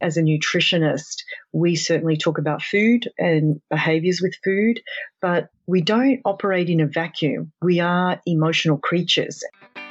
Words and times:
as 0.00 0.16
a 0.16 0.22
nutritionist, 0.22 1.24
we 1.52 1.76
certainly 1.76 2.16
talk 2.16 2.38
about 2.38 2.62
food 2.62 3.08
and 3.18 3.60
behaviors 3.70 4.20
with 4.22 4.34
food, 4.44 4.80
but 5.20 5.48
we 5.66 5.80
don't 5.80 6.20
operate 6.24 6.70
in 6.70 6.80
a 6.80 6.86
vacuum. 6.86 7.52
We 7.62 7.80
are 7.80 8.20
emotional 8.26 8.78
creatures. 8.78 9.42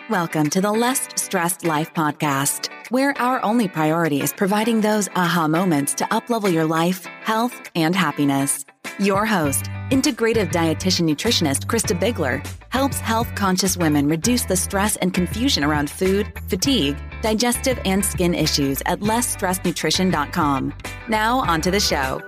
Welcome 0.10 0.50
to 0.52 0.62
the 0.62 0.72
Less 0.72 1.10
Stressed 1.16 1.66
Life 1.66 1.94
podcast, 1.94 2.70
where 2.90 3.14
our 3.20 3.44
only 3.44 3.68
priority 3.68 4.22
is 4.22 4.32
providing 4.32 4.80
those 4.80 5.10
aha 5.10 5.50
moments 5.50 5.94
to 5.96 6.06
uplevel 6.06 6.54
your 6.54 6.66
life, 6.66 7.06
health, 7.24 7.70
and 7.76 7.94
happiness. 7.94 8.64
Your 9.00 9.28
host, 9.28 9.66
integrative 9.92 10.52
dietitian 10.52 11.08
nutritionist 11.08 11.68
Krista 11.68 11.98
Bigler, 12.00 12.42
helps 12.70 13.00
health 13.00 13.28
conscious 13.36 13.78
women 13.78 14.08
reduce 14.08 14.46
the 14.46 14.56
stress 14.56 14.96
and 14.96 15.14
confusion 15.14 15.64
around 15.64 15.92
food, 15.92 16.34
fatigue, 16.50 16.98
digestive, 17.22 17.80
and 17.86 18.04
skin 18.04 18.34
issues 18.34 18.82
at 18.88 19.02
lessstressednutrition.com. 19.02 20.74
Now, 21.10 21.38
on 21.42 21.62
to 21.62 21.70
the 21.70 21.80
show. 21.80 22.27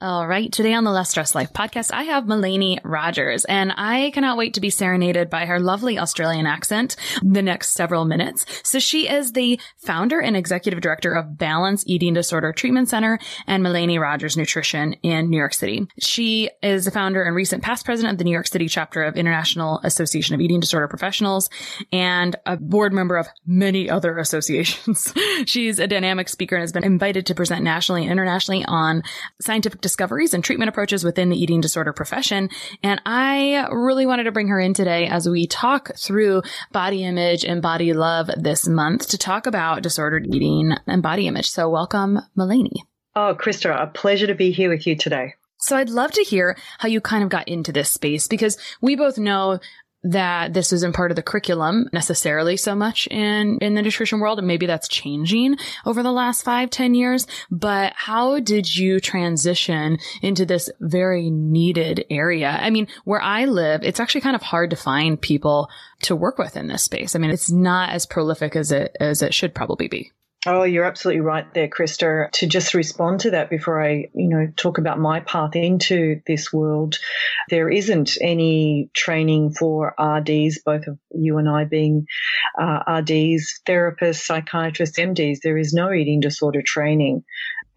All 0.00 0.28
right. 0.28 0.52
Today 0.52 0.74
on 0.74 0.84
the 0.84 0.92
Less 0.92 1.10
Stress 1.10 1.34
Life 1.34 1.52
podcast, 1.52 1.90
I 1.92 2.04
have 2.04 2.28
Melanie 2.28 2.78
Rogers, 2.84 3.44
and 3.46 3.72
I 3.76 4.12
cannot 4.14 4.36
wait 4.36 4.54
to 4.54 4.60
be 4.60 4.70
serenaded 4.70 5.28
by 5.28 5.44
her 5.46 5.58
lovely 5.58 5.98
Australian 5.98 6.46
accent 6.46 6.94
the 7.20 7.42
next 7.42 7.72
several 7.72 8.04
minutes. 8.04 8.46
So 8.62 8.78
she 8.78 9.08
is 9.08 9.32
the 9.32 9.58
founder 9.78 10.20
and 10.20 10.36
executive 10.36 10.80
director 10.80 11.14
of 11.14 11.36
Balance 11.36 11.82
Eating 11.88 12.14
Disorder 12.14 12.52
Treatment 12.52 12.88
Center 12.88 13.18
and 13.48 13.60
Melanie 13.64 13.98
Rogers 13.98 14.36
Nutrition 14.36 14.92
in 15.02 15.30
New 15.30 15.36
York 15.36 15.52
City. 15.52 15.88
She 15.98 16.48
is 16.62 16.84
the 16.84 16.92
founder 16.92 17.24
and 17.24 17.34
recent 17.34 17.64
past 17.64 17.84
president 17.84 18.12
of 18.12 18.18
the 18.18 18.24
New 18.24 18.30
York 18.30 18.46
City 18.46 18.68
chapter 18.68 19.02
of 19.02 19.16
International 19.16 19.80
Association 19.82 20.36
of 20.36 20.40
Eating 20.40 20.60
Disorder 20.60 20.86
Professionals 20.86 21.50
and 21.90 22.36
a 22.46 22.56
board 22.56 22.92
member 22.92 23.16
of 23.16 23.26
many 23.44 23.90
other 23.90 24.16
associations. 24.18 25.12
She's 25.46 25.80
a 25.80 25.88
dynamic 25.88 26.28
speaker 26.28 26.54
and 26.54 26.62
has 26.62 26.70
been 26.70 26.84
invited 26.84 27.26
to 27.26 27.34
present 27.34 27.64
nationally 27.64 28.02
and 28.02 28.12
internationally 28.12 28.64
on 28.64 29.02
scientific 29.40 29.80
discoveries 29.88 30.34
and 30.34 30.44
treatment 30.44 30.68
approaches 30.68 31.02
within 31.02 31.30
the 31.30 31.42
eating 31.42 31.62
disorder 31.62 31.94
profession. 31.94 32.50
And 32.82 33.00
I 33.06 33.66
really 33.72 34.04
wanted 34.04 34.24
to 34.24 34.32
bring 34.32 34.48
her 34.48 34.60
in 34.60 34.74
today 34.74 35.06
as 35.06 35.26
we 35.26 35.46
talk 35.46 35.92
through 35.96 36.42
body 36.72 37.04
image 37.04 37.42
and 37.42 37.62
body 37.62 37.94
love 37.94 38.28
this 38.36 38.68
month 38.68 39.08
to 39.08 39.18
talk 39.18 39.46
about 39.46 39.82
disordered 39.82 40.26
eating 40.26 40.74
and 40.86 41.02
body 41.02 41.26
image. 41.26 41.48
So 41.48 41.70
welcome, 41.70 42.18
Melanie. 42.36 42.84
Oh, 43.16 43.34
Krista, 43.34 43.74
a 43.82 43.86
pleasure 43.86 44.26
to 44.26 44.34
be 44.34 44.50
here 44.50 44.68
with 44.68 44.86
you 44.86 44.94
today. 44.94 45.34
So 45.60 45.74
I'd 45.74 45.88
love 45.88 46.12
to 46.12 46.22
hear 46.22 46.56
how 46.78 46.88
you 46.88 47.00
kind 47.00 47.24
of 47.24 47.30
got 47.30 47.48
into 47.48 47.72
this 47.72 47.90
space 47.90 48.28
because 48.28 48.58
we 48.82 48.94
both 48.94 49.16
know 49.16 49.58
that 50.04 50.54
this 50.54 50.72
isn't 50.72 50.94
part 50.94 51.10
of 51.10 51.16
the 51.16 51.22
curriculum 51.22 51.88
necessarily 51.92 52.56
so 52.56 52.74
much 52.74 53.08
in, 53.08 53.58
in 53.60 53.74
the 53.74 53.82
nutrition 53.82 54.20
world. 54.20 54.38
And 54.38 54.46
maybe 54.46 54.66
that's 54.66 54.88
changing 54.88 55.56
over 55.84 56.02
the 56.02 56.12
last 56.12 56.44
five, 56.44 56.70
ten 56.70 56.94
years. 56.94 57.26
But 57.50 57.92
how 57.96 58.40
did 58.40 58.74
you 58.74 59.00
transition 59.00 59.98
into 60.22 60.46
this 60.46 60.70
very 60.80 61.30
needed 61.30 62.04
area? 62.10 62.56
I 62.60 62.70
mean, 62.70 62.86
where 63.04 63.20
I 63.20 63.46
live, 63.46 63.82
it's 63.82 64.00
actually 64.00 64.20
kind 64.20 64.36
of 64.36 64.42
hard 64.42 64.70
to 64.70 64.76
find 64.76 65.20
people 65.20 65.68
to 66.02 66.14
work 66.14 66.38
with 66.38 66.56
in 66.56 66.68
this 66.68 66.84
space. 66.84 67.16
I 67.16 67.18
mean, 67.18 67.30
it's 67.30 67.50
not 67.50 67.90
as 67.90 68.06
prolific 68.06 68.54
as 68.54 68.70
it, 68.70 68.96
as 69.00 69.22
it 69.22 69.34
should 69.34 69.54
probably 69.54 69.88
be. 69.88 70.12
Oh, 70.46 70.62
you're 70.62 70.84
absolutely 70.84 71.20
right 71.20 71.52
there, 71.52 71.68
Krista. 71.68 72.30
To 72.30 72.46
just 72.46 72.72
respond 72.72 73.20
to 73.20 73.32
that 73.32 73.50
before 73.50 73.84
I, 73.84 74.08
you 74.14 74.28
know, 74.28 74.46
talk 74.56 74.78
about 74.78 75.00
my 75.00 75.18
path 75.20 75.56
into 75.56 76.20
this 76.28 76.52
world, 76.52 76.98
there 77.50 77.68
isn't 77.68 78.16
any 78.20 78.88
training 78.94 79.54
for 79.54 79.94
RDs, 79.98 80.60
both 80.64 80.86
of 80.86 80.98
you 81.10 81.38
and 81.38 81.48
I 81.48 81.64
being 81.64 82.06
uh, 82.56 82.82
RDs, 83.00 83.60
therapists, 83.66 84.20
psychiatrists, 84.20 84.98
MDs. 84.98 85.38
There 85.42 85.58
is 85.58 85.74
no 85.74 85.92
eating 85.92 86.20
disorder 86.20 86.62
training 86.62 87.24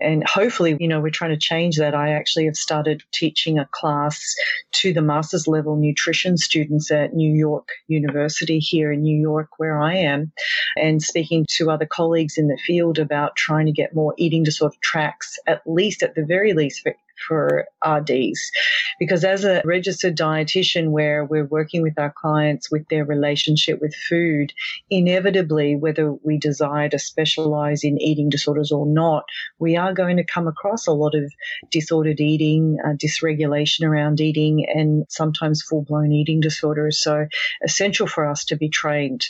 and 0.01 0.27
hopefully, 0.27 0.75
you 0.79 0.87
know, 0.87 0.99
we're 0.99 1.09
trying 1.09 1.31
to 1.31 1.37
change 1.37 1.77
that. 1.77 1.93
I 1.93 2.09
actually 2.13 2.45
have 2.45 2.55
started 2.55 3.03
teaching 3.13 3.59
a 3.59 3.69
class 3.71 4.35
to 4.73 4.93
the 4.93 5.01
master's 5.01 5.47
level 5.47 5.75
nutrition 5.75 6.37
students 6.37 6.91
at 6.91 7.13
New 7.13 7.33
York 7.33 7.69
University 7.87 8.59
here 8.59 8.91
in 8.91 9.01
New 9.01 9.19
York, 9.19 9.49
where 9.57 9.81
I 9.81 9.95
am, 9.95 10.31
and 10.75 11.01
speaking 11.01 11.45
to 11.57 11.69
other 11.69 11.85
colleagues 11.85 12.37
in 12.37 12.47
the 12.47 12.57
field 12.57 12.99
about 12.99 13.35
trying 13.35 13.67
to 13.67 13.71
get 13.71 13.95
more 13.95 14.13
eating 14.17 14.43
disorder 14.43 14.75
tracks, 14.81 15.37
at 15.47 15.61
least 15.65 16.03
at 16.03 16.15
the 16.15 16.25
very 16.25 16.53
least, 16.53 16.81
for 16.81 16.95
RDs. 17.29 18.51
Because 18.99 19.23
as 19.23 19.45
a 19.45 19.61
registered 19.65 20.17
dietitian, 20.17 20.89
where 20.89 21.25
we're 21.25 21.45
working 21.45 21.81
with 21.81 21.97
our 21.97 22.13
clients 22.15 22.71
with 22.71 22.87
their 22.89 23.05
relationship 23.05 23.81
with 23.81 23.95
food, 23.95 24.53
inevitably, 24.89 25.75
whether 25.75 26.13
we 26.13 26.37
desire 26.37 26.89
to 26.89 26.99
specialize 26.99 27.83
in 27.83 28.01
eating 28.01 28.29
disorders 28.29 28.71
or 28.71 28.85
not, 28.85 29.23
we 29.59 29.75
are 29.75 29.93
going 29.93 30.17
to 30.17 30.23
come 30.23 30.47
across 30.47 30.87
a 30.87 30.91
lot 30.91 31.15
of 31.15 31.31
disordered 31.71 32.19
eating, 32.19 32.77
uh, 32.85 32.89
dysregulation 32.93 33.87
around 33.87 34.21
eating, 34.21 34.65
and 34.67 35.05
sometimes 35.09 35.61
full 35.61 35.83
blown 35.83 36.11
eating 36.11 36.39
disorders. 36.39 37.01
So, 37.01 37.27
essential 37.63 38.07
for 38.07 38.25
us 38.25 38.45
to 38.45 38.55
be 38.55 38.69
trained. 38.69 39.25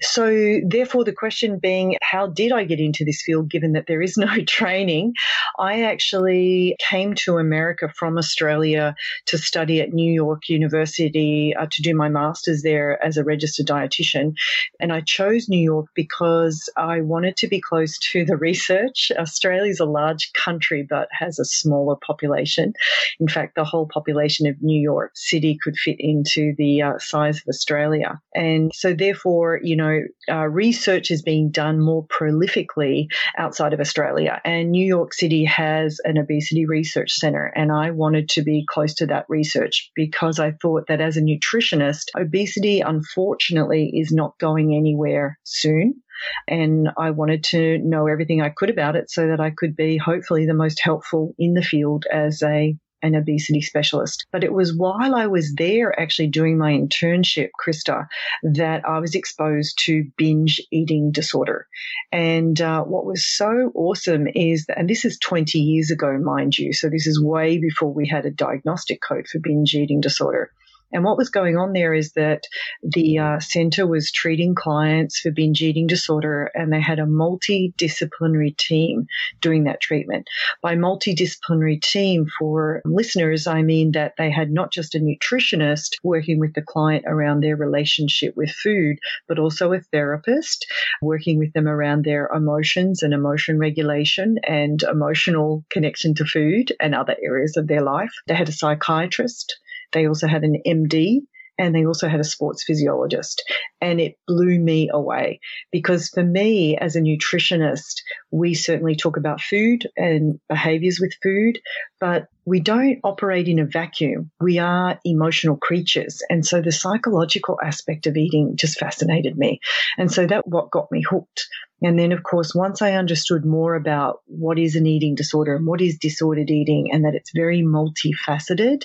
So, 0.00 0.60
therefore, 0.64 1.04
the 1.04 1.12
question 1.12 1.58
being, 1.58 1.96
how 2.02 2.26
did 2.26 2.52
I 2.52 2.64
get 2.64 2.80
into 2.80 3.04
this 3.04 3.22
field 3.22 3.50
given 3.50 3.72
that 3.72 3.86
there 3.86 4.02
is 4.02 4.16
no 4.16 4.40
training? 4.46 5.14
I 5.58 5.82
actually 5.82 6.76
came 6.78 7.14
to 7.14 7.31
America 7.38 7.88
from 7.96 8.18
Australia 8.18 8.94
to 9.26 9.38
study 9.38 9.80
at 9.80 9.92
New 9.92 10.12
York 10.12 10.48
University 10.48 11.54
uh, 11.58 11.66
to 11.70 11.82
do 11.82 11.94
my 11.94 12.08
master's 12.08 12.62
there 12.62 13.02
as 13.04 13.16
a 13.16 13.24
registered 13.24 13.66
dietitian. 13.66 14.34
And 14.80 14.92
I 14.92 15.00
chose 15.00 15.48
New 15.48 15.60
York 15.62 15.86
because 15.94 16.68
I 16.76 17.00
wanted 17.00 17.36
to 17.38 17.48
be 17.48 17.60
close 17.60 17.98
to 18.12 18.24
the 18.24 18.36
research. 18.36 19.10
Australia 19.16 19.70
is 19.70 19.80
a 19.80 19.84
large 19.84 20.32
country 20.32 20.86
but 20.88 21.08
has 21.10 21.38
a 21.38 21.44
smaller 21.44 21.96
population. 21.96 22.74
In 23.20 23.28
fact, 23.28 23.54
the 23.54 23.64
whole 23.64 23.86
population 23.86 24.46
of 24.46 24.62
New 24.62 24.80
York 24.80 25.12
City 25.14 25.58
could 25.62 25.76
fit 25.76 25.96
into 25.98 26.54
the 26.56 26.82
uh, 26.82 26.98
size 26.98 27.38
of 27.38 27.48
Australia. 27.48 28.20
And 28.34 28.72
so, 28.74 28.94
therefore, 28.94 29.60
you 29.62 29.76
know, 29.76 30.00
uh, 30.30 30.46
research 30.48 31.10
is 31.10 31.22
being 31.22 31.50
done 31.50 31.80
more 31.80 32.06
prolifically 32.06 33.08
outside 33.38 33.72
of 33.72 33.80
Australia. 33.80 34.40
And 34.44 34.70
New 34.70 34.84
York 34.84 35.14
City 35.14 35.44
has 35.44 36.00
an 36.04 36.18
obesity 36.18 36.66
research 36.66 37.12
center. 37.22 37.46
And 37.46 37.70
I 37.70 37.92
wanted 37.92 38.28
to 38.30 38.42
be 38.42 38.66
close 38.68 38.94
to 38.96 39.06
that 39.06 39.26
research 39.28 39.90
because 39.94 40.38
I 40.38 40.50
thought 40.50 40.88
that 40.88 41.00
as 41.00 41.16
a 41.16 41.22
nutritionist, 41.22 42.06
obesity 42.18 42.80
unfortunately 42.80 43.92
is 43.94 44.12
not 44.12 44.38
going 44.38 44.74
anywhere 44.74 45.38
soon. 45.44 46.02
And 46.48 46.88
I 46.98 47.10
wanted 47.10 47.44
to 47.44 47.78
know 47.78 48.06
everything 48.06 48.42
I 48.42 48.50
could 48.50 48.70
about 48.70 48.96
it 48.96 49.10
so 49.10 49.28
that 49.28 49.40
I 49.40 49.50
could 49.50 49.76
be 49.76 49.96
hopefully 49.96 50.46
the 50.46 50.54
most 50.54 50.80
helpful 50.80 51.34
in 51.38 51.54
the 51.54 51.62
field 51.62 52.04
as 52.12 52.42
a 52.42 52.76
an 53.02 53.14
obesity 53.14 53.60
specialist. 53.60 54.26
But 54.30 54.44
it 54.44 54.52
was 54.52 54.74
while 54.74 55.14
I 55.14 55.26
was 55.26 55.54
there 55.54 55.98
actually 55.98 56.28
doing 56.28 56.58
my 56.58 56.72
internship, 56.72 57.50
Krista, 57.60 58.06
that 58.42 58.86
I 58.86 58.98
was 58.98 59.14
exposed 59.14 59.78
to 59.84 60.06
binge 60.16 60.60
eating 60.70 61.10
disorder. 61.10 61.66
And 62.12 62.60
uh, 62.60 62.82
what 62.82 63.04
was 63.04 63.26
so 63.26 63.72
awesome 63.74 64.26
is 64.34 64.66
that, 64.66 64.78
and 64.78 64.88
this 64.88 65.04
is 65.04 65.18
20 65.18 65.58
years 65.58 65.90
ago, 65.90 66.18
mind 66.18 66.58
you, 66.58 66.72
so 66.72 66.88
this 66.88 67.06
is 67.06 67.22
way 67.22 67.58
before 67.58 67.92
we 67.92 68.06
had 68.06 68.26
a 68.26 68.30
diagnostic 68.30 69.00
code 69.00 69.26
for 69.26 69.38
binge 69.38 69.74
eating 69.74 70.00
disorder. 70.00 70.50
And 70.92 71.04
what 71.04 71.16
was 71.16 71.30
going 71.30 71.56
on 71.56 71.72
there 71.72 71.94
is 71.94 72.12
that 72.12 72.44
the 72.82 73.18
uh, 73.18 73.40
center 73.40 73.86
was 73.86 74.12
treating 74.12 74.54
clients 74.54 75.20
for 75.20 75.30
binge 75.30 75.62
eating 75.62 75.86
disorder 75.86 76.50
and 76.54 76.72
they 76.72 76.80
had 76.80 76.98
a 76.98 77.04
multidisciplinary 77.04 78.56
team 78.56 79.06
doing 79.40 79.64
that 79.64 79.80
treatment. 79.80 80.28
By 80.62 80.76
multidisciplinary 80.76 81.80
team 81.80 82.26
for 82.38 82.82
listeners, 82.84 83.46
I 83.46 83.62
mean 83.62 83.92
that 83.92 84.14
they 84.18 84.30
had 84.30 84.50
not 84.50 84.72
just 84.72 84.94
a 84.94 84.98
nutritionist 84.98 85.96
working 86.02 86.38
with 86.38 86.54
the 86.54 86.62
client 86.62 87.04
around 87.06 87.40
their 87.40 87.56
relationship 87.56 88.36
with 88.36 88.50
food, 88.50 88.98
but 89.28 89.38
also 89.38 89.72
a 89.72 89.80
therapist 89.80 90.66
working 91.00 91.38
with 91.38 91.52
them 91.52 91.68
around 91.68 92.04
their 92.04 92.28
emotions 92.28 93.02
and 93.02 93.14
emotion 93.14 93.58
regulation 93.58 94.38
and 94.46 94.82
emotional 94.82 95.64
connection 95.70 96.14
to 96.14 96.24
food 96.24 96.72
and 96.80 96.94
other 96.94 97.16
areas 97.22 97.56
of 97.56 97.66
their 97.66 97.82
life. 97.82 98.12
They 98.26 98.34
had 98.34 98.48
a 98.48 98.52
psychiatrist 98.52 99.58
they 99.92 100.06
also 100.06 100.26
had 100.26 100.44
an 100.44 100.62
MD 100.66 101.20
and 101.58 101.74
they 101.74 101.84
also 101.84 102.08
had 102.08 102.20
a 102.20 102.24
sports 102.24 102.64
physiologist. 102.64 103.42
And 103.80 104.00
it 104.00 104.16
blew 104.26 104.58
me 104.58 104.88
away 104.92 105.40
because 105.70 106.08
for 106.08 106.24
me, 106.24 106.76
as 106.76 106.96
a 106.96 107.00
nutritionist, 107.00 108.02
we 108.30 108.54
certainly 108.54 108.96
talk 108.96 109.16
about 109.16 109.40
food 109.40 109.86
and 109.96 110.40
behaviors 110.48 110.98
with 111.00 111.14
food, 111.22 111.60
but 112.00 112.26
we 112.44 112.60
don't 112.60 112.98
operate 113.04 113.48
in 113.48 113.58
a 113.58 113.64
vacuum. 113.64 114.30
We 114.40 114.58
are 114.58 114.98
emotional 115.04 115.56
creatures. 115.56 116.22
And 116.28 116.44
so 116.44 116.60
the 116.60 116.72
psychological 116.72 117.58
aspect 117.62 118.06
of 118.06 118.16
eating 118.16 118.56
just 118.56 118.78
fascinated 118.78 119.36
me. 119.36 119.60
And 119.96 120.10
so 120.10 120.26
that 120.26 120.46
what 120.46 120.70
got 120.70 120.90
me 120.90 121.02
hooked. 121.08 121.46
And 121.84 121.98
then, 121.98 122.12
of 122.12 122.22
course, 122.22 122.54
once 122.54 122.80
I 122.80 122.92
understood 122.92 123.44
more 123.44 123.74
about 123.74 124.20
what 124.26 124.58
is 124.58 124.76
an 124.76 124.86
eating 124.86 125.16
disorder 125.16 125.56
and 125.56 125.66
what 125.66 125.80
is 125.80 125.98
disordered 125.98 126.50
eating 126.50 126.90
and 126.92 127.04
that 127.04 127.14
it's 127.14 127.32
very 127.34 127.62
multifaceted, 127.62 128.84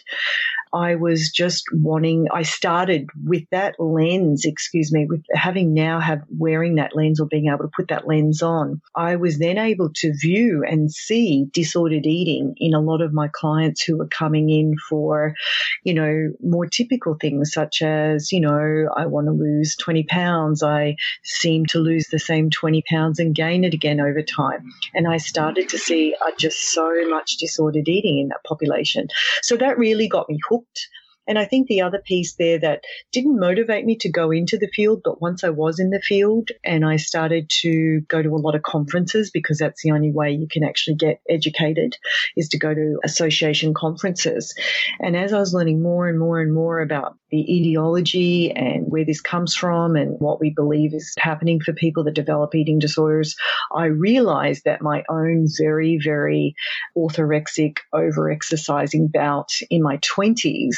I 0.74 0.96
was 0.96 1.32
just 1.32 1.64
wanting, 1.72 2.28
I 2.34 2.42
started 2.44 3.08
with 3.24 3.44
that 3.52 3.76
lens, 3.80 4.46
excuse 4.46 4.92
me, 4.92 5.06
with 5.06 5.24
having 5.34 5.74
now 5.74 6.00
have 6.00 6.24
wearing 6.30 6.76
that 6.76 6.96
lens 6.96 7.20
or 7.20 7.28
being 7.28 7.48
able 7.48 7.66
to 7.66 7.72
put 7.76 7.88
that 7.90 8.08
lens 8.08 8.42
on. 8.42 8.82
I 8.96 9.16
was 9.16 9.38
then 9.40 9.58
able 9.58 9.92
to 9.98 10.14
view 10.20 10.64
and 10.68 10.92
see 10.92 11.48
disordered 11.54 12.06
eating 12.06 12.56
in 12.58 12.74
a 12.74 12.82
lot 12.82 13.02
of 13.02 13.14
my 13.14 13.30
clients 13.32 13.47
who 13.86 13.98
were 13.98 14.08
coming 14.08 14.50
in 14.50 14.76
for, 14.90 15.34
you 15.84 15.94
know, 15.94 16.32
more 16.44 16.66
typical 16.66 17.16
things 17.16 17.52
such 17.54 17.82
as, 17.82 18.32
you 18.32 18.40
know, 18.40 18.90
I 18.96 19.06
want 19.06 19.28
to 19.28 19.32
lose 19.32 19.76
20 19.76 20.04
pounds. 20.04 20.64
I 20.64 20.96
seem 21.24 21.66
to 21.68 21.80
lose 21.80 22.08
the 22.08 22.20
same 22.20 22.50
20 22.50 22.84
pounds 22.90 23.20
and 23.20 23.36
gain 23.36 23.64
it 23.64 23.74
again 23.74 24.00
over 24.00 24.22
time. 24.22 24.72
And 24.94 25.08
I 25.08 25.18
started 25.18 25.70
to 25.70 25.78
see 25.78 26.16
uh, 26.26 26.32
just 26.38 26.74
so 26.74 27.08
much 27.08 27.38
disordered 27.38 27.88
eating 27.88 28.20
in 28.20 28.30
that 28.30 28.44
population. 28.44 29.08
So 29.42 29.58
that 29.58 29.78
really 29.78 30.08
got 30.08 30.30
me 30.30 30.40
hooked. 30.50 30.88
And 31.28 31.38
I 31.38 31.46
think 31.46 31.68
the 31.68 31.82
other 31.82 32.00
piece 32.00 32.36
there 32.36 32.60
that 32.60 32.84
didn't 33.12 33.40
motivate 33.40 33.86
me 33.86 33.98
to 33.98 34.10
go 34.10 34.32
into 34.32 34.58
the 34.58 34.70
field, 34.74 35.02
but 35.04 35.22
once 35.22 35.44
I 35.44 35.50
was 35.50 35.80
in 35.80 35.90
the 35.90 36.02
field 36.02 36.50
and 36.64 36.86
I 36.86 36.96
started 36.96 37.50
to 37.62 38.02
go 38.08 38.22
to 38.22 38.30
a 38.30 38.38
lot 38.38 38.56
of 38.56 38.64
conferences 38.64 39.30
because 39.32 39.58
that's 39.58 39.84
the 39.84 39.92
only 39.92 40.12
way 40.12 40.32
you 40.32 40.48
can 40.50 40.64
actually 40.64 40.96
get 40.96 41.22
educated 41.30 41.98
is 42.36 42.50
to 42.50 42.58
go 42.58 42.74
to 42.74 43.00
association 43.04 43.74
conferences. 43.74 44.56
And 45.00 45.16
as 45.16 45.34
I 45.34 45.40
was 45.40 45.54
learning 45.54 45.82
more 45.82 46.08
and 46.08 46.18
more 46.18 46.40
and 46.40 46.54
more 46.54 46.80
about 46.80 47.18
the 47.30 47.42
ideology 47.42 48.52
and 48.52 48.86
where 48.88 49.04
this 49.04 49.20
comes 49.20 49.54
from 49.54 49.98
and 49.98 50.18
what 50.20 50.40
we 50.40 50.50
believe 50.50 50.94
is 50.94 51.14
happening 51.20 51.60
for 51.60 51.74
people 51.74 52.06
that 52.06 52.14
develop 52.14 52.56
eating 52.56 52.80
disorders, 52.80 53.36
I 53.74 53.86
realized 53.86 54.64
that 54.64 54.82
my 54.82 55.04
own 55.10 55.48
very, 55.58 56.00
very 56.02 56.56
orthorexic, 56.98 57.78
over 57.92 58.32
exercising 58.32 59.08
bout 59.08 59.52
in 59.70 59.84
my 59.84 59.98
20s 59.98 60.78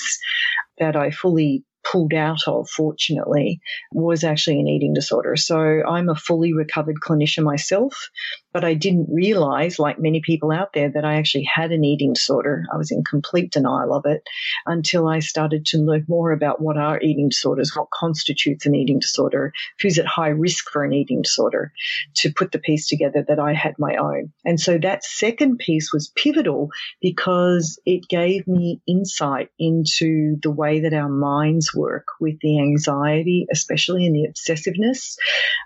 that 0.77 0.95
I 0.95 1.11
fully 1.11 1.63
pulled 1.89 2.13
out 2.13 2.47
of, 2.47 2.69
fortunately, 2.69 3.61
was 3.91 4.23
actually 4.23 4.59
an 4.59 4.67
eating 4.67 4.93
disorder. 4.93 5.35
So 5.35 5.57
I'm 5.57 6.09
a 6.09 6.15
fully 6.15 6.53
recovered 6.53 6.97
clinician 7.01 7.43
myself, 7.43 8.09
but 8.51 8.63
I 8.63 8.73
didn't 8.73 9.07
realize, 9.09 9.79
like 9.79 9.99
many 9.99 10.21
people 10.21 10.51
out 10.51 10.73
there, 10.73 10.89
that 10.89 11.05
I 11.05 11.15
actually 11.15 11.43
had 11.43 11.71
an 11.71 11.83
eating 11.83 12.13
disorder. 12.13 12.65
I 12.73 12.77
was 12.77 12.91
in 12.91 13.03
complete 13.03 13.51
denial 13.51 13.93
of 13.93 14.05
it 14.05 14.23
until 14.65 15.07
I 15.07 15.19
started 15.19 15.65
to 15.67 15.77
learn 15.77 16.05
more 16.07 16.31
about 16.31 16.61
what 16.61 16.77
are 16.77 16.99
eating 17.01 17.29
disorders, 17.29 17.75
what 17.75 17.89
constitutes 17.91 18.65
an 18.65 18.75
eating 18.75 18.99
disorder, 18.99 19.53
who's 19.81 19.99
at 19.99 20.05
high 20.05 20.29
risk 20.29 20.69
for 20.71 20.83
an 20.83 20.93
eating 20.93 21.21
disorder, 21.21 21.71
to 22.15 22.31
put 22.33 22.51
the 22.51 22.59
piece 22.59 22.87
together 22.87 23.23
that 23.27 23.39
I 23.39 23.53
had 23.53 23.75
my 23.77 23.95
own. 23.95 24.31
And 24.45 24.59
so 24.59 24.77
that 24.79 25.03
second 25.03 25.59
piece 25.59 25.93
was 25.93 26.11
pivotal 26.15 26.69
because 27.01 27.79
it 27.85 28.07
gave 28.07 28.47
me 28.47 28.81
insight 28.87 29.49
into 29.59 30.37
the 30.41 30.51
way 30.51 30.79
that 30.81 30.93
our 30.93 31.09
minds 31.09 31.73
work 31.75 32.07
with 32.19 32.39
the 32.41 32.59
anxiety, 32.59 33.45
especially 33.51 34.05
in 34.05 34.13
the 34.13 34.27
obsessiveness, 34.27 35.17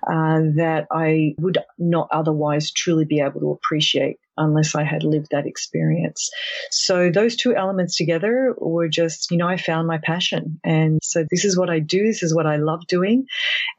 uh, 0.08 0.42
that 0.58 0.88
I 0.92 1.36
would 1.38 1.60
not 1.78 2.10
otherwise 2.12 2.72
truly 2.74 3.06
be 3.06 3.20
able 3.20 3.40
to 3.40 3.52
appreciate 3.52 4.18
unless 4.38 4.76
I 4.76 4.84
had 4.84 5.04
lived 5.04 5.28
that 5.32 5.46
experience. 5.46 6.32
So 6.72 7.12
those 7.12 7.36
two 7.36 7.56
elements 7.56 7.98
together 7.98 8.56
were 8.58 8.88
just, 8.88 9.30
you 9.32 9.38
know, 9.38 9.48
I 9.48 9.58
found 9.58 9.88
my 9.88 10.00
passion. 10.00 10.60
And 10.64 11.00
so 11.04 11.26
this 11.30 11.46
is 11.46 11.58
what 11.58 11.70
I 11.70 11.80
do. 11.80 12.04
This 12.04 12.24
is 12.24 12.34
what 12.34 12.48
I 12.48 12.58
love 12.58 12.88
doing. 12.88 13.26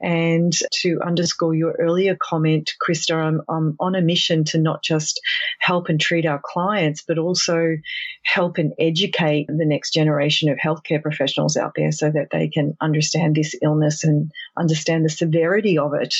And 0.00 0.52
to 0.82 1.00
underscore 1.04 1.54
your 1.54 1.72
earlier 1.72 2.16
comment, 2.20 2.72
Krista, 2.80 3.16
I'm, 3.16 3.42
I'm 3.48 3.76
on 3.80 3.94
a 3.94 4.02
mission 4.02 4.44
to 4.44 4.58
not 4.58 4.82
just 4.82 5.20
help 5.58 5.88
and 5.88 6.00
treat 6.00 6.26
our 6.26 6.40
clients, 6.42 7.02
but 7.02 7.18
also 7.18 7.76
help 8.22 8.58
and 8.58 8.74
educate 8.78 9.46
the 9.48 9.66
next 9.66 9.92
generation 9.92 10.50
of 10.50 10.58
healthcare 10.58 11.02
professionals 11.02 11.56
out 11.56 11.72
there 11.76 11.92
so 11.92 12.10
that 12.10 12.28
they 12.30 12.48
can 12.48 12.76
understand 12.80 13.34
this 13.34 13.54
illness 13.62 14.04
and 14.04 14.30
understand 14.56 15.04
the 15.04 15.10
severity 15.10 15.78
of 15.78 15.94
it 15.94 16.14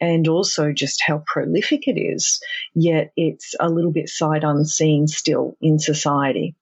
and 0.00 0.26
also 0.28 0.72
just 0.72 1.02
how 1.04 1.22
prolific 1.26 1.86
it 1.86 2.00
is, 2.00 2.40
yet 2.74 3.12
it's 3.16 3.54
a 3.60 3.68
little 3.68 3.92
bit 3.92 4.08
sight 4.08 4.44
unseen 4.44 5.06
still 5.06 5.56
in 5.60 5.78
society. 5.78 6.54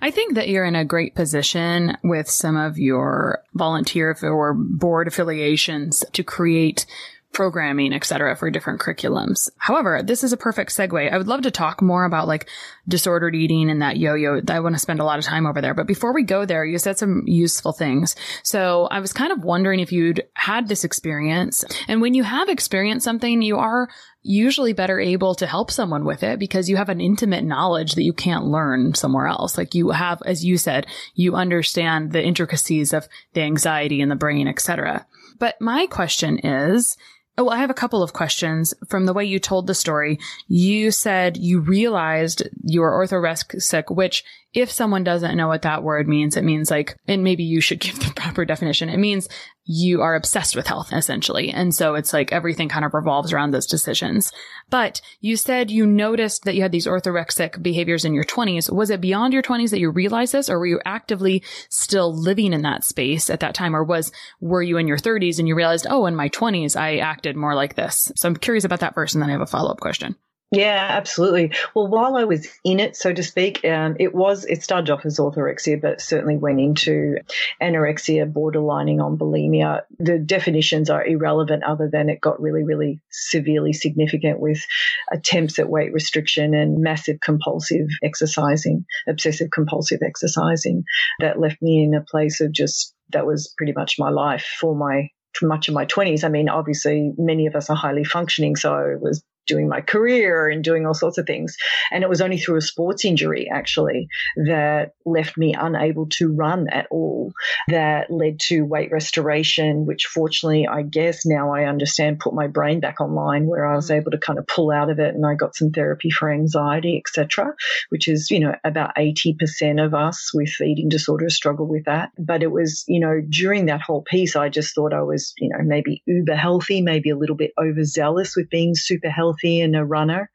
I 0.00 0.10
think 0.10 0.34
that 0.34 0.48
you're 0.48 0.64
in 0.64 0.76
a 0.76 0.84
great 0.84 1.14
position 1.14 1.96
with 2.02 2.30
some 2.30 2.56
of 2.56 2.78
your 2.78 3.42
volunteer 3.54 4.16
or 4.22 4.54
board 4.54 5.08
affiliations 5.08 6.02
to 6.12 6.22
create 6.22 6.86
programming, 7.32 7.92
et 7.92 8.04
cetera, 8.04 8.34
for 8.34 8.50
different 8.50 8.80
curriculums. 8.80 9.50
However, 9.58 10.02
this 10.02 10.24
is 10.24 10.32
a 10.32 10.38
perfect 10.38 10.70
segue. 10.70 11.12
I 11.12 11.18
would 11.18 11.28
love 11.28 11.42
to 11.42 11.50
talk 11.50 11.82
more 11.82 12.04
about 12.04 12.26
like 12.26 12.48
disordered 12.88 13.34
eating 13.34 13.70
and 13.70 13.82
that 13.82 13.98
yo-yo. 13.98 14.40
I 14.48 14.60
want 14.60 14.74
to 14.74 14.80
spend 14.80 15.00
a 15.00 15.04
lot 15.04 15.18
of 15.18 15.24
time 15.24 15.46
over 15.46 15.60
there. 15.60 15.74
But 15.74 15.86
before 15.86 16.14
we 16.14 16.22
go 16.22 16.46
there, 16.46 16.64
you 16.64 16.78
said 16.78 16.98
some 16.98 17.24
useful 17.26 17.72
things. 17.72 18.16
So 18.42 18.86
I 18.90 19.00
was 19.00 19.12
kind 19.12 19.32
of 19.32 19.44
wondering 19.44 19.80
if 19.80 19.92
you'd 19.92 20.24
had 20.34 20.68
this 20.68 20.84
experience. 20.84 21.64
And 21.88 22.00
when 22.00 22.14
you 22.14 22.22
have 22.22 22.48
experienced 22.48 23.04
something, 23.04 23.42
you 23.42 23.58
are 23.58 23.88
usually 24.22 24.72
better 24.72 24.98
able 24.98 25.34
to 25.36 25.46
help 25.46 25.70
someone 25.70 26.04
with 26.04 26.22
it 26.22 26.38
because 26.38 26.68
you 26.68 26.76
have 26.76 26.88
an 26.88 27.00
intimate 27.00 27.44
knowledge 27.44 27.94
that 27.94 28.02
you 28.02 28.12
can't 28.12 28.46
learn 28.46 28.94
somewhere 28.94 29.26
else. 29.26 29.56
Like 29.56 29.74
you 29.74 29.90
have, 29.90 30.22
as 30.24 30.44
you 30.44 30.58
said, 30.58 30.86
you 31.14 31.34
understand 31.34 32.12
the 32.12 32.22
intricacies 32.22 32.92
of 32.92 33.08
the 33.34 33.42
anxiety 33.42 34.00
in 34.00 34.08
the 34.08 34.16
brain, 34.16 34.48
etc. 34.48 35.06
But 35.38 35.60
my 35.60 35.86
question 35.86 36.38
is, 36.38 36.96
Oh, 37.38 37.50
I 37.50 37.58
have 37.58 37.68
a 37.70 37.74
couple 37.74 38.02
of 38.02 38.14
questions 38.14 38.72
from 38.88 39.04
the 39.04 39.12
way 39.12 39.24
you 39.24 39.38
told 39.38 39.66
the 39.66 39.74
story. 39.74 40.18
You 40.48 40.90
said 40.90 41.36
you 41.36 41.60
realized 41.60 42.48
you 42.62 42.80
were 42.80 42.92
orthorexic, 42.92 43.94
which 43.94 44.24
if 44.54 44.70
someone 44.70 45.04
doesn't 45.04 45.36
know 45.36 45.48
what 45.48 45.62
that 45.62 45.82
word 45.82 46.08
means, 46.08 46.36
it 46.36 46.44
means 46.44 46.70
like, 46.70 46.96
and 47.06 47.22
maybe 47.22 47.44
you 47.44 47.60
should 47.60 47.80
give 47.80 47.98
the 47.98 48.12
proper 48.14 48.46
definition. 48.46 48.88
It 48.88 48.96
means 48.96 49.28
you 49.66 50.00
are 50.00 50.14
obsessed 50.14 50.54
with 50.54 50.68
health, 50.68 50.92
essentially. 50.92 51.50
And 51.50 51.74
so 51.74 51.96
it's 51.96 52.12
like 52.12 52.32
everything 52.32 52.68
kind 52.68 52.84
of 52.84 52.94
revolves 52.94 53.32
around 53.32 53.50
those 53.50 53.66
decisions. 53.66 54.32
But 54.70 55.00
you 55.20 55.36
said 55.36 55.70
you 55.70 55.86
noticed 55.86 56.44
that 56.44 56.54
you 56.54 56.62
had 56.62 56.70
these 56.70 56.86
orthorexic 56.86 57.60
behaviors 57.62 58.04
in 58.04 58.14
your 58.14 58.24
20s. 58.24 58.72
Was 58.72 58.90
it 58.90 59.00
beyond 59.00 59.32
your 59.32 59.42
20s 59.42 59.70
that 59.70 59.80
you 59.80 59.90
realized 59.90 60.32
this, 60.32 60.48
or 60.48 60.58
were 60.58 60.66
you 60.66 60.80
actively 60.84 61.42
still 61.68 62.16
living 62.16 62.52
in 62.52 62.62
that 62.62 62.84
space 62.84 63.28
at 63.28 63.40
that 63.40 63.54
time? 63.54 63.74
Or 63.74 63.82
was, 63.82 64.12
were 64.40 64.62
you 64.62 64.78
in 64.78 64.86
your 64.86 64.98
30s 64.98 65.38
and 65.40 65.48
you 65.48 65.56
realized, 65.56 65.86
oh, 65.90 66.06
in 66.06 66.14
my 66.14 66.28
20s, 66.28 66.76
I 66.76 66.98
acted 66.98 67.36
more 67.36 67.54
like 67.54 67.74
this? 67.74 68.12
So 68.14 68.28
I'm 68.28 68.36
curious 68.36 68.64
about 68.64 68.80
that 68.80 68.94
first, 68.94 69.14
and 69.14 69.22
then 69.22 69.30
I 69.30 69.32
have 69.32 69.42
a 69.42 69.46
follow 69.46 69.70
up 69.70 69.80
question. 69.80 70.14
Yeah, 70.52 70.86
absolutely. 70.90 71.52
Well, 71.74 71.88
while 71.88 72.16
I 72.16 72.22
was 72.22 72.46
in 72.64 72.78
it, 72.78 72.94
so 72.94 73.12
to 73.12 73.22
speak, 73.24 73.64
um, 73.64 73.96
it 73.98 74.14
was 74.14 74.44
it 74.44 74.62
started 74.62 74.90
off 74.92 75.04
as 75.04 75.18
orthorexia, 75.18 75.80
but 75.82 76.00
certainly 76.00 76.36
went 76.36 76.60
into 76.60 77.16
anorexia, 77.60 78.32
borderlining 78.32 79.02
on 79.04 79.18
bulimia. 79.18 79.82
The 79.98 80.20
definitions 80.20 80.88
are 80.88 81.04
irrelevant, 81.04 81.64
other 81.64 81.90
than 81.92 82.08
it 82.08 82.20
got 82.20 82.40
really, 82.40 82.62
really 82.62 83.00
severely 83.10 83.72
significant 83.72 84.38
with 84.38 84.64
attempts 85.10 85.58
at 85.58 85.68
weight 85.68 85.92
restriction 85.92 86.54
and 86.54 86.78
massive 86.80 87.18
compulsive 87.20 87.88
exercising, 88.04 88.84
obsessive 89.08 89.50
compulsive 89.50 90.00
exercising, 90.06 90.84
that 91.18 91.40
left 91.40 91.60
me 91.60 91.82
in 91.82 91.92
a 91.94 92.02
place 92.02 92.40
of 92.40 92.52
just 92.52 92.94
that 93.10 93.26
was 93.26 93.52
pretty 93.58 93.72
much 93.72 93.96
my 93.98 94.10
life 94.10 94.46
for 94.60 94.76
my 94.76 95.08
much 95.42 95.68
of 95.68 95.74
my 95.74 95.84
20s. 95.84 96.24
I 96.24 96.28
mean, 96.28 96.48
obviously, 96.48 97.12
many 97.18 97.46
of 97.46 97.56
us 97.56 97.68
are 97.68 97.76
highly 97.76 98.04
functioning, 98.04 98.56
so 98.56 98.78
it 98.78 99.00
was 99.02 99.22
doing 99.46 99.68
my 99.68 99.80
career 99.80 100.48
and 100.48 100.62
doing 100.62 100.86
all 100.86 100.94
sorts 100.94 101.18
of 101.18 101.26
things. 101.26 101.56
And 101.90 102.02
it 102.02 102.08
was 102.08 102.20
only 102.20 102.38
through 102.38 102.56
a 102.56 102.62
sports 102.62 103.04
injury, 103.04 103.48
actually, 103.50 104.08
that 104.36 104.94
left 105.04 105.36
me 105.36 105.54
unable 105.54 106.06
to 106.06 106.32
run 106.32 106.68
at 106.68 106.86
all, 106.90 107.32
that 107.68 108.10
led 108.10 108.40
to 108.40 108.62
weight 108.62 108.90
restoration, 108.90 109.86
which 109.86 110.06
fortunately, 110.06 110.66
I 110.66 110.82
guess 110.82 111.24
now 111.24 111.52
I 111.52 111.64
understand, 111.64 112.20
put 112.20 112.34
my 112.34 112.46
brain 112.46 112.80
back 112.80 113.00
online 113.00 113.46
where 113.46 113.66
I 113.66 113.76
was 113.76 113.90
mm. 113.90 113.96
able 113.96 114.10
to 114.10 114.18
kind 114.18 114.38
of 114.38 114.46
pull 114.46 114.70
out 114.70 114.90
of 114.90 114.98
it 114.98 115.14
and 115.14 115.24
I 115.24 115.34
got 115.34 115.56
some 115.56 115.70
therapy 115.70 116.10
for 116.10 116.30
anxiety, 116.30 117.02
etc., 117.04 117.54
which 117.88 118.08
is, 118.08 118.30
you 118.30 118.40
know, 118.40 118.54
about 118.64 118.96
80% 118.96 119.84
of 119.84 119.94
us 119.94 120.32
with 120.34 120.60
eating 120.60 120.88
disorders 120.88 121.36
struggle 121.36 121.66
with 121.66 121.84
that. 121.84 122.10
But 122.18 122.42
it 122.42 122.50
was, 122.50 122.84
you 122.88 123.00
know, 123.00 123.20
during 123.28 123.66
that 123.66 123.80
whole 123.80 124.02
piece, 124.02 124.36
I 124.36 124.48
just 124.48 124.74
thought 124.74 124.92
I 124.92 125.02
was, 125.02 125.32
you 125.38 125.48
know, 125.48 125.62
maybe 125.62 126.02
uber 126.06 126.34
healthy, 126.34 126.80
maybe 126.80 127.10
a 127.10 127.16
little 127.16 127.36
bit 127.36 127.52
overzealous 127.60 128.36
with 128.36 128.50
being 128.50 128.74
super 128.74 129.08
healthy 129.08 129.35
healthy 129.36 129.60
and 129.60 129.76
a 129.76 129.84
runner, 129.84 130.30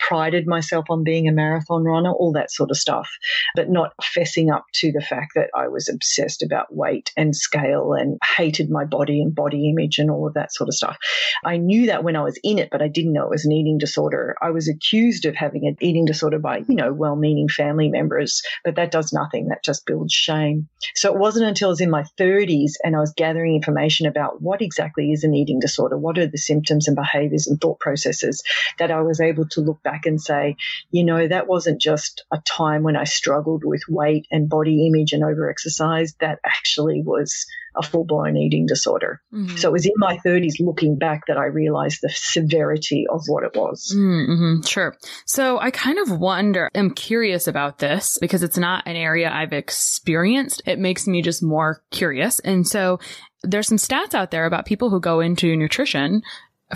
prided 0.00 0.46
myself 0.46 0.86
on 0.90 1.04
being 1.04 1.28
a 1.28 1.32
marathon 1.32 1.84
runner, 1.84 2.12
all 2.12 2.32
that 2.32 2.50
sort 2.50 2.70
of 2.70 2.76
stuff, 2.76 3.10
but 3.54 3.70
not 3.70 3.92
fessing 4.02 4.54
up 4.54 4.64
to 4.74 4.92
the 4.92 5.00
fact 5.00 5.32
that 5.34 5.50
I 5.54 5.68
was 5.68 5.88
obsessed 5.88 6.42
about 6.42 6.74
weight 6.74 7.10
and 7.16 7.34
scale 7.34 7.92
and 7.92 8.18
hated 8.36 8.70
my 8.70 8.84
body 8.84 9.20
and 9.20 9.34
body 9.34 9.70
image 9.70 9.98
and 9.98 10.10
all 10.10 10.26
of 10.26 10.34
that 10.34 10.54
sort 10.54 10.68
of 10.68 10.74
stuff. 10.74 10.96
I 11.44 11.56
knew 11.56 11.86
that 11.86 12.04
when 12.04 12.16
I 12.16 12.22
was 12.22 12.38
in 12.42 12.58
it, 12.58 12.70
but 12.70 12.82
I 12.82 12.88
didn't 12.88 13.12
know 13.12 13.24
it 13.24 13.30
was 13.30 13.44
an 13.44 13.52
eating 13.52 13.78
disorder. 13.78 14.36
I 14.42 14.50
was 14.50 14.68
accused 14.68 15.24
of 15.24 15.34
having 15.34 15.66
an 15.66 15.76
eating 15.80 16.04
disorder 16.04 16.38
by, 16.38 16.58
you 16.68 16.74
know, 16.74 16.92
well 16.92 17.16
meaning 17.16 17.48
family 17.48 17.88
members, 17.88 18.42
but 18.64 18.76
that 18.76 18.90
does 18.90 19.12
nothing. 19.12 19.48
That 19.48 19.64
just 19.64 19.86
builds 19.86 20.12
shame. 20.12 20.68
So 20.94 21.12
it 21.12 21.18
wasn't 21.18 21.46
until 21.46 21.68
I 21.68 21.70
was 21.70 21.80
in 21.80 21.90
my 21.90 22.04
30s 22.18 22.72
and 22.84 22.96
I 22.96 23.00
was 23.00 23.12
gathering 23.16 23.54
information 23.54 24.06
about 24.06 24.40
what 24.40 24.62
exactly 24.62 25.12
is 25.12 25.24
an 25.24 25.34
eating 25.34 25.60
disorder, 25.60 25.96
what 25.96 26.18
are 26.18 26.26
the 26.26 26.38
symptoms 26.38 26.88
and 26.88 26.96
behaviors 26.96 27.46
and 27.46 27.60
thought 27.60 27.80
processes 27.80 28.37
that 28.78 28.90
I 28.90 29.02
was 29.02 29.20
able 29.20 29.46
to 29.50 29.60
look 29.60 29.82
back 29.82 30.06
and 30.06 30.20
say, 30.20 30.56
you 30.90 31.04
know, 31.04 31.26
that 31.26 31.46
wasn't 31.46 31.80
just 31.80 32.24
a 32.32 32.38
time 32.38 32.82
when 32.82 32.96
I 32.96 33.04
struggled 33.04 33.64
with 33.64 33.82
weight 33.88 34.26
and 34.30 34.48
body 34.48 34.86
image 34.86 35.12
and 35.12 35.22
overexercise. 35.22 36.16
That 36.20 36.38
actually 36.44 37.02
was 37.02 37.46
a 37.76 37.82
full 37.82 38.04
blown 38.04 38.36
eating 38.36 38.66
disorder. 38.66 39.20
Mm-hmm. 39.32 39.56
So 39.56 39.68
it 39.68 39.72
was 39.72 39.86
in 39.86 39.92
my 39.96 40.18
30s 40.24 40.54
looking 40.60 40.98
back 40.98 41.26
that 41.28 41.36
I 41.36 41.46
realized 41.46 42.00
the 42.02 42.10
severity 42.10 43.06
of 43.08 43.22
what 43.28 43.44
it 43.44 43.54
was. 43.54 43.94
Mm-hmm. 43.96 44.62
Sure. 44.62 44.96
So 45.26 45.58
I 45.58 45.70
kind 45.70 45.98
of 45.98 46.18
wonder, 46.18 46.70
I'm 46.74 46.90
curious 46.90 47.46
about 47.46 47.78
this 47.78 48.18
because 48.20 48.42
it's 48.42 48.58
not 48.58 48.86
an 48.86 48.96
area 48.96 49.30
I've 49.30 49.52
experienced. 49.52 50.62
It 50.66 50.78
makes 50.78 51.06
me 51.06 51.22
just 51.22 51.42
more 51.42 51.82
curious. 51.90 52.40
And 52.40 52.66
so 52.66 52.98
there's 53.42 53.68
some 53.68 53.78
stats 53.78 54.14
out 54.14 54.30
there 54.30 54.46
about 54.46 54.66
people 54.66 54.90
who 54.90 55.00
go 55.00 55.20
into 55.20 55.56
nutrition 55.56 56.22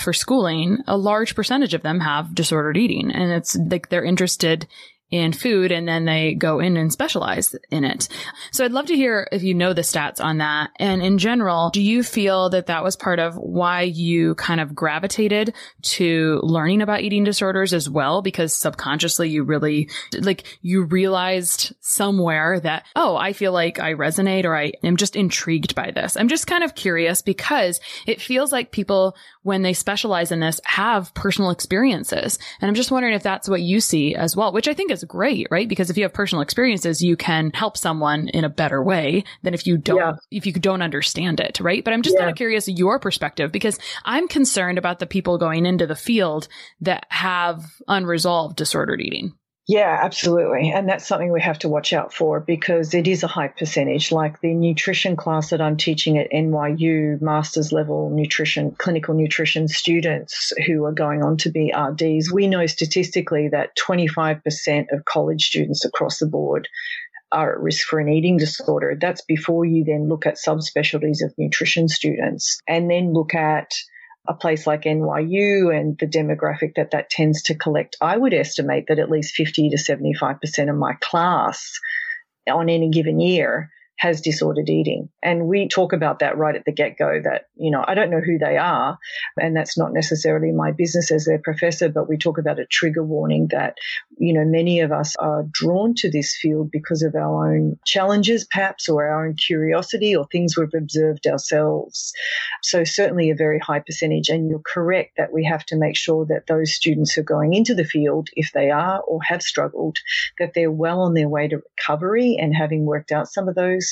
for 0.01 0.13
schooling, 0.13 0.79
a 0.87 0.97
large 0.97 1.35
percentage 1.35 1.75
of 1.75 1.83
them 1.83 2.01
have 2.01 2.35
disordered 2.35 2.77
eating. 2.77 3.13
And 3.13 3.33
it's 3.33 3.57
like 3.57 3.89
they're 3.89 4.05
interested 4.05 4.67
in 5.13 5.33
food 5.33 5.71
and 5.71 5.87
then 5.87 6.07
they 6.07 6.33
go 6.35 6.59
in 6.59 6.77
and 6.79 6.91
specialize 6.91 7.55
in 7.71 7.85
it. 7.85 8.09
So 8.51 8.65
I'd 8.65 8.73
love 8.73 8.87
to 8.87 8.97
hear 8.97 9.29
if 9.31 9.43
you 9.43 9.53
know 9.53 9.75
the 9.75 9.83
stats 9.83 10.25
on 10.25 10.39
that. 10.39 10.71
And 10.81 11.03
in 11.03 11.19
general, 11.19 11.69
do 11.69 11.83
you 11.83 12.03
feel 12.03 12.49
that 12.49 12.67
that 12.67 12.83
was 12.83 12.97
part 12.97 13.19
of 13.19 13.37
why 13.37 13.83
you 13.83 14.35
kind 14.37 14.59
of 14.59 14.75
gravitated 14.75 15.55
to 15.83 16.41
learning 16.43 16.81
about 16.81 17.03
eating 17.03 17.25
disorders 17.25 17.75
as 17.75 17.91
well? 17.91 18.23
Because 18.23 18.55
subconsciously 18.55 19.29
you 19.29 19.45
really, 19.45 19.91
like, 20.19 20.59
you 20.63 20.85
realized 20.85 21.75
somewhere 21.81 22.59
that, 22.61 22.87
oh, 22.97 23.15
I 23.15 23.35
feel 23.35 23.53
like 23.53 23.79
I 23.79 23.93
resonate 23.93 24.47
or 24.47 24.57
I 24.57 24.73
am 24.83 24.97
just 24.97 25.15
intrigued 25.15 25.75
by 25.75 25.91
this. 25.91 26.17
I'm 26.17 26.29
just 26.29 26.47
kind 26.47 26.65
of 26.65 26.75
curious 26.75 27.21
because 27.21 27.81
it 28.07 28.23
feels 28.23 28.51
like 28.51 28.73
people, 28.73 29.15
when 29.43 29.61
they 29.61 29.75
specialize 29.75 30.33
in 30.33 30.41
this, 30.41 30.59
have 30.65 31.13
personal 31.13 31.51
experiences. 31.51 32.39
And 32.63 32.69
I'm 32.71 32.75
just 32.75 32.91
wondering 32.91 33.13
if 33.13 33.23
that's 33.23 33.49
what 33.49 33.61
you 33.61 33.81
see 33.81 34.15
as 34.15 34.35
well, 34.35 34.55
which 34.55 34.69
I 34.69 34.73
think 34.73 34.91
is 34.91 35.02
great, 35.05 35.49
right? 35.51 35.69
Because 35.69 35.91
if 35.91 35.97
you 35.97 36.05
have 36.05 36.13
personal 36.13 36.43
experiences, 36.43 37.03
you 37.03 37.17
can 37.17 37.51
help 37.53 37.77
someone 37.77 38.29
in 38.29 38.45
a 38.45 38.49
better 38.49 38.83
way 38.83 39.25
than 39.43 39.55
if 39.55 39.67
you 39.67 39.77
don't, 39.77 39.99
yeah. 39.99 40.13
if 40.31 40.47
you 40.47 40.53
don't 40.53 40.83
understand 40.83 41.41
it, 41.41 41.61
right? 41.61 41.85
But 41.85 41.95
I'm 41.95 42.03
just 42.03 42.15
yeah. 42.15 42.21
kind 42.21 42.31
of 42.31 42.37
curious 42.37 42.69
your 42.69 42.99
perspective 42.99 43.53
because 43.53 43.79
I'm 44.05 44.29
concerned 44.29 44.79
about 44.79 44.99
the 44.99 45.07
people 45.07 45.39
going 45.39 45.67
into 45.67 45.87
the 45.87 45.97
field 45.97 46.49
that 46.81 47.07
have 47.09 47.65
unresolved 47.89 48.57
disordered 48.57 49.01
eating. 49.01 49.35
Yeah, 49.73 50.01
absolutely. 50.03 50.71
And 50.71 50.87
that's 50.87 51.07
something 51.07 51.33
we 51.33 51.41
have 51.41 51.59
to 51.61 51.69
watch 51.71 51.95
out 51.95 52.13
for 52.13 52.41
because 52.41 52.93
it 52.93 53.09
is 53.09 53.23
a 53.23 53.27
high 53.27 53.49
percentage. 53.49 54.13
Like 54.13 54.39
the 54.43 54.53
nutrition 54.53 55.17
class 55.17 55.49
that 55.49 55.63
I'm 55.63 55.79
teaching 55.79 56.19
at 56.19 56.31
NYU, 56.31 57.19
master's 57.23 57.73
level 57.73 58.11
nutrition, 58.11 58.73
clinical 58.73 59.15
nutrition 59.15 59.69
students 59.69 60.53
who 60.67 60.85
are 60.85 60.93
going 60.93 61.23
on 61.23 61.39
to 61.39 61.51
be 61.51 61.73
RDs, 61.75 62.31
we 62.31 62.49
know 62.49 62.67
statistically 62.67 63.49
that 63.49 63.75
25% 63.79 64.93
of 64.93 65.07
college 65.07 65.47
students 65.47 65.87
across 65.87 66.19
the 66.19 66.27
board 66.27 66.69
are 67.33 67.55
at 67.55 67.61
risk 67.61 67.89
for 67.89 67.99
an 67.99 68.11
eating 68.11 68.37
disorder. 68.37 68.95
That's 69.01 69.23
before 69.23 69.65
you 69.65 69.85
then 69.85 70.07
look 70.07 70.27
at 70.27 70.37
subspecialties 70.37 71.25
of 71.25 71.33
nutrition 71.39 71.89
students 71.89 72.61
and 72.69 72.91
then 72.91 73.15
look 73.15 73.35
at 73.35 73.71
a 74.29 74.35
place 74.35 74.67
like 74.67 74.83
NYU 74.83 75.77
and 75.77 75.99
the 75.99 76.07
demographic 76.07 76.75
that 76.77 76.93
that 76.93 77.11
tends 77.11 77.43
to 77.45 77.57
collect, 77.57 77.97
I 78.01 78.17
would 78.17 78.35
estimate 78.35 78.87
that 78.89 78.99
at 78.99 79.11
least 79.11 79.35
50 79.35 79.71
to 79.71 79.77
75% 79.77 80.71
of 80.71 80.77
my 80.77 80.95
class 81.01 81.79
on 82.49 82.69
any 82.69 82.91
given 82.91 83.21
year 83.21 83.71
has 84.03 84.21
disordered 84.21 84.69
eating. 84.69 85.09
And 85.23 85.47
we 85.47 85.69
talk 85.69 85.93
about 85.93 86.19
that 86.19 86.37
right 86.37 86.57
at 86.57 86.65
the 86.65 86.73
get 86.73 86.99
go 86.99 87.21
that, 87.23 87.47
you 87.55 87.71
know, 87.71 87.85
I 87.87 87.95
don't 87.95 88.11
know 88.11 88.21
who 88.21 88.37
they 88.37 88.57
are. 88.57 88.99
And 89.41 89.55
that's 89.55 89.79
not 89.79 89.93
necessarily 89.93 90.51
my 90.51 90.73
business 90.73 91.13
as 91.13 91.25
their 91.25 91.39
professor, 91.39 91.89
but 91.89 92.09
we 92.09 92.19
talk 92.19 92.37
about 92.37 92.59
a 92.59 92.67
trigger 92.67 93.05
warning 93.05 93.47
that, 93.53 93.77
you 94.19 94.33
know, 94.33 94.45
many 94.45 94.81
of 94.81 94.91
us 94.91 95.15
are 95.21 95.45
drawn 95.53 95.95
to 95.99 96.11
this 96.11 96.37
field 96.37 96.73
because 96.73 97.05
of 97.05 97.15
our 97.15 97.55
own 97.55 97.79
challenges, 97.87 98.45
perhaps, 98.45 98.89
or 98.89 99.05
our 99.07 99.25
own 99.25 99.37
curiosity 99.37 100.17
or 100.17 100.27
things 100.27 100.57
we've 100.57 100.75
observed 100.75 101.29
ourselves. 101.29 102.13
So 102.61 102.83
certainly 102.83 103.31
a 103.31 103.37
very 103.37 103.61
high 103.61 103.85
percentage. 103.87 104.31
And 104.31 104.51
you're 104.51 104.59
correct 104.67 105.13
that 105.17 105.33
we 105.33 105.45
have 105.45 105.65
to 105.67 105.77
make 105.77 105.97
sure 105.97 106.27
that 106.27 106.49
those 106.49 106.75
students 106.75 107.13
who 107.13 107.21
are 107.21 107.25
going 107.25 107.55
into 107.55 107.73
the 107.73 107.85
field, 107.85 108.31
if 108.35 108.51
they 108.53 108.73
are 108.73 109.01
or 109.03 109.23
have 109.23 109.43
struggled, 109.43 109.99
that 110.41 110.55
they're 110.57 110.73
well 110.73 111.03
on 111.03 111.15
their 111.15 111.29
way 111.29 111.47
to 111.47 111.63
recovery 111.79 112.37
and 112.37 112.53
having 112.53 112.85
worked 112.85 113.13
out 113.13 113.29
some 113.29 113.49
of 113.49 113.55
those 113.55 113.92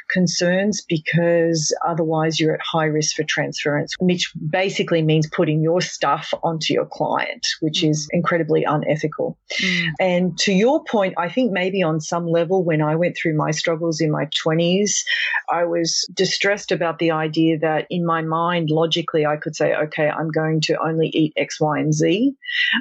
concerns 0.11 0.83
because 0.87 1.75
otherwise 1.85 2.39
you're 2.39 2.53
at 2.53 2.61
high 2.61 2.85
risk 2.85 3.15
for 3.15 3.23
transference, 3.23 3.95
which 3.99 4.31
basically 4.49 5.01
means 5.01 5.27
putting 5.29 5.61
your 5.61 5.81
stuff 5.81 6.33
onto 6.43 6.73
your 6.73 6.85
client, 6.85 7.47
which 7.61 7.81
mm. 7.81 7.89
is 7.89 8.07
incredibly 8.11 8.63
unethical. 8.63 9.37
Mm. 9.61 9.87
And 9.99 10.37
to 10.39 10.53
your 10.53 10.83
point, 10.83 11.15
I 11.17 11.29
think 11.29 11.51
maybe 11.51 11.83
on 11.83 11.99
some 11.99 12.27
level, 12.27 12.63
when 12.63 12.81
I 12.81 12.95
went 12.95 13.15
through 13.17 13.35
my 13.35 13.51
struggles 13.51 14.01
in 14.01 14.11
my 14.11 14.25
20s, 14.25 15.03
I 15.49 15.65
was 15.65 16.05
distressed 16.13 16.71
about 16.71 16.99
the 16.99 17.11
idea 17.11 17.59
that 17.59 17.87
in 17.89 18.05
my 18.05 18.21
mind, 18.21 18.69
logically, 18.69 19.25
I 19.25 19.37
could 19.37 19.55
say, 19.55 19.73
okay, 19.73 20.09
I'm 20.09 20.29
going 20.29 20.61
to 20.61 20.81
only 20.81 21.07
eat 21.07 21.33
X, 21.37 21.59
Y, 21.59 21.79
and 21.79 21.93
Z. 21.93 22.33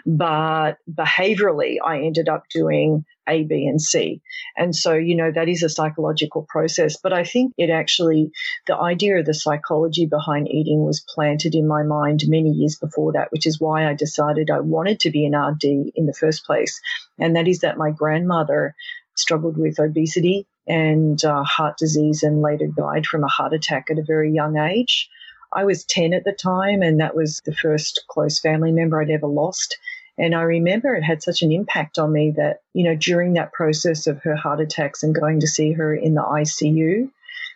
But 0.07 0.79
behaviorally, 0.93 1.77
I 1.85 1.99
ended 2.01 2.29
up 2.29 2.45
doing 2.53 3.05
a, 3.31 3.45
B, 3.45 3.67
and 3.67 3.81
C. 3.81 4.21
And 4.57 4.75
so, 4.75 4.95
you 4.95 5.15
know, 5.15 5.31
that 5.31 5.49
is 5.49 5.63
a 5.63 5.69
psychological 5.69 6.47
process. 6.49 6.97
But 7.01 7.13
I 7.13 7.20
think 7.25 7.55
it 7.57 7.71
actually, 7.71 8.31
the 8.67 8.77
idea 8.77 9.19
of 9.19 9.27
the 9.27 9.35
psychology 9.35 10.07
behind 10.07 10.49
eating 10.49 10.85
was 10.85 11.05
planted 11.15 11.55
in 11.55 11.67
my 11.67 11.83
mind 11.83 12.23
many 12.27 12.51
years 12.51 12.77
before 12.77 13.13
that, 13.13 13.33
which 13.33 13.47
is 13.47 13.61
why 13.61 13.89
I 13.89 13.95
decided 13.95 14.51
I 14.51 14.61
wanted 14.61 15.01
to 15.01 15.11
be 15.11 15.27
an 15.27 15.37
RD 15.37 15.65
in 15.95 16.07
the 16.07 16.15
first 16.19 16.45
place. 16.45 16.81
And 17.19 17.37
that 17.37 17.49
is 17.49 17.61
that 17.61 17.79
my 17.79 17.91
grandmother 17.91 18.75
struggled 19.17 19.57
with 19.57 19.79
obesity 19.79 20.47
and 20.67 21.23
uh, 21.25 21.43
heart 21.43 21.77
disease 21.79 22.23
and 22.23 22.43
later 22.43 22.67
died 22.67 23.07
from 23.07 23.25
a 23.25 23.29
heart 23.29 23.53
attack 23.53 23.87
at 23.91 23.99
a 23.99 24.05
very 24.07 24.33
young 24.33 24.57
age. 24.57 25.09
I 25.53 25.65
was 25.65 25.85
10 25.85 26.15
at 26.15 26.25
the 26.25 26.33
time, 26.33 26.81
and 26.83 27.01
that 27.01 27.17
was 27.17 27.43
the 27.45 27.55
first 27.55 28.05
close 28.09 28.39
family 28.39 28.71
member 28.71 29.01
I'd 29.01 29.11
ever 29.11 29.27
lost. 29.27 29.77
And 30.21 30.35
I 30.35 30.43
remember 30.43 30.95
it 30.95 31.03
had 31.03 31.23
such 31.23 31.41
an 31.41 31.51
impact 31.51 31.99
on 31.99 32.13
me 32.13 32.33
that, 32.33 32.61
you 32.75 32.85
know, 32.85 32.95
during 32.95 33.33
that 33.33 33.55
process 33.55 34.07
of 34.07 34.23
her 34.23 34.37
heart 34.37 34.61
attacks 34.61 35.03
and 35.03 35.15
going 35.15 35.41
to 35.41 35.47
see 35.47 35.73
her 35.73 35.95
in 35.95 36.13
the 36.13 36.21
ICU, 36.21 37.11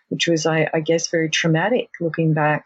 which 0.09 0.27
was, 0.27 0.47
I, 0.47 0.71
I 0.73 0.81
guess, 0.81 1.09
very 1.09 1.29
traumatic 1.29 1.91
looking 2.01 2.33
back. 2.33 2.65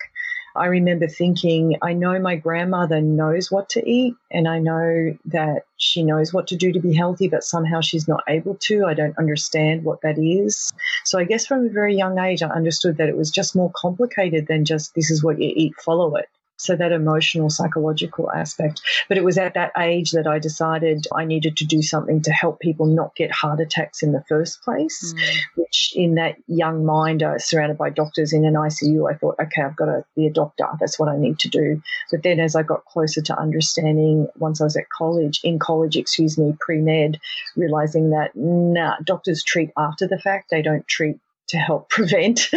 I 0.55 0.67
remember 0.67 1.09
thinking, 1.09 1.79
I 1.83 1.95
know 1.95 2.17
my 2.21 2.37
grandmother 2.37 3.01
knows 3.01 3.51
what 3.51 3.71
to 3.71 3.91
eat, 3.91 4.15
and 4.31 4.47
I 4.47 4.61
know 4.61 5.19
that 5.27 5.65
she 5.79 6.05
knows 6.05 6.33
what 6.33 6.47
to 6.49 6.57
do 6.57 6.73
to 6.73 6.81
be 6.81 6.95
healthy, 6.95 7.27
but 7.27 7.43
somehow 7.43 7.81
she's 7.81 8.07
not 8.07 8.23
able 8.29 8.55
to. 8.63 8.85
I 8.85 8.95
don't 8.95 9.19
understand 9.19 9.83
what 9.83 10.03
that 10.03 10.17
is. 10.17 10.73
So 11.05 11.19
I 11.19 11.25
guess 11.25 11.45
from 11.45 11.67
a 11.67 11.71
very 11.71 11.97
young 11.97 12.21
age, 12.21 12.45
I 12.45 12.51
understood 12.51 12.99
that 12.99 13.09
it 13.09 13.17
was 13.17 13.33
just 13.33 13.57
more 13.57 13.73
complicated 13.75 14.47
than 14.47 14.65
just 14.65 14.95
this 14.95 15.11
is 15.11 15.25
what 15.25 15.41
you 15.41 15.53
eat, 15.57 15.75
follow 15.81 16.15
it. 16.15 16.29
So 16.59 16.77
that 16.77 16.93
emotional, 16.93 17.51
psychological 17.51 18.31
aspect. 18.31 18.83
But 19.09 19.17
it 19.17 19.25
was 19.25 19.39
at 19.39 19.55
that 19.55 19.73
age 19.79 20.11
that 20.13 20.27
I 20.27 20.39
decided 20.39 21.07
I 21.15 21.25
needed 21.25 21.57
to 21.59 21.65
do 21.65 21.83
something 21.83 22.23
to 22.23 22.33
help 22.33 22.61
people 22.61 22.87
not 22.87 23.15
get 23.15 23.31
heart 23.31 23.61
attacks 23.61 24.03
in 24.03 24.13
the 24.13 24.25
first 24.29 24.63
place, 24.63 25.15
mm. 25.15 25.39
which 25.57 25.93
in 25.95 26.17
that 26.17 26.37
young 26.47 26.85
mind, 26.85 27.23
I 27.23 27.35
was 27.35 27.45
surrounded 27.45 27.79
by 27.79 27.91
doctors 27.91 28.33
in 28.33 28.45
an 28.45 28.55
ICU. 28.55 29.11
I 29.11 29.17
thought, 29.17 29.37
okay, 29.41 29.63
I've 29.63 29.77
got 29.77 29.87
to 29.87 30.05
be 30.17 30.27
a 30.27 30.33
doctor. 30.33 30.67
That's 30.81 30.99
what 30.99 31.09
I 31.09 31.17
need 31.17 31.39
to 31.41 31.49
do. 31.49 31.81
But 32.11 32.23
then 32.23 32.41
as 32.41 32.57
I 32.57 32.63
got 32.63 32.85
closer 32.85 33.23
to 33.23 33.39
understanding, 33.39 34.27
once 34.37 34.61
I 34.61 34.65
was 34.65 34.77
at 34.77 34.89
college, 34.89 35.41
in 35.45 35.59
college, 35.59 35.97
excuse 35.97 36.37
me, 36.37 36.55
pre 36.59 36.81
med, 36.81 37.21
realizing 37.57 38.11
that, 38.11 38.33
nah, 38.35 38.97
doctors 39.05 39.43
treat 39.45 39.71
after 39.77 40.07
the 40.07 40.19
fact. 40.19 40.51
They 40.51 40.63
don't 40.63 40.87
treat 40.89 41.19
to 41.49 41.57
help 41.57 41.89
prevent. 41.91 42.49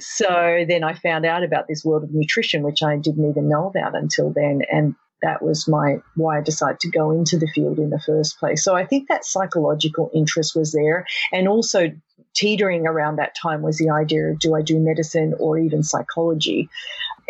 so 0.00 0.64
then 0.68 0.84
I 0.84 0.94
found 0.94 1.26
out 1.26 1.42
about 1.42 1.66
this 1.68 1.84
world 1.84 2.04
of 2.04 2.10
nutrition, 2.12 2.62
which 2.62 2.82
I 2.82 2.96
didn't 2.96 3.28
even 3.28 3.48
know 3.48 3.66
about 3.66 3.96
until 3.96 4.32
then. 4.32 4.62
And 4.70 4.94
that 5.22 5.42
was 5.42 5.68
my 5.68 5.98
why 6.16 6.38
I 6.38 6.42
decided 6.42 6.80
to 6.80 6.90
go 6.90 7.12
into 7.12 7.38
the 7.38 7.46
field 7.46 7.78
in 7.78 7.90
the 7.90 8.00
first 8.00 8.38
place. 8.38 8.62
So 8.64 8.74
I 8.74 8.84
think 8.84 9.08
that 9.08 9.24
psychological 9.24 10.10
interest 10.12 10.56
was 10.56 10.72
there. 10.72 11.06
And 11.32 11.48
also 11.48 11.92
teetering 12.34 12.86
around 12.86 13.16
that 13.16 13.36
time 13.40 13.62
was 13.62 13.78
the 13.78 13.90
idea 13.90 14.30
of 14.30 14.38
do 14.38 14.54
I 14.54 14.62
do 14.62 14.78
medicine 14.78 15.34
or 15.38 15.58
even 15.58 15.82
psychology? 15.82 16.68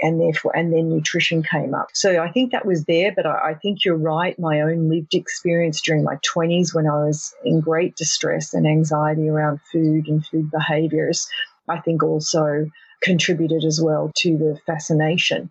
And 0.02 0.20
therefore, 0.20 0.54
and 0.54 0.72
then 0.72 0.90
nutrition 0.90 1.44
came 1.44 1.74
up. 1.74 1.88
So 1.94 2.20
I 2.20 2.30
think 2.30 2.50
that 2.50 2.66
was 2.66 2.84
there, 2.84 3.12
but 3.14 3.24
I, 3.24 3.50
I 3.50 3.54
think 3.54 3.84
you're 3.84 3.96
right. 3.96 4.38
My 4.38 4.60
own 4.60 4.90
lived 4.90 5.14
experience 5.14 5.80
during 5.80 6.02
my 6.02 6.16
20s 6.16 6.74
when 6.74 6.88
I 6.88 7.06
was 7.06 7.32
in 7.44 7.60
great 7.60 7.94
distress 7.94 8.52
and 8.52 8.66
anxiety 8.66 9.28
around 9.28 9.60
food 9.70 10.08
and 10.08 10.26
food 10.26 10.50
behaviors, 10.50 11.28
I 11.68 11.78
think 11.80 12.02
also 12.02 12.68
contributed 13.00 13.64
as 13.64 13.80
well 13.80 14.10
to 14.18 14.36
the 14.36 14.58
fascination. 14.66 15.50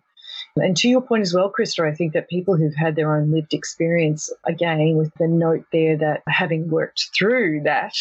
And 0.56 0.76
to 0.78 0.88
your 0.88 1.00
point 1.00 1.22
as 1.22 1.32
well, 1.32 1.50
Krista, 1.50 1.90
I 1.90 1.94
think 1.94 2.12
that 2.12 2.28
people 2.28 2.56
who've 2.56 2.74
had 2.74 2.94
their 2.94 3.16
own 3.16 3.32
lived 3.32 3.54
experience, 3.54 4.30
again, 4.44 4.96
with 4.96 5.10
the 5.18 5.26
note 5.26 5.64
there 5.72 5.96
that 5.96 6.22
having 6.28 6.68
worked 6.68 7.08
through 7.16 7.62
that, 7.64 7.94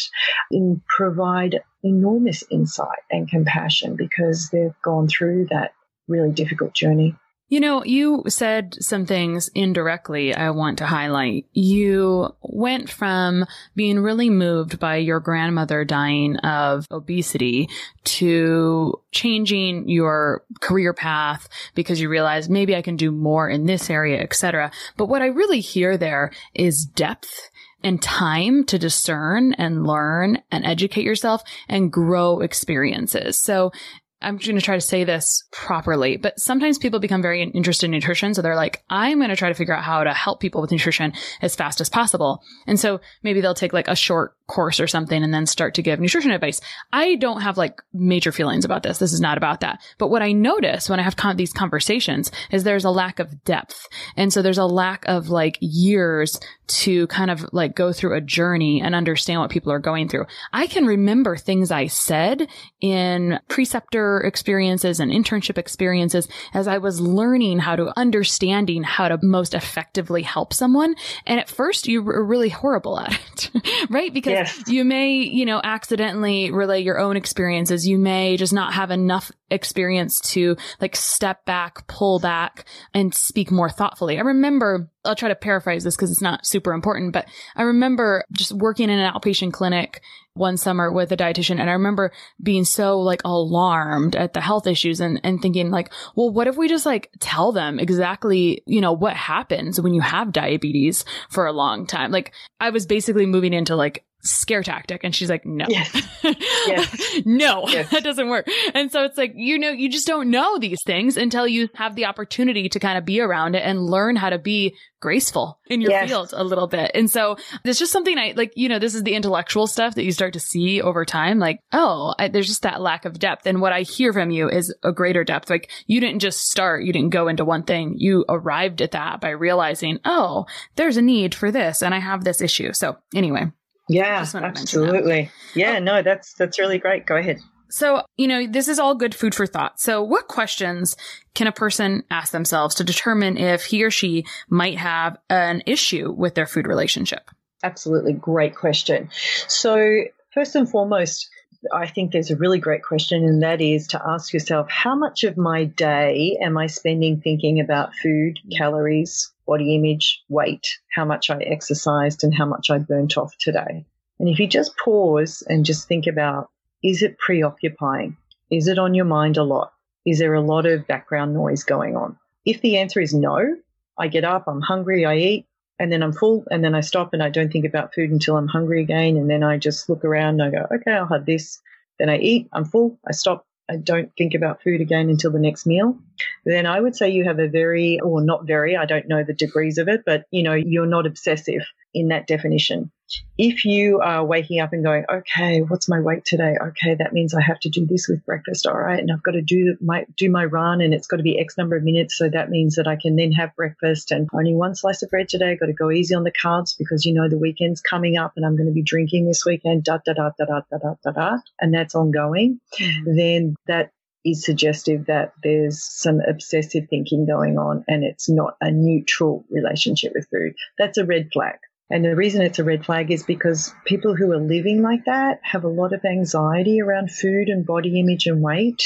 in 0.51 0.81
provide 0.86 1.62
enormous 1.81 2.43
insight 2.51 3.00
and 3.10 3.29
compassion 3.29 3.96
because 3.96 4.50
they've 4.50 4.75
gone 4.84 5.08
through 5.08 5.48
that 5.50 5.74
really 6.12 6.32
difficult 6.32 6.74
journey. 6.74 7.15
You 7.51 7.60
know, 7.60 7.84
you 7.84 8.24
said 8.30 8.77
some 8.80 9.06
things 9.06 9.50
indirectly 9.53 10.34
I 10.34 10.51
want 10.51 10.77
to 10.77 10.86
highlight. 10.86 11.48
You 11.51 12.34
went 12.41 12.89
from 12.89 13.46
being 13.75 14.00
really 14.00 14.30
moved 14.30 14.80
by 14.80 14.96
your 14.96 15.20
grandmother 15.20 15.84
dying 15.84 16.38
of 16.38 16.88
obesity 16.89 17.68
to 18.06 19.01
changing 19.12 19.89
your 19.89 20.46
career 20.62 20.94
path 20.94 21.50
because 21.75 22.00
you 22.00 22.08
realized 22.08 22.50
maybe 22.50 22.74
I 22.74 22.82
can 22.82 22.96
do 22.96 23.12
more 23.12 23.50
in 23.50 23.65
this 23.65 23.89
area, 23.89 24.22
etc. 24.22 24.72
But 24.96 25.08
what 25.08 25.22
I 25.22 25.25
really 25.25 25.60
hear 25.60 25.98
there 25.98 26.32
is 26.53 26.86
depth 26.86 27.50
and 27.84 28.01
time 28.01 28.63
to 28.68 28.80
discern 28.80 29.51
and 29.56 29.86
learn 29.86 30.41
and 30.51 30.65
educate 30.65 31.03
yourself 31.03 31.44
and 31.68 31.91
grow 31.91 32.39
experiences. 32.39 33.41
So 33.41 33.74
I'm 34.22 34.38
going 34.38 34.56
to 34.56 34.62
try 34.62 34.75
to 34.75 34.82
say 34.82 35.04
this 35.04 35.44
properly, 35.51 36.18
but 36.18 36.40
sometimes 36.40 36.78
people 36.78 37.00
become 37.00 37.22
very 37.22 37.42
interested 37.42 37.86
in 37.86 37.92
nutrition. 37.92 38.34
So 38.34 38.42
they're 38.42 38.56
like, 38.56 38.84
I'm 38.90 39.18
going 39.18 39.30
to 39.30 39.36
try 39.36 39.50
to 39.50 39.56
figure 39.56 39.75
out 39.75 39.84
how 39.84 40.04
to 40.04 40.13
help 40.13 40.40
people 40.40 40.62
with 40.62 40.72
nutrition 40.72 41.13
as 41.42 41.56
fast 41.56 41.82
as 41.82 41.90
possible. 41.90 42.44
And 42.68 42.80
so 42.80 43.01
maybe 43.24 43.42
they'll 43.42 43.54
take 43.54 43.74
like 43.74 43.88
a 43.88 43.96
short 43.96 44.36
course 44.48 44.80
or 44.80 44.88
something 44.88 45.24
and 45.24 45.34
then 45.34 45.46
start 45.46 45.75
to 45.75 45.82
give 45.82 46.00
nutrition 46.00 46.32
advice. 46.32 46.60
I 46.92 47.16
don't 47.16 47.42
have 47.42 47.58
like 47.58 47.82
major 47.94 48.32
feelings 48.32 48.66
about 48.66 48.84
this. 48.84 48.98
This 48.98 49.13
is 49.13 49.22
not 49.22 49.38
about 49.38 49.62
that. 49.62 49.80
But 49.98 50.10
what 50.10 50.22
I 50.22 50.34
notice 50.34 50.90
when 50.90 51.00
I 51.00 51.04
have 51.04 51.16
con- 51.16 51.38
these 51.38 51.54
conversations 51.54 52.32
is 52.51 52.63
there's 52.63 52.86
a 52.86 52.90
lack 52.90 53.20
of 53.20 53.44
depth. 53.46 53.88
And 54.18 54.32
so 54.32 54.42
there's 54.42 54.58
a 54.58 54.66
lack 54.66 55.06
of 55.08 55.30
like 55.30 55.58
years 55.62 56.38
to 56.68 57.08
kind 57.08 57.32
of 57.32 57.46
like 57.51 57.75
go 57.75 57.92
through 57.92 58.16
a 58.16 58.22
journey 58.22 58.82
and 58.82 58.94
understand 58.96 59.40
what 59.40 59.51
people 59.51 59.72
are 59.72 59.80
going 59.80 60.08
through. 60.08 60.25
I 60.54 60.68
can 60.68 60.86
remember 60.86 61.36
things 61.36 61.72
I 61.72 61.88
said 61.88 62.48
in 62.82 63.40
preceptor 63.48 64.11
experiences 64.20 65.00
and 65.00 65.12
internship 65.12 65.58
experiences 65.58 66.27
as 66.53 66.68
I 66.68 66.77
was 66.77 67.00
learning 67.00 67.60
how 67.60 67.75
to 67.75 67.98
understanding 67.98 68.84
how 68.84 69.08
to 69.08 69.20
most 69.22 69.53
effectively 69.53 70.24
help 70.24 70.53
someone. 70.53 70.96
And 71.25 71.39
at 71.39 71.50
first 71.50 71.88
you 71.88 72.01
were 72.01 72.24
really 72.24 72.50
horrible 72.50 73.00
at 73.00 73.13
it, 73.13 73.51
right? 73.89 74.13
Because 74.13 74.32
yes. 74.32 74.63
you 74.68 74.84
may, 74.84 75.13
you 75.13 75.46
know, 75.46 75.62
accidentally 75.63 76.52
relay 76.52 76.82
your 76.82 77.00
own 77.00 77.17
experiences. 77.17 77.88
You 77.88 77.97
may 77.97 78.38
just 78.38 78.54
not 78.54 78.74
have 78.74 78.91
enough 78.91 79.32
experience 79.50 80.19
to 80.32 80.58
like 80.80 80.95
step 80.95 81.45
back, 81.45 81.88
pull 81.88 82.19
back 82.19 82.65
and 82.93 83.13
speak 83.13 83.52
more 83.52 83.69
thoughtfully. 83.69 84.17
I 84.17 84.21
remember 84.21 84.89
I'll 85.04 85.16
try 85.16 85.30
to 85.30 85.36
paraphrase 85.36 85.84
this 85.84 85.96
because 85.96 86.12
it's 86.12 86.22
not 86.22 86.46
super 86.46 86.74
important, 86.74 87.14
but 87.14 87.28
I 87.56 87.64
remember 87.64 88.24
just 88.32 88.52
working 88.52 88.90
in 88.90 89.00
an 89.00 89.12
outpatient 89.12 89.52
clinic 89.52 90.02
one 90.34 90.58
summer 90.58 90.92
with 90.92 91.12
a 91.12 91.18
dietitian 91.18 91.60
and 91.60 91.70
I 91.70 91.74
remember 91.74 92.12
being 92.42 92.64
so 92.64 93.00
like 93.00 93.22
alarmed 93.26 94.16
at 94.16 94.34
the 94.34 94.42
health 94.42 94.68
issues 94.68 95.02
and, 95.02 95.20
and 95.24 95.42
thinking 95.42 95.72
like, 95.72 95.92
well, 96.16 96.30
what 96.30 96.48
if 96.48 96.56
we 96.56 96.70
just 96.70 96.86
like 96.86 97.10
tell 97.20 97.52
them 97.52 97.80
exactly, 97.80 98.64
you 98.66 98.80
know, 98.80 98.94
what 98.94 99.16
happens 99.16 99.82
when 99.82 99.94
you 99.94 100.02
have 100.02 100.32
diabetes 100.32 101.04
for 101.30 101.48
a 101.48 101.52
long 101.52 101.88
time? 101.88 102.12
Like 102.12 102.32
I 102.60 102.70
was 102.70 102.86
basically 102.86 103.26
moving 103.26 103.54
into 103.54 103.76
like 103.76 104.06
scare 104.23 104.63
tactic. 104.63 105.03
And 105.03 105.15
she's 105.15 105.29
like, 105.29 105.45
no, 105.45 105.65
yes. 105.67 106.07
Yes. 106.23 107.21
no, 107.25 107.67
yes. 107.67 107.89
that 107.89 108.03
doesn't 108.03 108.29
work. 108.29 108.47
And 108.73 108.91
so 108.91 109.03
it's 109.03 109.17
like, 109.17 109.34
you 109.36 109.57
know, 109.57 109.71
you 109.71 109.89
just 109.89 110.07
don't 110.07 110.29
know 110.29 110.57
these 110.60 110.81
things 110.86 111.17
until 111.17 111.47
you 111.47 111.69
have 111.75 111.95
the 111.95 112.05
opportunity 112.05 112.69
to 112.69 112.79
kind 112.79 112.97
of 112.97 113.05
be 113.05 113.19
around 113.19 113.55
it 113.55 113.63
and 113.63 113.86
learn 113.86 114.15
how 114.15 114.29
to 114.29 114.38
be 114.38 114.75
graceful 114.99 115.60
in 115.67 115.81
your 115.81 116.05
field 116.05 116.31
a 116.34 116.43
little 116.43 116.67
bit. 116.67 116.91
And 116.93 117.10
so 117.10 117.38
it's 117.65 117.79
just 117.79 117.91
something 117.91 118.17
I 118.17 118.34
like, 118.38 118.53
you 118.55 118.69
know, 118.69 118.79
this 118.79 118.93
is 118.93 119.03
the 119.03 119.15
intellectual 119.15 119.65
stuff 119.65 119.95
that 119.95 120.03
you 120.03 120.12
start 120.12 120.34
to 120.34 120.39
see 120.39 120.81
over 120.81 121.05
time. 121.05 121.39
Like, 121.39 121.60
oh, 121.73 122.13
I, 122.19 122.27
there's 122.27 122.47
just 122.47 122.62
that 122.62 122.81
lack 122.81 123.05
of 123.05 123.19
depth. 123.19 123.47
And 123.47 123.62
what 123.62 123.73
I 123.73 123.81
hear 123.81 124.13
from 124.13 124.29
you 124.29 124.49
is 124.49 124.73
a 124.84 124.91
greater 124.91 125.23
depth. 125.23 125.49
Like 125.49 125.71
you 125.88 125.99
didn't 125.99 126.19
just 126.19 126.49
start, 126.49 126.84
you 126.84 126.93
didn't 126.93 127.10
go 127.10 127.27
into 127.27 127.43
one 127.43 127.63
thing. 127.63 127.95
You 127.97 128.25
arrived 128.29 128.81
at 128.81 128.91
that 128.91 129.21
by 129.21 129.29
realizing, 129.29 129.99
oh, 130.05 130.45
there's 130.75 130.97
a 130.97 131.01
need 131.01 131.34
for 131.34 131.51
this 131.51 131.81
and 131.81 131.95
I 131.95 131.99
have 131.99 132.23
this 132.23 132.41
issue. 132.41 132.73
So 132.73 132.97
anyway, 133.15 133.51
yeah, 133.91 134.25
absolutely. 134.34 135.30
Yeah, 135.54 135.77
oh. 135.77 135.84
no, 135.84 136.01
that's 136.01 136.34
that's 136.34 136.60
really 136.60 136.77
great. 136.77 137.06
Go 137.06 137.17
ahead. 137.17 137.39
So, 137.69 138.04
you 138.17 138.27
know, 138.27 138.47
this 138.47 138.67
is 138.67 138.80
all 138.80 138.95
good 138.95 139.15
food 139.15 139.34
for 139.34 139.45
thought. 139.45 139.80
So, 139.80 140.04
what 140.04 140.27
questions 140.27 140.95
can 141.34 141.47
a 141.47 141.51
person 141.51 142.04
ask 142.12 142.32
themselves 142.32 142.75
to 142.75 142.84
determine 142.84 143.38
if 143.38 143.65
he 143.65 143.84
or 143.84 143.91
she 143.91 144.25
might 144.49 144.77
have 144.77 145.17
an 145.30 145.63
issue 145.65 146.12
with 146.12 146.36
their 146.36 146.45
food 146.45 146.67
relationship? 146.67 147.30
Absolutely. 147.63 148.13
Great 148.13 148.56
question. 148.56 149.10
So, 149.47 150.01
first 150.34 150.56
and 150.56 150.69
foremost, 150.69 151.30
I 151.73 151.88
think 151.88 152.12
there's 152.12 152.32
a 152.32 152.36
really 152.36 152.60
great 152.60 152.84
question, 152.84 153.23
and 153.23 153.41
that 153.43 153.62
is 153.62 153.88
to 153.88 154.01
ask 154.06 154.34
yourself 154.34 154.67
how 154.69 154.95
much 154.95 155.23
of 155.23 155.38
my 155.38 155.65
day 155.65 156.38
am 156.41 156.58
I 156.58 156.67
spending 156.67 157.21
thinking 157.21 157.60
about 157.60 157.95
food, 157.95 158.38
mm-hmm. 158.38 158.58
calories, 158.58 159.32
body 159.52 159.76
image, 159.76 160.24
weight, 160.30 160.66
how 160.96 161.04
much 161.04 161.30
I 161.30 161.40
exercised, 161.40 162.24
and 162.24 162.34
how 162.34 162.46
much 162.46 162.70
I 162.70 162.78
burnt 162.78 163.18
off 163.18 163.36
today. 163.38 163.86
And 164.18 164.30
if 164.30 164.40
you 164.40 164.48
just 164.48 164.78
pause 164.78 165.44
and 165.46 165.66
just 165.66 165.90
think 165.90 166.08
about 166.08 166.50
is 166.82 167.04
it 167.04 167.18
preoccupying? 167.18 168.16
Is 168.50 168.70
it 168.70 168.80
on 168.80 168.94
your 168.94 169.10
mind 169.18 169.36
a 169.36 169.44
lot? 169.44 169.74
Is 170.06 170.20
there 170.20 170.34
a 170.36 170.48
lot 170.54 170.66
of 170.66 170.88
background 170.88 171.34
noise 171.34 171.66
going 171.66 171.98
on? 171.98 172.18
If 172.46 172.62
the 172.62 172.78
answer 172.78 173.02
is 173.02 173.14
no, 173.14 173.58
I 173.98 174.08
get 174.08 174.24
up, 174.24 174.46
I'm 174.48 174.62
hungry, 174.62 175.06
I 175.06 175.18
eat, 175.18 175.48
and 175.78 175.92
then 175.92 176.02
I'm 176.02 176.14
full, 176.14 176.46
and 176.50 176.64
then 176.64 176.74
I 176.74 176.80
stop 176.80 177.14
and 177.14 177.22
I 177.22 177.30
don't 177.30 177.52
think 177.52 177.66
about 177.66 177.94
food 177.94 178.10
until 178.10 178.38
I'm 178.38 178.48
hungry 178.48 178.82
again. 178.82 179.18
And 179.18 179.30
then 179.30 179.44
I 179.44 179.58
just 179.58 179.90
look 179.90 180.06
around 180.06 180.40
and 180.40 180.44
I 180.44 180.50
go, 180.50 180.66
okay, 180.76 180.94
I'll 180.94 181.08
have 181.08 181.26
this. 181.26 181.60
Then 182.00 182.10
I 182.10 182.20
eat, 182.20 182.48
I'm 182.54 182.64
full, 182.64 182.98
I 183.06 183.12
stop, 183.12 183.46
don't 183.77 184.12
think 184.17 184.34
about 184.34 184.62
food 184.62 184.81
again 184.81 185.10
until 185.10 185.31
the 185.31 185.39
next 185.39 185.65
meal, 185.65 185.97
then 186.45 186.65
I 186.65 186.79
would 186.79 186.95
say 186.95 187.10
you 187.10 187.23
have 187.25 187.39
a 187.39 187.47
very, 187.47 187.99
or 187.99 188.21
not 188.21 188.45
very, 188.45 188.75
I 188.75 188.86
don't 188.86 189.07
know 189.07 189.23
the 189.23 189.34
degrees 189.34 189.77
of 189.77 189.88
it, 189.88 190.03
but 190.05 190.25
you 190.31 190.43
know, 190.43 190.53
you're 190.53 190.86
not 190.86 191.05
obsessive 191.05 191.63
in 191.93 192.10
that 192.10 192.27
definition. 192.27 192.91
If 193.38 193.65
you 193.65 193.99
are 193.99 194.23
waking 194.23 194.62
up 194.62 194.71
and 194.71 194.84
going, 194.84 195.04
okay, 195.12 195.60
what's 195.62 195.89
my 195.89 195.99
weight 195.99 196.23
today? 196.23 196.56
Okay, 196.62 196.95
that 196.95 197.12
means 197.12 197.34
I 197.34 197.41
have 197.41 197.60
to 197.62 197.69
do 197.69 197.86
this 197.86 198.08
with 198.08 198.25
breakfast. 198.25 198.65
All 198.65 198.77
right, 198.77 198.99
and 198.99 199.12
I've 199.12 199.23
got 199.23 199.32
to 199.32 199.41
do 199.41 199.75
my 199.82 200.06
do 200.15 200.30
my 200.30 200.45
run, 200.45 200.80
and 200.80 200.93
it's 200.93 201.08
got 201.08 201.17
to 201.17 201.23
be 201.23 201.38
X 201.38 201.58
number 201.58 201.75
of 201.75 201.84
minutes. 201.84 202.17
So 202.17 202.30
that 202.30 202.49
means 202.49 202.75
that 202.75 202.88
I 202.88 202.95
can 202.95 203.17
then 203.17 203.34
have 203.34 203.56
breakfast 203.56 204.12
and 204.12 204.30
only 204.34 204.54
one 204.54 204.75
slice 204.75 205.04
of 205.04 205.10
bread 205.10 205.27
today. 205.27 205.51
I've 205.51 205.60
got 205.60 205.65
to 205.65 205.73
go 205.73 205.91
easy 205.91 206.15
on 206.15 206.23
the 206.23 206.32
carbs 206.32 206.77
because 206.77 207.06
you 207.06 207.13
know 207.13 207.27
the 207.27 207.38
weekend's 207.38 207.82
coming 207.82 208.17
up, 208.17 208.34
and 208.38 208.45
I'm 208.45 208.56
going 208.56 208.69
to 208.69 208.73
be 208.73 208.84
drinking 208.84 209.27
this 209.27 209.45
weekend. 209.45 209.84
Da 209.84 209.97
da 210.06 210.13
da 210.13 210.32
da 210.38 210.45
da 210.45 210.62
da 210.69 210.77
da 210.77 210.93
da, 211.04 211.12
da 211.12 211.38
and 211.60 211.73
that's 211.73 211.95
ongoing. 211.95 212.62
Mm-hmm. 212.80 213.17
Then 213.17 213.56
that 213.67 213.91
is 214.23 214.45
suggestive 214.45 215.08
that 215.08 215.34
there's 215.43 215.84
some 215.84 216.19
obsessive 216.27 216.88
thinking 216.89 217.25
going 217.25 217.58
on 217.58 217.84
and 217.88 218.04
it's 218.04 218.30
not 218.30 218.56
a 218.62 218.71
neutral 218.71 219.43
relationship 219.49 220.13
with 220.13 220.27
food. 220.30 220.54
That's 220.77 220.97
a 220.97 221.06
red 221.06 221.30
flag. 221.34 221.56
And 221.91 222.06
the 222.06 222.15
reason 222.15 222.41
it's 222.41 222.58
a 222.58 222.63
red 222.63 222.86
flag 222.86 223.12
is 223.12 223.23
because 223.23 223.73
people 223.86 224.15
who 224.15 224.32
are 224.32 224.39
living 224.39 224.82
like 224.82 225.04
that 225.06 225.41
have 225.43 225.65
a 225.65 225.67
lot 225.67 225.91
of 225.91 226.06
anxiety 226.06 226.82
around 226.82 227.12
food 227.12 227.49
and 227.49 227.65
body 227.65 227.99
image 227.99 228.27
and 228.27 228.41
weight. 228.41 228.82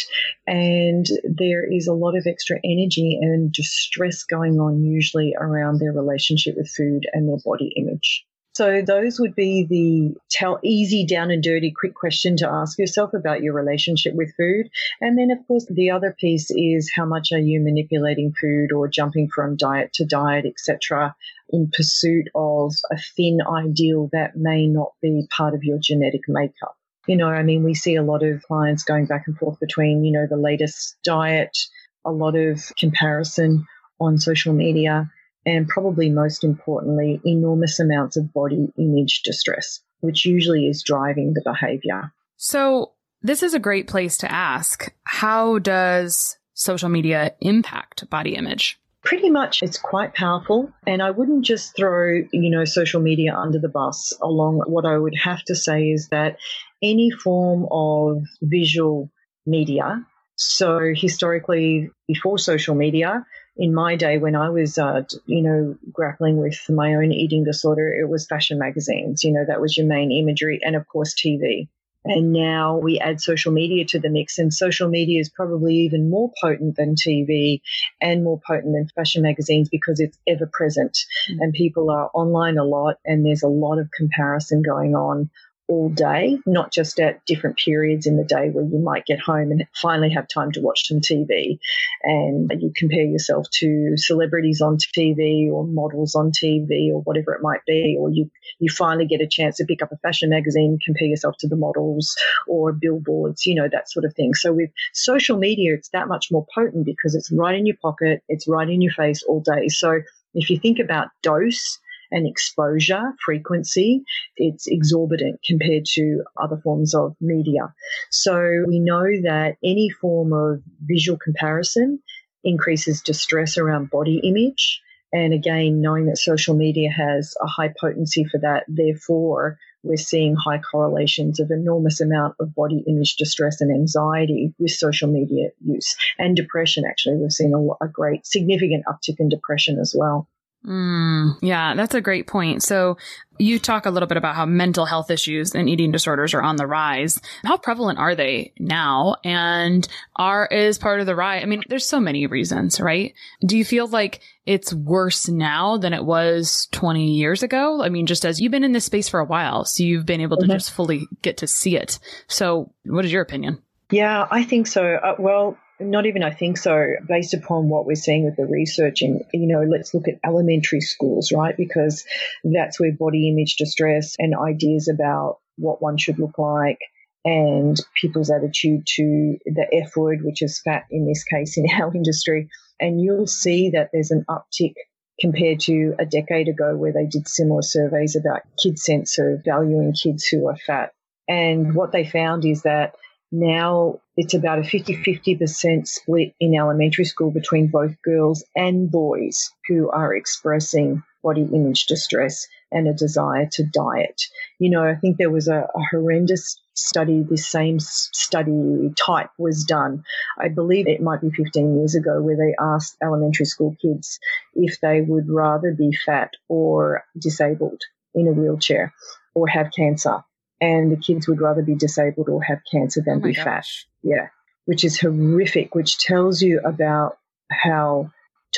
And 0.47 1.05
there 1.23 1.71
is 1.71 1.85
a 1.85 1.93
lot 1.93 2.17
of 2.17 2.25
extra 2.25 2.57
energy 2.63 3.19
and 3.21 3.51
distress 3.51 4.23
going 4.23 4.59
on 4.59 4.83
usually 4.83 5.35
around 5.39 5.79
their 5.79 5.93
relationship 5.93 6.55
with 6.57 6.67
food 6.67 7.05
and 7.13 7.29
their 7.29 7.37
body 7.45 7.71
image. 7.77 8.25
So 8.55 8.81
those 8.81 9.19
would 9.19 9.35
be 9.35 9.65
the 9.69 10.19
tell 10.29 10.59
easy 10.63 11.05
down 11.05 11.29
and 11.29 11.43
dirty 11.43 11.73
quick 11.77 11.93
question 11.93 12.37
to 12.37 12.49
ask 12.49 12.79
yourself 12.79 13.13
about 13.13 13.41
your 13.41 13.53
relationship 13.53 14.15
with 14.15 14.35
food. 14.35 14.69
And 15.01 15.17
then 15.17 15.31
of 15.31 15.45
course 15.47 15.65
the 15.69 15.91
other 15.91 16.15
piece 16.17 16.49
is 16.51 16.91
how 16.95 17.05
much 17.05 17.31
are 17.33 17.39
you 17.39 17.61
manipulating 17.61 18.33
food 18.39 18.71
or 18.71 18.87
jumping 18.87 19.29
from 19.33 19.57
diet 19.57 19.91
to 19.93 20.05
diet, 20.05 20.45
etc 20.45 21.15
in 21.49 21.69
pursuit 21.71 22.27
of 22.33 22.73
a 22.91 22.97
thin 22.97 23.39
ideal 23.47 24.09
that 24.11 24.35
may 24.35 24.67
not 24.67 24.93
be 25.01 25.27
part 25.35 25.53
of 25.53 25.63
your 25.63 25.77
genetic 25.79 26.21
makeup. 26.27 26.75
You 27.07 27.17
know, 27.17 27.27
I 27.27 27.43
mean, 27.43 27.63
we 27.63 27.75
see 27.75 27.95
a 27.95 28.03
lot 28.03 28.23
of 28.23 28.43
clients 28.43 28.83
going 28.83 29.05
back 29.05 29.25
and 29.27 29.37
forth 29.37 29.59
between, 29.59 30.03
you 30.03 30.11
know, 30.11 30.25
the 30.27 30.37
latest 30.37 30.95
diet, 31.03 31.55
a 32.03 32.11
lot 32.11 32.35
of 32.35 32.71
comparison 32.79 33.67
on 33.99 34.17
social 34.17 34.53
media, 34.53 35.11
and 35.45 35.67
probably 35.67 36.10
most 36.10 36.43
importantly, 36.43 37.21
enormous 37.25 37.79
amounts 37.79 38.17
of 38.17 38.34
body 38.34 38.71
image 38.77 39.21
distress, 39.23 39.81
which 39.99 40.25
usually 40.25 40.67
is 40.67 40.84
driving 40.84 41.34
the 41.34 41.41
behavior. 41.43 42.12
So, 42.38 42.93
this 43.21 43.41
is 43.41 43.53
a 43.53 43.60
great 43.60 43.88
place 43.88 44.17
to 44.19 44.31
ask 44.31 44.93
how 45.03 45.60
does 45.60 46.38
social 46.53 46.89
media 46.89 47.34
impact 47.41 48.10
body 48.10 48.36
image? 48.36 48.79
pretty 49.05 49.29
much 49.29 49.62
it's 49.62 49.77
quite 49.77 50.13
powerful. 50.13 50.71
And 50.86 51.01
I 51.01 51.12
wouldn't 51.12 51.45
just 51.45 51.75
throw, 51.75 52.23
you 52.34 52.49
know, 52.49 52.65
social 52.65 52.99
media 52.99 53.36
under 53.36 53.60
the 53.60 53.69
bus 53.69 54.13
along. 54.21 54.63
What 54.65 54.86
I 54.86 54.97
would 54.97 55.15
have 55.23 55.43
to 55.43 55.55
say 55.55 55.84
is 55.84 56.10
that 56.10 56.38
any 56.81 57.12
form 57.12 57.67
of 57.71 58.23
visual 58.41 59.12
media, 59.45 60.03
so 60.36 60.91
historically 60.93 61.91
before 62.08 62.39
social 62.39 62.75
media, 62.75 63.25
in 63.57 63.73
my 63.73 63.95
day 63.95 64.17
when 64.17 64.35
I 64.35 64.49
was, 64.49 64.77
uh, 64.77 65.03
you 65.25 65.41
know, 65.41 65.77
grappling 65.91 66.37
with 66.37 66.59
my 66.69 66.95
own 66.95 67.11
eating 67.11 67.43
disorder, 67.43 67.93
it 67.93 68.09
was 68.09 68.27
fashion 68.27 68.59
magazines. 68.59 69.23
You 69.23 69.33
know, 69.33 69.45
that 69.47 69.61
was 69.61 69.77
your 69.77 69.85
main 69.85 70.11
imagery, 70.11 70.59
and 70.63 70.75
of 70.75 70.87
course 70.87 71.13
TV. 71.13 71.67
And 72.07 72.31
now 72.31 72.77
we 72.77 72.99
add 72.99 73.19
social 73.19 73.51
media 73.51 73.83
to 73.85 73.99
the 73.99 74.09
mix, 74.09 74.37
and 74.37 74.53
social 74.53 74.87
media 74.87 75.19
is 75.19 75.29
probably 75.29 75.73
even 75.77 76.09
more 76.09 76.31
potent 76.39 76.75
than 76.75 76.93
TV 76.93 77.61
and 77.99 78.23
more 78.23 78.39
potent 78.45 78.73
than 78.73 78.87
fashion 78.89 79.23
magazines 79.23 79.69
because 79.69 79.99
it's 79.99 80.19
ever 80.27 80.47
present. 80.51 80.93
Mm-hmm. 81.31 81.41
And 81.41 81.53
people 81.53 81.89
are 81.89 82.11
online 82.13 82.59
a 82.59 82.63
lot, 82.63 82.99
and 83.05 83.25
there's 83.25 83.41
a 83.41 83.47
lot 83.47 83.79
of 83.79 83.89
comparison 83.89 84.61
going 84.61 84.95
on 84.95 85.31
all 85.67 85.89
day, 85.89 86.38
not 86.45 86.71
just 86.71 86.99
at 86.99 87.25
different 87.25 87.58
periods 87.58 88.06
in 88.06 88.17
the 88.17 88.23
day 88.23 88.49
where 88.49 88.65
you 88.65 88.78
might 88.78 89.06
get 89.06 89.19
home 89.19 89.51
and 89.51 89.65
finally 89.73 90.10
have 90.12 90.28
time 90.28 90.51
to 90.51 90.62
watch 90.62 90.88
some 90.88 90.99
TV. 90.99 91.60
And 92.04 92.51
you 92.60 92.71
compare 92.75 93.06
yourself 93.06 93.47
to 93.60 93.97
celebrities 93.97 94.62
on 94.62 94.78
TV 94.78 95.51
or 95.51 95.65
models 95.65 96.15
on 96.15 96.32
TV 96.32 96.91
or 96.91 97.01
whatever 97.01 97.34
it 97.34 97.41
might 97.41 97.65
be, 97.65 97.97
or 97.99 98.10
you, 98.10 98.30
you 98.60 98.69
finally 98.69 99.08
get 99.08 99.21
a 99.21 99.28
chance 99.28 99.58
to 99.58 99.65
pick 99.65 99.82
up 99.82 99.91
a 99.91 99.97
fashion 99.97 100.30
magazine, 100.30 100.80
compare 100.84 101.08
yourself 101.08 101.36
to 101.39 101.47
the 101.47 101.56
models 101.56 102.15
or 102.47 102.71
billboards, 102.71 103.45
you 103.45 103.56
know, 103.56 103.67
that 103.71 103.89
sort 103.89 104.06
of 104.06 104.13
thing. 104.13 104.34
So 104.34 104.54
with 104.54 104.69
social 104.93 105.38
media, 105.38 105.73
it's 105.73 105.89
that 105.89 106.08
much 106.08 106.32
more 106.32 106.45
potent 106.54 106.86
because 106.86 107.15
it's 107.15 107.32
right 107.32 107.56
in 107.56 107.65
your 107.65 107.78
pocket, 107.82 108.21
it's 108.30 108.47
right 108.47 108.69
in 108.69 108.82
your 108.82 108.93
face 108.93 109.23
all 109.23 109.41
day. 109.41 109.67
So 109.69 110.01
if 110.36 110.49
you 110.49 110.60
think 110.60 110.80
about 110.80 111.08
dose, 111.23 111.80
and 112.11 112.27
exposure 112.27 113.13
frequency, 113.23 114.03
it's 114.37 114.67
exorbitant 114.67 115.39
compared 115.45 115.85
to 115.93 116.23
other 116.41 116.57
forms 116.57 116.93
of 116.93 117.15
media. 117.21 117.73
So 118.11 118.63
we 118.67 118.79
know 118.79 119.05
that 119.23 119.57
any 119.63 119.89
form 119.89 120.33
of 120.33 120.61
visual 120.81 121.17
comparison 121.17 121.99
increases 122.43 123.01
distress 123.01 123.57
around 123.57 123.89
body 123.89 124.21
image. 124.23 124.81
And 125.11 125.33
again, 125.33 125.81
knowing 125.81 126.07
that 126.07 126.17
social 126.17 126.55
media 126.55 126.89
has 126.91 127.35
a 127.41 127.47
high 127.47 127.73
potency 127.79 128.25
for 128.25 128.39
that, 128.39 128.65
therefore, 128.67 129.57
we're 129.85 129.97
seeing 129.97 130.35
high 130.35 130.59
correlations 130.59 131.39
of 131.39 131.51
enormous 131.51 132.01
amount 132.01 132.35
of 132.39 132.55
body 132.55 132.83
image 132.87 133.15
distress 133.15 133.61
and 133.61 133.71
anxiety 133.71 134.53
with 134.57 134.71
social 134.71 135.09
media 135.09 135.49
use 135.63 135.95
and 136.17 136.35
depression. 136.35 136.83
Actually, 136.89 137.17
we've 137.17 137.31
seen 137.31 137.53
a, 137.53 137.85
a 137.85 137.87
great 137.87 138.25
significant 138.25 138.83
uptick 138.87 139.19
in 139.19 139.29
depression 139.29 139.77
as 139.79 139.95
well. 139.97 140.27
Mm, 140.65 141.38
yeah, 141.41 141.75
that's 141.75 141.93
a 141.93 142.01
great 142.01 142.25
point. 142.28 142.63
So 142.63 142.97
you 143.38 143.60
talk 143.60 143.86
a 143.86 143.89
little 143.89 144.08
bit 144.08 144.17
about 144.17 144.36
how 144.36 144.45
mental 144.45 144.86
health 144.86 145.12
issues 145.12 145.54
and 145.54 145.69
eating 145.69 145.91
disorders 145.91 146.34
are 146.34 146.41
on 146.41 146.56
the 146.56 146.65
rise. 146.65 147.21
How 147.43 147.58
prevalent 147.58 147.99
are 147.99 148.15
they 148.15 148.54
now? 148.58 149.17
And 149.23 149.88
are 150.15 150.47
is 150.47 150.78
part 150.78 151.01
of 151.01 151.06
the 151.06 151.15
rise? 151.15 151.43
I 151.43 151.45
mean, 151.45 151.62
there's 151.67 151.86
so 151.86 151.99
many 151.99 152.25
reasons, 152.25 152.80
right? 152.80 153.13
Do 153.45 153.58
you 153.58 153.65
feel 153.65 153.88
like 153.88 154.21
it's 154.45 154.73
worse 154.73 155.28
now 155.28 155.78
than 155.78 155.93
it 155.93 156.06
was 156.06 156.67
20 156.71 157.12
years 157.12 157.43
ago? 157.43 157.84
I 157.84 157.89
mean, 157.89 158.08
just 158.08 158.25
as 158.25 158.39
you've 158.39 158.51
been 158.51 158.63
in 158.63 158.71
this 158.71 158.86
space 158.86 159.10
for 159.10 159.19
a 159.19 159.25
while, 159.25 159.65
so 159.65 159.84
you've 159.84 160.06
been 160.06 160.21
able 160.21 160.38
to 160.38 160.43
mm-hmm. 160.43 160.54
just 160.54 160.71
fully 160.71 161.08
get 161.21 161.38
to 161.38 161.47
see 161.47 161.75
it. 161.75 161.99
So 162.28 162.71
what 162.86 163.06
is 163.06 163.12
your 163.12 163.21
opinion? 163.21 163.62
Yeah, 163.91 164.28
I 164.32 164.43
think 164.43 164.65
so. 164.65 164.95
Uh, 164.95 165.15
well, 165.19 165.58
not 165.79 166.05
even 166.05 166.23
I 166.23 166.31
think 166.31 166.57
so, 166.57 166.85
based 167.07 167.33
upon 167.33 167.69
what 167.69 167.85
we're 167.85 167.95
seeing 167.95 168.25
with 168.25 168.38
the 168.38 168.45
research. 168.45 169.01
And, 169.01 169.23
you 169.33 169.47
know, 169.47 169.61
let's 169.61 169.93
look 169.93 170.07
at 170.07 170.19
elementary 170.23 170.81
schools, 170.81 171.31
right? 171.31 171.55
Because 171.55 172.05
that's 172.43 172.79
where 172.79 172.93
body 172.93 173.29
image 173.29 173.57
distress 173.57 174.15
and 174.17 174.35
ideas 174.35 174.88
about 174.88 175.39
what 175.57 175.81
one 175.81 175.97
should 175.97 176.19
look 176.19 176.38
like 176.38 176.79
and 177.23 177.77
people's 177.99 178.29
attitude 178.29 178.85
to 178.85 179.38
the 179.45 179.67
F 179.73 179.95
word, 179.97 180.19
which 180.23 180.41
is 180.41 180.61
fat 180.61 180.83
in 180.91 181.07
this 181.07 181.23
case 181.23 181.57
in 181.57 181.65
our 181.81 181.93
industry. 181.93 182.49
And 182.79 183.01
you'll 183.01 183.27
see 183.27 183.71
that 183.71 183.89
there's 183.91 184.11
an 184.11 184.25
uptick 184.29 184.75
compared 185.19 185.61
to 185.61 185.95
a 185.97 186.05
decade 186.05 186.49
ago 186.49 186.75
where 186.75 186.91
they 186.91 187.05
did 187.05 187.27
similar 187.27 187.61
surveys 187.61 188.15
about 188.15 188.41
kids' 188.61 188.83
sense 188.83 189.17
of 189.17 189.43
valuing 189.45 189.93
kids 189.93 190.25
who 190.25 190.47
are 190.47 190.57
fat. 190.57 190.93
And 191.27 191.73
what 191.73 191.91
they 191.91 192.05
found 192.05 192.45
is 192.45 192.63
that 192.63 192.95
now 193.31 194.01
it's 194.17 194.34
about 194.34 194.60
a 194.60 194.62
mm. 194.62 194.69
50 194.69 194.97
50% 194.97 195.88
split 195.88 196.34
in 196.39 196.56
elementary 196.56 197.06
school 197.06 197.32
between 197.32 197.67
both 197.67 198.01
girls 198.01 198.43
and 198.56 198.89
boys 198.89 199.51
who 199.67 199.89
are 199.89 200.15
expressing 200.15 201.04
body 201.23 201.41
image 201.41 201.86
distress 201.88 202.47
and 202.71 202.88
a 202.88 202.93
desire 202.93 203.47
to 203.51 203.63
diet. 203.63 204.21
You 204.60 204.69
know, 204.69 204.84
I 204.84 204.95
think 204.95 205.17
there 205.17 205.32
was 205.32 205.47
a, 205.47 205.67
a 205.75 205.82
horrendous 205.91 206.60
study, 206.75 207.23
this 207.28 207.47
same 207.47 207.80
study 207.80 208.93
type 208.95 209.30
was 209.38 209.63
done. 209.63 210.04
I 210.38 210.49
believe 210.49 210.88
it 210.88 211.01
might 211.01 211.21
be 211.21 211.32
15 211.32 211.78
years 211.78 211.95
ago 211.95 212.21
where 212.21 212.38
they 212.38 212.56
asked 212.60 212.97
elementary 213.01 213.45
school 213.45 213.75
kids 213.82 214.19
if 214.54 214.80
they 214.82 215.01
would 215.01 215.30
rather 215.30 215.73
be 215.73 215.91
fat 216.06 216.32
or 216.47 217.06
disabled 217.17 217.82
in 218.13 218.28
a 218.28 218.32
wheelchair 218.32 218.93
or 219.34 219.47
have 219.47 219.71
cancer 219.75 220.23
and 220.61 220.91
the 220.91 220.97
kids 220.97 221.27
would 221.27 221.41
rather 221.41 221.61
be 221.61 221.75
disabled 221.75 222.29
or 222.29 222.41
have 222.43 222.59
cancer 222.71 223.01
than 223.05 223.17
oh 223.17 223.21
be 223.21 223.33
gosh. 223.33 223.43
fat. 223.43 223.65
Yeah, 224.03 224.27
which 224.65 224.83
is 224.83 224.99
horrific, 224.99 225.75
which 225.75 225.97
tells 225.97 226.41
you 226.41 226.61
about 226.63 227.17
how 227.51 228.11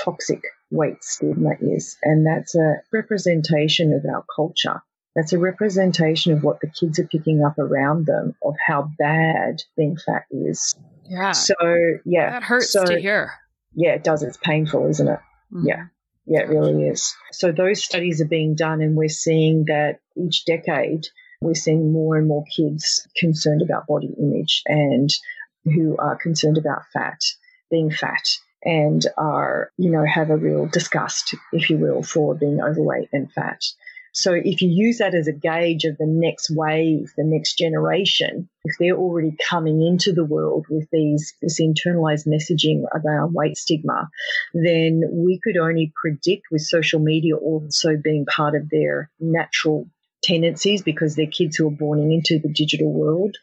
toxic 0.04 0.42
weight 0.72 1.04
stigma 1.04 1.52
is. 1.62 1.98
And 2.04 2.26
that's 2.26 2.56
a 2.56 2.82
representation 2.92 3.94
of 3.94 4.06
our 4.06 4.24
culture. 4.36 4.82
That's 5.16 5.34
a 5.34 5.40
representation 5.40 6.34
of 6.34 6.44
what 6.44 6.60
the 6.62 6.70
kids 6.70 7.00
are 7.00 7.08
picking 7.08 7.44
up 7.44 7.58
around 7.58 8.06
them 8.06 8.36
of 8.44 8.54
how 8.66 8.92
bad 9.00 9.64
being 9.76 9.98
fat 9.98 10.26
is. 10.30 10.76
Yeah. 11.10 11.32
So, 11.32 11.56
yeah. 12.06 12.32
That 12.32 12.44
hurts 12.44 12.72
so, 12.72 12.86
to 12.86 13.00
hear. 13.00 13.32
Yeah, 13.74 13.94
it 13.94 14.04
does. 14.04 14.22
It's 14.22 14.38
painful, 14.38 14.88
isn't 14.90 15.08
it? 15.08 15.20
Mm-hmm. 15.52 15.68
Yeah. 15.68 15.86
Yeah, 16.28 16.42
it 16.42 16.50
really 16.50 16.88
is. 16.88 17.16
So 17.32 17.54
those 17.54 17.84
studies 17.84 18.22
are 18.22 18.28
being 18.28 18.56
done 18.56 18.82
and 18.82 18.98
we're 18.98 19.08
seeing 19.08 19.66
that 19.68 20.00
each 20.18 20.44
decade 20.46 21.08
we're 21.42 21.56
seeing 21.56 21.92
more 21.92 22.18
and 22.18 22.28
more 22.28 22.44
kids 22.56 23.08
concerned 23.16 23.62
about 23.62 23.88
body 23.88 24.14
image 24.20 24.64
and 24.66 25.10
who 25.66 25.96
are 25.98 26.16
concerned 26.16 26.58
about 26.58 26.88
fat, 26.94 27.20
being 27.70 27.92
fat, 27.92 28.28
and 28.64 29.06
are, 29.18 29.72
you 29.78 29.92
know, 29.92 30.06
have 30.06 30.30
a 30.30 30.38
real 30.38 30.68
disgust, 30.68 31.36
if 31.52 31.70
you 31.70 31.78
will, 31.78 32.04
for 32.04 32.36
being 32.36 32.62
overweight 32.62 33.10
and 33.14 33.32
fat. 33.32 33.62
So 34.14 34.34
if 34.34 34.64
you 34.64 34.70
use 34.70 34.98
that 34.98 35.14
as 35.14 35.28
a 35.28 35.32
gauge 35.32 35.84
of 35.84 35.96
the 35.98 36.08
next 36.08 36.50
wave, 36.50 37.14
the 37.16 37.24
next 37.24 37.60
generation, 37.60 38.50
if 38.64 38.76
they're 38.80 38.98
already 38.98 39.36
coming 39.48 39.86
into 39.86 40.12
the 40.12 40.26
world 40.26 40.66
with 40.72 40.88
these 40.92 41.36
this 41.40 41.62
internalized 41.62 42.26
messaging 42.26 42.86
about 42.96 43.32
weight 43.32 43.58
stigma, 43.58 44.10
then 44.56 45.04
we 45.12 45.40
could 45.44 45.56
only 45.56 45.94
predict 46.02 46.48
with 46.50 46.62
social 46.62 47.00
media 47.00 47.36
also 47.36 47.96
being 47.96 48.26
part 48.26 48.56
of 48.56 48.72
their 48.72 49.12
natural 49.20 49.88
tendencies 50.28 50.82
because 50.82 51.16
they're 51.16 51.26
kids 51.28 51.56
who 51.56 51.68
are 51.68 51.72
born 51.72 52.00
into 52.12 52.40
the 52.40 52.52
digital 52.54 52.92
world 52.92 53.36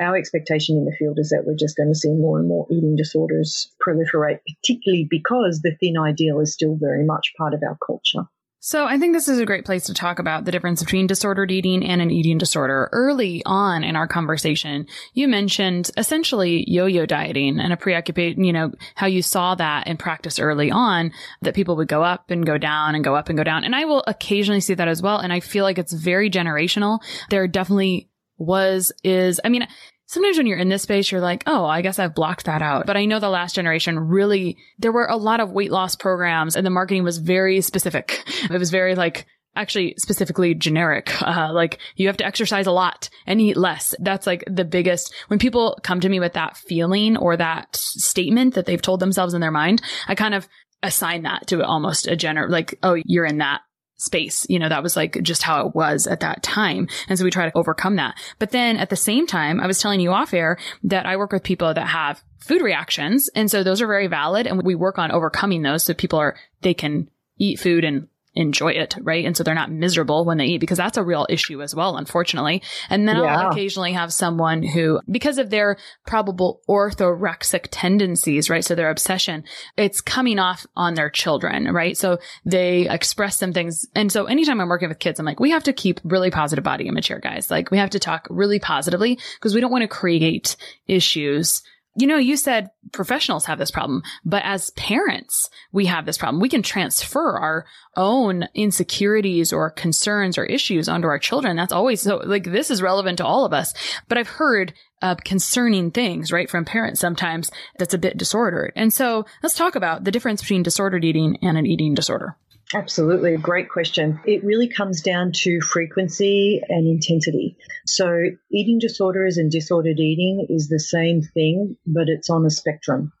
our 0.00 0.16
expectation 0.16 0.76
in 0.76 0.84
the 0.84 0.96
field 0.98 1.18
is 1.18 1.30
that 1.30 1.44
we're 1.46 1.56
just 1.56 1.76
going 1.76 1.88
to 1.88 1.98
see 1.98 2.10
more 2.10 2.38
and 2.38 2.48
more 2.48 2.66
eating 2.70 2.96
disorders 2.96 3.72
proliferate, 3.84 4.40
particularly 4.46 5.06
because 5.08 5.60
the 5.60 5.74
thin 5.80 5.96
ideal 5.98 6.40
is 6.40 6.52
still 6.52 6.76
very 6.76 7.04
much 7.04 7.32
part 7.36 7.54
of 7.54 7.62
our 7.66 7.78
culture. 7.84 8.28
So 8.58 8.86
I 8.86 8.98
think 8.98 9.14
this 9.14 9.28
is 9.28 9.38
a 9.38 9.46
great 9.46 9.64
place 9.64 9.84
to 9.84 9.94
talk 9.94 10.18
about 10.18 10.44
the 10.44 10.50
difference 10.50 10.82
between 10.82 11.06
disordered 11.06 11.52
eating 11.52 11.84
and 11.84 12.02
an 12.02 12.10
eating 12.10 12.38
disorder. 12.38 12.88
Early 12.90 13.42
on 13.44 13.84
in 13.84 13.96
our 13.96 14.08
conversation, 14.08 14.86
you 15.12 15.28
mentioned 15.28 15.90
essentially 15.96 16.64
yo-yo 16.66 17.06
dieting 17.06 17.60
and 17.60 17.72
a 17.72 17.76
preoccupation, 17.76 18.42
you 18.42 18.52
know, 18.52 18.72
how 18.94 19.06
you 19.06 19.22
saw 19.22 19.54
that 19.54 19.86
in 19.86 19.96
practice 19.96 20.38
early 20.38 20.70
on 20.70 21.12
that 21.42 21.54
people 21.54 21.76
would 21.76 21.88
go 21.88 22.02
up 22.02 22.30
and 22.30 22.46
go 22.46 22.58
down 22.58 22.94
and 22.94 23.04
go 23.04 23.14
up 23.14 23.28
and 23.28 23.38
go 23.38 23.44
down. 23.44 23.62
And 23.62 23.76
I 23.76 23.84
will 23.84 24.02
occasionally 24.06 24.60
see 24.60 24.74
that 24.74 24.88
as 24.88 25.00
well. 25.02 25.18
And 25.18 25.32
I 25.32 25.40
feel 25.40 25.62
like 25.62 25.78
it's 25.78 25.92
very 25.92 26.30
generational. 26.30 26.98
There 27.30 27.46
definitely 27.46 28.10
was, 28.38 28.90
is, 29.04 29.40
I 29.44 29.48
mean, 29.48 29.66
sometimes 30.06 30.38
when 30.38 30.46
you're 30.46 30.58
in 30.58 30.68
this 30.68 30.82
space, 30.82 31.10
you're 31.10 31.20
like, 31.20 31.42
oh, 31.46 31.64
I 31.64 31.82
guess 31.82 31.98
I've 31.98 32.14
blocked 32.14 32.46
that 32.46 32.62
out. 32.62 32.86
But 32.86 32.96
I 32.96 33.04
know 33.04 33.18
the 33.18 33.28
last 33.28 33.54
generation 33.54 33.98
really, 33.98 34.56
there 34.78 34.92
were 34.92 35.06
a 35.06 35.16
lot 35.16 35.40
of 35.40 35.52
weight 35.52 35.70
loss 35.70 35.96
programs 35.96 36.56
and 36.56 36.64
the 36.64 36.70
marketing 36.70 37.04
was 37.04 37.18
very 37.18 37.60
specific. 37.60 38.24
It 38.46 38.58
was 38.58 38.70
very 38.70 38.94
like, 38.94 39.26
actually 39.56 39.94
specifically 39.98 40.54
generic. 40.54 41.10
Uh, 41.22 41.50
like 41.52 41.78
you 41.96 42.06
have 42.06 42.16
to 42.18 42.26
exercise 42.26 42.66
a 42.66 42.72
lot 42.72 43.08
and 43.26 43.40
eat 43.40 43.56
less. 43.56 43.94
That's 43.98 44.26
like 44.26 44.44
the 44.46 44.64
biggest, 44.64 45.12
when 45.28 45.38
people 45.38 45.78
come 45.82 46.00
to 46.00 46.08
me 46.08 46.20
with 46.20 46.34
that 46.34 46.56
feeling 46.56 47.16
or 47.16 47.36
that 47.36 47.74
statement 47.74 48.54
that 48.54 48.66
they've 48.66 48.80
told 48.80 49.00
themselves 49.00 49.34
in 49.34 49.40
their 49.40 49.50
mind, 49.50 49.82
I 50.06 50.14
kind 50.14 50.34
of 50.34 50.46
assign 50.82 51.22
that 51.22 51.48
to 51.48 51.64
almost 51.64 52.06
a 52.06 52.12
gener, 52.12 52.48
like, 52.48 52.78
oh, 52.82 52.96
you're 53.04 53.24
in 53.24 53.38
that 53.38 53.62
space. 53.96 54.46
You 54.48 54.58
know, 54.58 54.68
that 54.68 54.82
was 54.82 54.96
like 54.96 55.20
just 55.22 55.42
how 55.42 55.66
it 55.66 55.74
was 55.74 56.06
at 56.06 56.20
that 56.20 56.42
time. 56.42 56.88
And 57.08 57.18
so 57.18 57.24
we 57.24 57.30
try 57.30 57.48
to 57.48 57.56
overcome 57.56 57.96
that. 57.96 58.16
But 58.38 58.50
then 58.50 58.76
at 58.76 58.90
the 58.90 58.96
same 58.96 59.26
time, 59.26 59.60
I 59.60 59.66
was 59.66 59.80
telling 59.80 60.00
you 60.00 60.12
off 60.12 60.34
air 60.34 60.58
that 60.84 61.06
I 61.06 61.16
work 61.16 61.32
with 61.32 61.42
people 61.42 61.72
that 61.72 61.86
have 61.86 62.22
food 62.38 62.62
reactions. 62.62 63.28
And 63.34 63.50
so 63.50 63.62
those 63.62 63.80
are 63.80 63.86
very 63.86 64.06
valid. 64.06 64.46
And 64.46 64.62
we 64.62 64.74
work 64.74 64.98
on 64.98 65.10
overcoming 65.10 65.62
those 65.62 65.82
so 65.82 65.94
people 65.94 66.18
are, 66.18 66.36
they 66.62 66.74
can 66.74 67.08
eat 67.38 67.58
food 67.58 67.84
and 67.84 68.08
enjoy 68.36 68.72
it, 68.72 68.94
right? 69.00 69.24
And 69.24 69.36
so 69.36 69.42
they're 69.42 69.54
not 69.54 69.70
miserable 69.70 70.24
when 70.24 70.38
they 70.38 70.44
eat 70.44 70.58
because 70.58 70.78
that's 70.78 70.98
a 70.98 71.02
real 71.02 71.26
issue 71.28 71.62
as 71.62 71.74
well, 71.74 71.96
unfortunately. 71.96 72.62
And 72.90 73.08
then 73.08 73.16
yeah. 73.16 73.40
I'll 73.40 73.50
occasionally 73.50 73.92
have 73.94 74.12
someone 74.12 74.62
who, 74.62 75.00
because 75.10 75.38
of 75.38 75.50
their 75.50 75.78
probable 76.06 76.60
orthorexic 76.68 77.68
tendencies, 77.70 78.50
right? 78.50 78.64
So 78.64 78.74
their 78.74 78.90
obsession, 78.90 79.44
it's 79.76 80.00
coming 80.00 80.38
off 80.38 80.66
on 80.76 80.94
their 80.94 81.10
children, 81.10 81.72
right? 81.72 81.96
So 81.96 82.18
they 82.44 82.88
express 82.88 83.38
some 83.38 83.52
things. 83.52 83.86
And 83.94 84.12
so 84.12 84.26
anytime 84.26 84.60
I'm 84.60 84.68
working 84.68 84.88
with 84.88 84.98
kids, 84.98 85.18
I'm 85.18 85.26
like, 85.26 85.40
we 85.40 85.50
have 85.50 85.64
to 85.64 85.72
keep 85.72 86.00
really 86.04 86.30
positive 86.30 86.64
body 86.64 86.86
image 86.86 87.08
here, 87.08 87.18
guys. 87.18 87.50
Like 87.50 87.70
we 87.70 87.78
have 87.78 87.90
to 87.90 87.98
talk 87.98 88.26
really 88.30 88.58
positively 88.58 89.18
because 89.34 89.54
we 89.54 89.60
don't 89.60 89.72
want 89.72 89.82
to 89.82 89.88
create 89.88 90.56
issues 90.86 91.62
you 91.96 92.06
know, 92.06 92.18
you 92.18 92.36
said 92.36 92.70
professionals 92.92 93.46
have 93.46 93.58
this 93.58 93.70
problem, 93.70 94.02
but 94.24 94.42
as 94.44 94.70
parents, 94.70 95.48
we 95.72 95.86
have 95.86 96.04
this 96.04 96.18
problem. 96.18 96.40
We 96.40 96.48
can 96.48 96.62
transfer 96.62 97.38
our 97.38 97.66
own 97.96 98.48
insecurities 98.54 99.52
or 99.52 99.70
concerns 99.70 100.36
or 100.36 100.44
issues 100.44 100.88
onto 100.88 101.08
our 101.08 101.18
children. 101.18 101.56
That's 101.56 101.72
always 101.72 102.02
so 102.02 102.18
like 102.18 102.44
this 102.44 102.70
is 102.70 102.82
relevant 102.82 103.18
to 103.18 103.26
all 103.26 103.44
of 103.44 103.52
us. 103.52 103.72
But 104.08 104.18
I've 104.18 104.28
heard 104.28 104.74
uh, 105.02 105.14
concerning 105.16 105.90
things, 105.90 106.32
right, 106.32 106.50
from 106.50 106.64
parents 106.64 107.00
sometimes 107.00 107.50
that's 107.78 107.94
a 107.94 107.98
bit 107.98 108.18
disordered. 108.18 108.72
And 108.76 108.92
so 108.92 109.24
let's 109.42 109.56
talk 109.56 109.74
about 109.74 110.04
the 110.04 110.10
difference 110.10 110.42
between 110.42 110.62
disordered 110.62 111.04
eating 111.04 111.38
and 111.42 111.56
an 111.56 111.66
eating 111.66 111.94
disorder. 111.94 112.36
Absolutely. 112.74 113.34
A 113.34 113.38
great 113.38 113.68
question. 113.68 114.18
It 114.24 114.42
really 114.44 114.68
comes 114.68 115.00
down 115.00 115.30
to 115.32 115.60
frequency 115.60 116.60
and 116.68 116.86
intensity. 116.86 117.56
So, 117.86 118.18
eating 118.50 118.80
disorders 118.80 119.36
and 119.36 119.50
disordered 119.52 120.00
eating 120.00 120.46
is 120.50 120.68
the 120.68 120.80
same 120.80 121.22
thing, 121.22 121.76
but 121.86 122.08
it's 122.08 122.28
on 122.28 122.44
a 122.44 122.50
spectrum. 122.50 123.12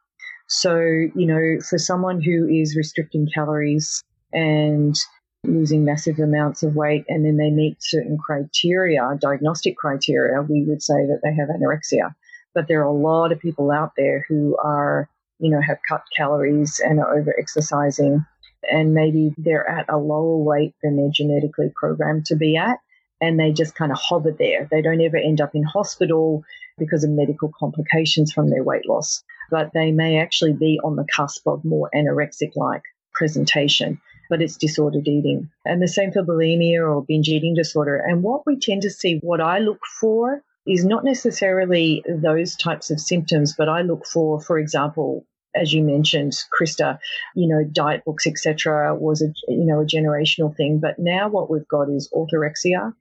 So, 0.48 0.80
you 0.80 1.26
know, 1.26 1.60
for 1.60 1.78
someone 1.78 2.20
who 2.20 2.48
is 2.48 2.76
restricting 2.76 3.28
calories 3.32 4.02
and 4.32 4.96
losing 5.44 5.84
massive 5.84 6.18
amounts 6.18 6.64
of 6.64 6.74
weight 6.74 7.04
and 7.08 7.24
then 7.24 7.36
they 7.36 7.50
meet 7.50 7.76
certain 7.80 8.18
criteria, 8.18 9.16
diagnostic 9.20 9.76
criteria, 9.76 10.42
we 10.42 10.64
would 10.66 10.82
say 10.82 11.06
that 11.06 11.20
they 11.22 11.34
have 11.34 11.48
anorexia. 11.48 12.14
But 12.52 12.66
there 12.66 12.80
are 12.80 12.84
a 12.84 12.92
lot 12.92 13.30
of 13.30 13.38
people 13.38 13.70
out 13.70 13.92
there 13.96 14.24
who 14.28 14.56
are, 14.62 15.08
you 15.38 15.50
know, 15.50 15.60
have 15.60 15.78
cut 15.88 16.02
calories 16.16 16.80
and 16.84 16.98
are 16.98 17.16
over 17.16 17.34
exercising 17.38 18.24
and 18.70 18.94
maybe 18.94 19.34
they're 19.36 19.68
at 19.68 19.86
a 19.88 19.96
lower 19.96 20.36
weight 20.36 20.74
than 20.82 20.96
they're 20.96 21.10
genetically 21.10 21.70
programmed 21.74 22.26
to 22.26 22.36
be 22.36 22.56
at. 22.56 22.78
And 23.20 23.40
they 23.40 23.52
just 23.52 23.74
kind 23.74 23.92
of 23.92 23.98
hover 23.98 24.30
there. 24.30 24.68
They 24.70 24.82
don't 24.82 25.00
ever 25.00 25.16
end 25.16 25.40
up 25.40 25.54
in 25.54 25.62
hospital 25.62 26.44
because 26.78 27.02
of 27.02 27.10
medical 27.10 27.50
complications 27.58 28.32
from 28.32 28.50
their 28.50 28.62
weight 28.62 28.86
loss, 28.86 29.24
but 29.50 29.70
they 29.72 29.90
may 29.90 30.18
actually 30.18 30.52
be 30.52 30.78
on 30.84 30.96
the 30.96 31.06
cusp 31.14 31.46
of 31.46 31.64
more 31.64 31.90
anorexic 31.94 32.52
like 32.56 32.82
presentation, 33.14 34.00
but 34.28 34.42
it's 34.42 34.58
disordered 34.58 35.08
eating. 35.08 35.48
And 35.64 35.80
the 35.80 35.88
same 35.88 36.12
for 36.12 36.22
bulimia 36.22 36.80
or 36.80 37.02
binge 37.02 37.28
eating 37.28 37.54
disorder. 37.54 37.96
And 37.96 38.22
what 38.22 38.42
we 38.46 38.58
tend 38.58 38.82
to 38.82 38.90
see, 38.90 39.18
what 39.22 39.40
I 39.40 39.60
look 39.60 39.80
for 40.00 40.42
is 40.66 40.84
not 40.84 41.04
necessarily 41.04 42.04
those 42.06 42.56
types 42.56 42.90
of 42.90 43.00
symptoms, 43.00 43.54
but 43.56 43.68
I 43.68 43.82
look 43.82 44.04
for, 44.06 44.40
for 44.40 44.58
example, 44.58 45.24
as 45.60 45.72
you 45.72 45.82
mentioned, 45.82 46.32
Krista, 46.58 46.98
you 47.34 47.48
know, 47.48 47.64
diet 47.64 48.04
books, 48.04 48.26
etc., 48.26 48.94
was 48.94 49.22
a 49.22 49.32
you 49.48 49.64
know 49.64 49.80
a 49.80 49.86
generational 49.86 50.54
thing. 50.56 50.78
But 50.78 50.98
now 50.98 51.28
what 51.28 51.50
we've 51.50 51.68
got 51.68 51.88
is 51.88 52.10
orthorexia, 52.14 52.94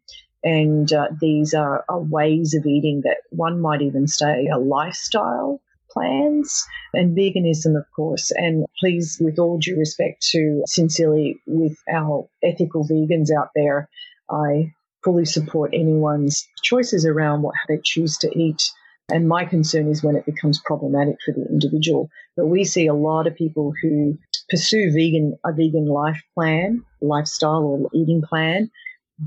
and 0.43 0.91
uh, 0.93 1.07
these 1.19 1.53
are, 1.53 1.83
are 1.89 1.99
ways 1.99 2.53
of 2.53 2.65
eating 2.65 3.01
that 3.03 3.17
one 3.31 3.59
might 3.59 3.81
even 3.81 4.07
say 4.07 4.47
a 4.47 4.59
lifestyle 4.59 5.59
plans 5.91 6.65
and 6.93 7.17
veganism, 7.17 7.77
of 7.77 7.85
course. 7.95 8.31
And 8.31 8.65
please, 8.79 9.17
with 9.19 9.39
all 9.39 9.57
due 9.57 9.77
respect 9.77 10.21
to 10.31 10.61
sincerely 10.67 11.41
with 11.47 11.77
our 11.91 12.29
ethical 12.43 12.87
vegans 12.87 13.29
out 13.35 13.49
there, 13.55 13.89
I 14.29 14.73
fully 15.03 15.25
support 15.25 15.71
anyone's 15.73 16.47
choices 16.61 17.05
around 17.05 17.41
what 17.41 17.55
they 17.67 17.79
choose 17.83 18.17
to 18.19 18.29
eat 18.37 18.61
and 19.09 19.27
my 19.27 19.45
concern 19.45 19.89
is 19.89 20.03
when 20.03 20.15
it 20.15 20.25
becomes 20.25 20.59
problematic 20.65 21.17
for 21.23 21.33
the 21.33 21.45
individual. 21.49 22.09
But 22.35 22.47
we 22.47 22.63
see 22.63 22.87
a 22.87 22.93
lot 22.93 23.27
of 23.27 23.35
people 23.35 23.73
who 23.81 24.17
pursue 24.49 24.91
vegan 24.91 25.37
a 25.45 25.51
vegan 25.51 25.85
life 25.85 26.21
plan, 26.33 26.83
lifestyle 27.01 27.63
or 27.63 27.89
eating 27.93 28.21
plan 28.21 28.71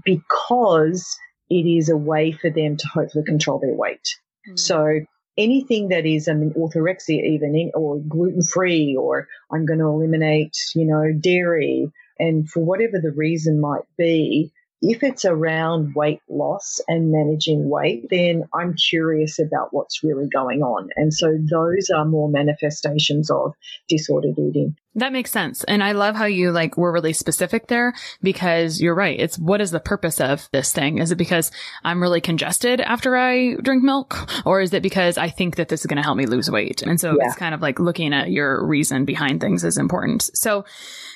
because 0.05 1.17
it 1.49 1.67
is 1.67 1.89
a 1.89 1.97
way 1.97 2.33
for 2.33 2.51
them 2.51 2.77
to 2.77 2.89
hopefully 2.89 3.25
control 3.25 3.59
their 3.61 3.75
weight. 3.75 4.07
Mm. 4.51 4.59
So 4.59 5.01
anything 5.37 5.89
that 5.89 6.05
is 6.05 6.29
I 6.29 6.35
mean 6.35 6.53
orthorexia 6.55 7.25
even 7.25 7.71
or 7.75 8.01
gluten 8.01 8.43
free 8.43 8.97
or 8.99 9.29
I'm 9.53 9.65
going 9.65 9.79
to 9.79 9.87
eliminate, 9.87 10.57
you 10.75 10.87
know, 10.87 11.13
dairy 11.19 11.91
and 12.19 12.51
for 12.51 12.61
whatever 12.65 12.99
the 13.01 13.13
reason 13.13 13.61
might 13.61 13.85
be, 13.97 14.53
if 14.81 15.03
it's 15.03 15.25
around 15.25 15.95
weight 15.95 16.23
loss 16.29 16.81
and 16.87 17.11
managing 17.11 17.69
weight, 17.69 18.07
then 18.11 18.45
I'm 18.55 18.75
curious 18.75 19.39
about 19.39 19.69
what's 19.73 20.05
really 20.05 20.29
going 20.29 20.63
on. 20.63 20.91
And 20.97 21.13
so 21.13 21.37
those 21.39 21.91
are 21.91 22.05
more 22.05 22.29
manifestations 22.29 23.31
of 23.31 23.55
disordered 23.89 24.39
eating. 24.39 24.77
That 24.99 25.13
makes 25.13 25.31
sense. 25.31 25.63
And 25.65 25.83
I 25.83 25.93
love 25.93 26.17
how 26.17 26.25
you 26.25 26.51
like 26.51 26.77
were 26.77 26.93
really 26.93 27.13
specific 27.13 27.69
there 27.69 27.95
because 28.21 28.81
you're 28.81 28.95
right. 28.95 29.19
It's 29.19 29.39
what 29.39 29.61
is 29.61 29.71
the 29.71 29.81
purpose 29.81 30.21
of 30.21 30.49
this 30.53 30.73
thing? 30.73 30.99
Is 30.99 31.13
it 31.13 31.17
because 31.17 31.53
I'm 31.85 32.03
really 32.03 32.21
congested 32.21 32.81
after 32.81 33.17
I 33.17 33.55
drink 33.57 33.85
milk? 33.85 34.17
Or 34.45 34.61
is 34.61 34.75
it 34.75 34.83
because 34.83 35.17
I 35.17 35.29
think 35.29 35.57
that 35.57 35.69
this 35.69 35.81
is 35.81 35.87
going 35.87 35.99
to 35.99 36.03
help 36.03 36.17
me 36.17 36.27
lose 36.27 36.51
weight? 36.51 36.83
And 36.83 37.01
so 37.01 37.11
yeah. 37.11 37.27
it's 37.27 37.37
kind 37.37 37.55
of 37.55 37.63
like 37.63 37.79
looking 37.79 38.13
at 38.13 38.31
your 38.31 38.67
reason 38.67 39.05
behind 39.05 39.41
things 39.41 39.63
is 39.63 39.79
important. 39.79 40.31
So 40.35 40.65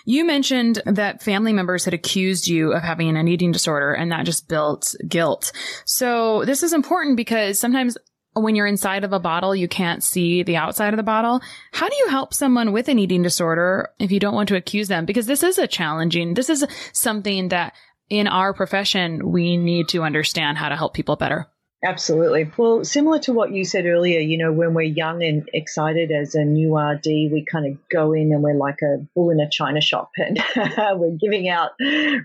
you 0.04 0.24
mentioned 0.24 0.80
that 0.86 1.22
family 1.22 1.52
members 1.52 1.84
had 1.84 1.94
accused 1.94 2.46
you 2.46 2.72
of 2.72 2.82
having 2.82 3.16
an 3.16 3.26
eating 3.26 3.50
disorder 3.50 3.92
and 3.92 4.12
that 4.12 4.26
just 4.26 4.48
built 4.48 4.94
guilt. 5.08 5.50
So 5.84 6.44
this 6.44 6.62
is 6.62 6.72
important 6.72 7.16
because 7.16 7.58
sometimes 7.58 7.96
when 8.34 8.54
you're 8.54 8.66
inside 8.66 9.04
of 9.04 9.12
a 9.12 9.20
bottle, 9.20 9.54
you 9.54 9.68
can't 9.68 10.02
see 10.02 10.42
the 10.42 10.56
outside 10.56 10.92
of 10.92 10.96
the 10.96 11.02
bottle. 11.02 11.40
How 11.72 11.88
do 11.88 11.96
you 11.96 12.08
help 12.08 12.32
someone 12.32 12.72
with 12.72 12.88
an 12.88 12.98
eating 12.98 13.22
disorder 13.22 13.90
if 13.98 14.10
you 14.10 14.20
don't 14.20 14.34
want 14.34 14.48
to 14.48 14.56
accuse 14.56 14.88
them? 14.88 15.04
Because 15.04 15.26
this 15.26 15.42
is 15.42 15.58
a 15.58 15.66
challenging, 15.66 16.34
this 16.34 16.48
is 16.48 16.66
something 16.92 17.48
that 17.48 17.74
in 18.08 18.26
our 18.26 18.52
profession, 18.52 19.30
we 19.30 19.56
need 19.56 19.88
to 19.88 20.02
understand 20.02 20.58
how 20.58 20.68
to 20.68 20.76
help 20.76 20.94
people 20.94 21.16
better. 21.16 21.46
Absolutely. 21.84 22.48
Well, 22.56 22.84
similar 22.84 23.18
to 23.20 23.32
what 23.32 23.52
you 23.52 23.64
said 23.64 23.86
earlier, 23.86 24.20
you 24.20 24.38
know, 24.38 24.52
when 24.52 24.72
we're 24.72 24.82
young 24.82 25.20
and 25.24 25.48
excited 25.52 26.12
as 26.12 26.36
a 26.36 26.44
new 26.44 26.78
RD, 26.78 27.04
we 27.04 27.44
kind 27.50 27.66
of 27.66 27.88
go 27.88 28.12
in 28.12 28.32
and 28.32 28.40
we're 28.40 28.54
like 28.54 28.78
a 28.82 28.98
bull 29.16 29.30
in 29.30 29.40
a 29.40 29.50
china 29.50 29.80
shop 29.80 30.12
and 30.16 30.38
we're 31.00 31.16
giving 31.20 31.48
out 31.48 31.72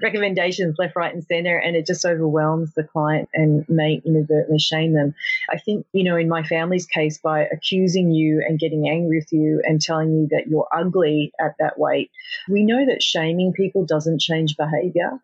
recommendations 0.03 0.75
left, 0.77 0.95
right, 0.95 1.11
and 1.11 1.23
center, 1.23 1.57
and 1.57 1.75
it 1.75 1.87
just 1.87 2.05
overwhelms 2.05 2.71
the 2.75 2.83
client 2.83 3.29
and 3.33 3.67
may 3.67 3.99
inadvertently 4.05 4.59
shame 4.59 4.93
them. 4.93 5.15
I 5.49 5.57
think, 5.57 5.87
you 5.91 6.03
know, 6.03 6.17
in 6.17 6.29
my 6.29 6.43
family's 6.43 6.85
case, 6.85 7.17
by 7.17 7.47
accusing 7.51 8.11
you 8.11 8.43
and 8.47 8.59
getting 8.59 8.87
angry 8.87 9.17
with 9.17 9.33
you 9.33 9.63
and 9.63 9.81
telling 9.81 10.11
you 10.11 10.27
that 10.31 10.45
you're 10.47 10.67
ugly 10.71 11.31
at 11.39 11.55
that 11.57 11.79
weight, 11.79 12.11
we 12.47 12.63
know 12.63 12.85
that 12.85 13.01
shaming 13.01 13.53
people 13.53 13.85
doesn't 13.85 14.21
change 14.21 14.55
behavior. 14.55 15.19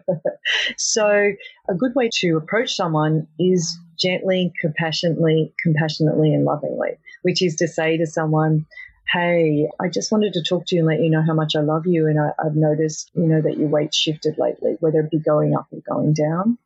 so, 0.78 1.32
a 1.68 1.74
good 1.74 1.94
way 1.94 2.08
to 2.20 2.38
approach 2.38 2.74
someone 2.74 3.26
is 3.38 3.57
gently, 3.98 4.52
compassionately, 4.60 5.52
compassionately, 5.62 6.32
and 6.32 6.44
lovingly, 6.44 6.98
which 7.22 7.42
is 7.42 7.56
to 7.56 7.68
say 7.68 7.96
to 7.96 8.06
someone, 8.06 8.66
Hey, 9.12 9.68
I 9.80 9.88
just 9.88 10.12
wanted 10.12 10.34
to 10.34 10.42
talk 10.42 10.66
to 10.66 10.76
you 10.76 10.82
and 10.82 10.88
let 10.88 11.00
you 11.00 11.10
know 11.10 11.22
how 11.26 11.32
much 11.32 11.56
I 11.56 11.60
love 11.60 11.86
you. 11.86 12.06
And 12.06 12.20
I, 12.20 12.30
have 12.42 12.54
noticed, 12.54 13.10
you 13.14 13.26
know, 13.26 13.40
that 13.40 13.56
your 13.56 13.68
weight 13.68 13.94
shifted 13.94 14.36
lately, 14.36 14.76
whether 14.80 15.00
it 15.00 15.10
be 15.10 15.18
going 15.18 15.56
up 15.56 15.66
or 15.72 15.80
going 15.88 16.12
down. 16.12 16.58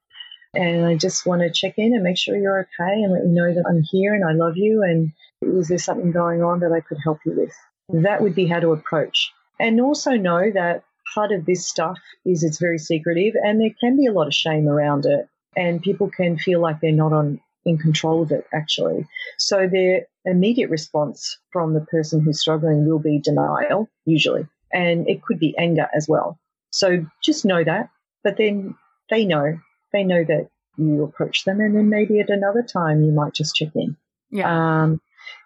And 0.55 0.85
I 0.85 0.97
just 0.97 1.25
want 1.25 1.43
to 1.43 1.53
check 1.53 1.75
in 1.79 1.95
and 1.95 2.03
make 2.03 2.19
sure 2.19 2.37
you're 2.37 2.61
okay 2.61 3.03
and 3.03 3.13
let 3.13 3.23
you 3.23 3.29
know 3.29 3.55
that 3.55 3.65
I'm 3.67 3.83
here 3.83 4.15
and 4.15 4.25
I 4.25 4.33
love 4.33 4.57
you. 4.57 4.83
And 4.83 5.13
is 5.41 5.69
there 5.69 5.79
something 5.79 6.11
going 6.11 6.43
on 6.43 6.61
that 6.61 6.73
I 6.73 6.81
could 6.81 6.99
help 7.03 7.21
you 7.25 7.33
with? 7.37 8.03
That 8.03 8.21
would 8.21 8.35
be 8.35 8.47
how 8.47 8.61
to 8.61 8.73
approach. 8.73 9.33
And 9.61 9.81
also 9.81 10.13
know 10.13 10.51
that 10.53 10.85
part 11.15 11.33
of 11.33 11.47
this 11.47 11.67
stuff 11.67 11.99
is 12.25 12.43
it's 12.43 12.59
very 12.59 12.79
secretive 12.79 13.35
and 13.43 13.61
there 13.61 13.75
can 13.81 13.97
be 13.97 14.07
a 14.07 14.13
lot 14.13 14.27
of 14.27 14.35
shame 14.35 14.69
around 14.69 15.07
it 15.07 15.29
and 15.57 15.83
people 15.83 16.11
can 16.11 16.39
feel 16.39 16.61
like 16.61 16.81
they're 16.81 16.93
not 16.93 17.13
on 17.13 17.41
in 17.65 17.79
control 17.79 18.23
of 18.23 18.33
it 18.33 18.47
actually. 18.53 19.07
So 19.39 19.69
their 19.71 20.07
immediate 20.25 20.71
response 20.71 21.39
from 21.53 21.75
the 21.75 21.81
person 21.81 22.21
who's 22.21 22.41
struggling 22.41 22.89
will 22.89 22.99
be 22.99 23.21
denial, 23.21 23.89
usually, 24.05 24.47
and 24.73 25.09
it 25.09 25.23
could 25.23 25.39
be 25.39 25.57
anger 25.57 25.89
as 25.95 26.09
well. 26.09 26.39
So 26.71 27.07
just 27.23 27.45
know 27.45 27.63
that, 27.63 27.91
but 28.25 28.37
then 28.37 28.75
they 29.11 29.25
know, 29.25 29.59
they 29.93 30.05
know 30.05 30.25
that 30.25 30.49
you 30.77 31.05
approach 31.05 31.45
them, 31.45 31.61
and 31.61 31.77
then 31.77 31.89
maybe 31.89 32.19
at 32.21 32.31
another 32.31 32.63
time 32.63 33.03
you 33.03 33.13
might 33.13 33.35
just 33.35 33.55
check 33.55 33.71
in. 33.75 33.97
Yeah. 34.31 34.83
Um, 34.83 35.01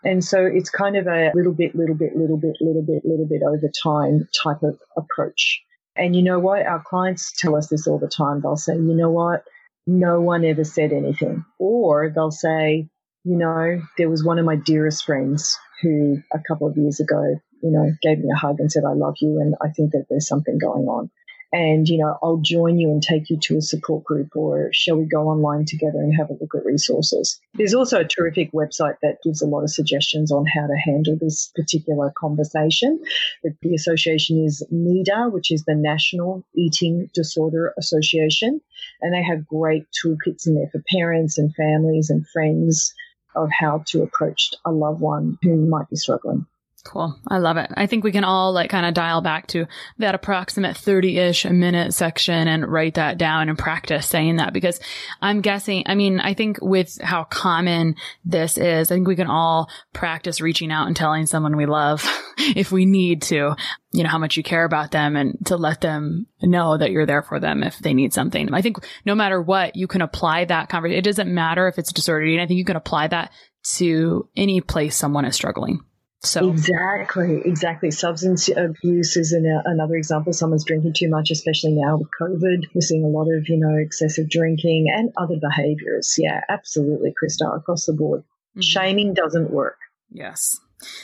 and 0.05 0.25
so 0.25 0.45
it's 0.45 0.71
kind 0.71 0.97
of 0.97 1.07
a 1.07 1.33
little 1.35 1.53
bit, 1.53 1.75
little 1.75 1.97
bit, 1.97 2.17
little 2.17 2.37
bit, 2.37 2.57
little 2.61 2.83
bit, 2.83 3.05
little 3.05 3.27
bit 3.27 3.43
over 3.43 3.69
time 3.83 4.29
type 4.43 4.63
of 4.63 4.79
approach. 4.97 5.63
And 5.97 6.15
you 6.15 6.23
know 6.23 6.39
what? 6.39 6.65
Our 6.65 6.83
clients 6.83 7.33
tell 7.37 7.57
us 7.57 7.69
this 7.69 7.87
all 7.87 7.99
the 7.99 8.09
time. 8.09 8.41
They'll 8.41 8.57
say, 8.57 8.75
you 8.75 8.95
know 8.95 9.11
what? 9.11 9.45
No 9.87 10.21
one 10.21 10.45
ever 10.45 10.65
said 10.65 10.93
anything. 10.93 11.45
Or 11.59 12.11
they'll 12.15 12.31
say, 12.31 12.89
you 13.25 13.37
know, 13.37 13.81
there 13.99 14.11
was 14.11 14.25
one 14.25 14.39
of 14.39 14.45
my 14.45 14.57
dearest 14.57 15.05
friends 15.05 15.59
who 15.83 16.19
a 16.33 16.39
couple 16.47 16.69
of 16.69 16.77
years 16.77 17.01
ago, 17.01 17.41
you 17.63 17.71
know, 17.71 17.91
gave 18.03 18.19
me 18.19 18.31
a 18.33 18.39
hug 18.39 18.61
and 18.61 18.71
said, 18.71 18.85
I 18.85 18.93
love 18.93 19.17
you. 19.21 19.41
And 19.41 19.55
I 19.63 19.69
think 19.69 19.93
that 19.93 20.07
there's 20.09 20.29
something 20.29 20.59
going 20.59 20.87
on 20.87 21.11
and 21.57 21.89
you 21.89 21.97
know 21.97 22.19
i'll 22.23 22.37
join 22.37 22.79
you 22.79 22.91
and 22.91 23.03
take 23.03 23.31
you 23.31 23.39
to 23.41 23.57
a 23.57 23.63
support 23.63 24.05
group 24.05 24.29
or 24.37 24.69
shall 24.73 24.97
we 24.97 25.07
go 25.07 25.29
online 25.29 25.65
together 25.65 25.99
and 25.99 26.15
have 26.15 26.29
a 26.29 26.35
look 26.35 26.55
at 26.55 26.65
resources? 26.65 27.41
There's 27.55 27.75
also 27.75 28.01
a 28.01 28.05
terrific 28.05 28.53
website 28.53 28.97
that 29.03 29.23
gives 29.25 29.41
a 29.41 29.47
lot 29.47 29.63
of 29.63 29.71
suggestions 29.71 30.31
on 30.31 30.45
how 30.47 30.67
to 30.67 30.77
handle 30.77 31.17
this 31.19 31.51
particular 31.55 32.13
conversation. 32.17 33.01
The 33.43 33.75
association 33.75 34.45
is 34.45 34.63
NEDA 34.71 35.33
which 35.33 35.51
is 35.51 35.65
the 35.65 35.75
national 35.75 36.45
eating 36.55 37.11
disorder 37.15 37.73
association 37.79 38.61
and 39.01 39.15
they 39.15 39.23
have 39.23 39.47
great 39.47 39.87
toolkits 40.05 40.47
in 40.47 40.55
there 40.55 40.69
for 40.71 40.83
parents 40.91 41.39
and 41.39 41.55
families 41.55 42.11
and 42.11 42.27
friends 42.29 42.93
of 43.35 43.49
how 43.51 43.83
to 43.87 44.03
approach 44.03 44.51
a 44.65 44.73
loved 44.73 45.01
one 45.01 45.39
who 45.43 45.57
might 45.57 45.89
be 45.89 45.97
struggling 45.97 46.47
Cool. 46.87 47.19
I 47.27 47.39
love 47.39 47.57
it. 47.57 47.69
I 47.77 47.87
think 47.87 48.05
we 48.05 48.13
can 48.13 48.23
all 48.23 48.53
like 48.53 48.71
kind 48.71 48.87
of 48.87 48.95
dial 48.95 49.21
back 49.21 49.49
to 49.49 49.67
that 49.99 50.15
approximate 50.15 50.77
30 50.77 51.19
ish 51.19 51.45
minute 51.45 51.93
section 51.93 52.47
and 52.47 52.65
write 52.65 52.95
that 52.95 53.19
down 53.19 53.49
and 53.49 53.59
practice 53.59 54.07
saying 54.07 54.37
that 54.37 54.53
because 54.53 54.79
I'm 55.21 55.41
guessing, 55.41 55.83
I 55.87 55.97
mean, 55.97 56.21
I 56.21 56.33
think 56.35 56.59
with 56.63 57.01
how 57.03 57.25
common 57.25 57.97
this 58.25 58.57
is, 58.57 58.91
I 58.91 58.95
think 58.95 59.09
we 59.09 59.17
can 59.17 59.27
all 59.27 59.69
practice 59.95 60.41
reaching 60.41 60.71
out 60.71 60.87
and 60.87 60.95
telling 60.95 61.27
someone 61.27 61.57
we 61.57 61.67
love 61.67 62.05
if 62.39 62.71
we 62.71 62.87
need 62.87 63.23
to, 63.23 63.57
you 63.91 64.03
know, 64.05 64.09
how 64.09 64.19
much 64.19 64.37
you 64.37 64.45
care 64.45 64.65
about 64.65 64.93
them 64.93 65.17
and 65.17 65.45
to 65.47 65.57
let 65.57 65.81
them 65.81 66.29
know 66.41 66.79
that 66.79 66.93
you're 66.93 67.07
there 67.07 67.23
for 67.23 67.41
them 67.41 67.65
if 67.65 67.81
they 67.81 67.95
need 67.95 68.13
something. 68.13 68.55
I 68.55 68.63
think 68.63 68.77
no 69.05 69.17
matter 69.17 69.43
what, 69.43 69.75
you 69.75 69.89
can 69.89 70.03
apply 70.03 70.45
that 70.45 70.69
conversation. 70.69 71.01
It 71.01 71.05
doesn't 71.05 71.35
matter 71.35 71.67
if 71.67 71.79
it's 71.79 71.93
disordered 71.93 72.29
eating. 72.29 72.41
I 72.41 72.47
think 72.47 72.59
you 72.59 72.65
can 72.65 72.77
apply 72.77 73.09
that 73.09 73.33
to 73.75 74.29
any 74.37 74.61
place 74.61 74.95
someone 74.95 75.25
is 75.25 75.35
struggling. 75.35 75.81
So 76.23 76.49
exactly, 76.51 77.43
exactly. 77.45 77.91
Substance 77.91 78.49
abuse 78.49 79.17
is 79.17 79.33
an, 79.33 79.45
another 79.65 79.95
example. 79.95 80.33
Someone's 80.33 80.65
drinking 80.65 80.95
too 80.97 81.09
much, 81.09 81.31
especially 81.31 81.73
now 81.73 81.99
with 81.99 82.09
COVID. 82.21 82.65
We're 82.75 82.81
seeing 82.81 83.05
a 83.05 83.09
lot 83.09 83.29
of 83.31 83.49
you 83.49 83.59
know 83.59 83.77
excessive 83.77 84.29
drinking 84.29 84.87
and 84.93 85.11
other 85.17 85.37
behaviors. 85.41 86.15
Yeah, 86.19 86.41
absolutely, 86.49 87.13
Christa, 87.13 87.57
across 87.57 87.87
the 87.87 87.93
board. 87.93 88.21
Mm-hmm. 88.23 88.61
Shaming 88.63 89.15
doesn't 89.15 89.51
work. 89.51 89.79
Yes. 90.11 90.59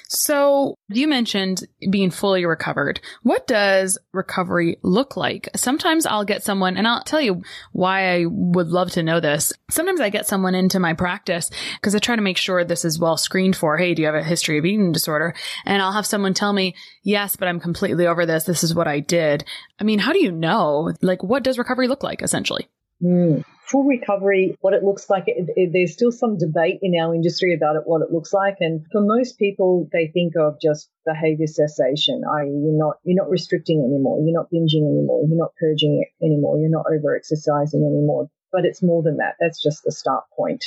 So 0.08 0.76
you 0.88 1.08
mentioned 1.08 1.66
being 1.90 2.10
fully 2.10 2.44
recovered. 2.44 3.00
What 3.22 3.46
does 3.46 3.98
recovery 4.12 4.76
look 4.82 5.16
like? 5.16 5.48
Sometimes 5.56 6.06
I'll 6.06 6.24
get 6.24 6.42
someone 6.42 6.76
and 6.76 6.86
I'll 6.86 7.02
tell 7.02 7.20
you 7.20 7.42
why 7.72 8.14
I 8.14 8.26
would 8.26 8.68
love 8.68 8.90
to 8.92 9.02
know 9.02 9.20
this. 9.20 9.52
Sometimes 9.70 10.00
I 10.00 10.10
get 10.10 10.26
someone 10.26 10.54
into 10.54 10.78
my 10.78 10.92
practice 10.92 11.50
because 11.76 11.94
I 11.94 11.98
try 11.98 12.16
to 12.16 12.22
make 12.22 12.36
sure 12.36 12.64
this 12.64 12.84
is 12.84 12.98
well 12.98 13.16
screened 13.16 13.56
for. 13.56 13.76
Hey, 13.76 13.94
do 13.94 14.02
you 14.02 14.06
have 14.06 14.14
a 14.14 14.22
history 14.22 14.58
of 14.58 14.64
eating 14.64 14.92
disorder? 14.92 15.34
And 15.64 15.82
I'll 15.82 15.92
have 15.92 16.06
someone 16.06 16.34
tell 16.34 16.52
me, 16.52 16.74
yes, 17.02 17.36
but 17.36 17.48
I'm 17.48 17.60
completely 17.60 18.06
over 18.06 18.26
this. 18.26 18.44
This 18.44 18.62
is 18.62 18.74
what 18.74 18.88
I 18.88 19.00
did. 19.00 19.44
I 19.78 19.84
mean, 19.84 19.98
how 19.98 20.12
do 20.12 20.22
you 20.22 20.32
know? 20.32 20.92
Like, 21.00 21.22
what 21.22 21.42
does 21.42 21.58
recovery 21.58 21.88
look 21.88 22.02
like 22.02 22.22
essentially? 22.22 22.68
Mm. 23.02 23.42
Full 23.66 23.84
recovery, 23.84 24.56
what 24.60 24.74
it 24.74 24.84
looks 24.84 25.08
like, 25.08 25.24
it, 25.26 25.48
it, 25.56 25.70
there's 25.72 25.94
still 25.94 26.12
some 26.12 26.36
debate 26.36 26.80
in 26.82 26.94
our 27.00 27.14
industry 27.14 27.54
about 27.54 27.76
it, 27.76 27.82
what 27.84 28.02
it 28.02 28.12
looks 28.12 28.30
like. 28.32 28.56
And 28.60 28.84
for 28.92 29.00
most 29.00 29.38
people, 29.38 29.88
they 29.92 30.08
think 30.08 30.34
of 30.36 30.60
just 30.60 30.90
behavior 31.06 31.46
cessation. 31.46 32.22
i.e., 32.38 32.48
you're 32.48 32.78
not, 32.78 32.96
you're 33.04 33.16
not 33.16 33.30
restricting 33.30 33.80
anymore. 33.80 34.20
You're 34.22 34.34
not 34.34 34.50
binging 34.52 34.86
anymore. 34.86 35.24
You're 35.26 35.38
not 35.38 35.54
purging 35.58 36.04
anymore. 36.22 36.58
You're 36.58 36.70
not 36.70 36.86
over 36.86 37.16
exercising 37.16 37.84
anymore. 37.84 38.28
But 38.52 38.66
it's 38.66 38.82
more 38.82 39.02
than 39.02 39.16
that. 39.16 39.36
That's 39.40 39.62
just 39.62 39.84
the 39.84 39.92
start 39.92 40.24
point. 40.36 40.66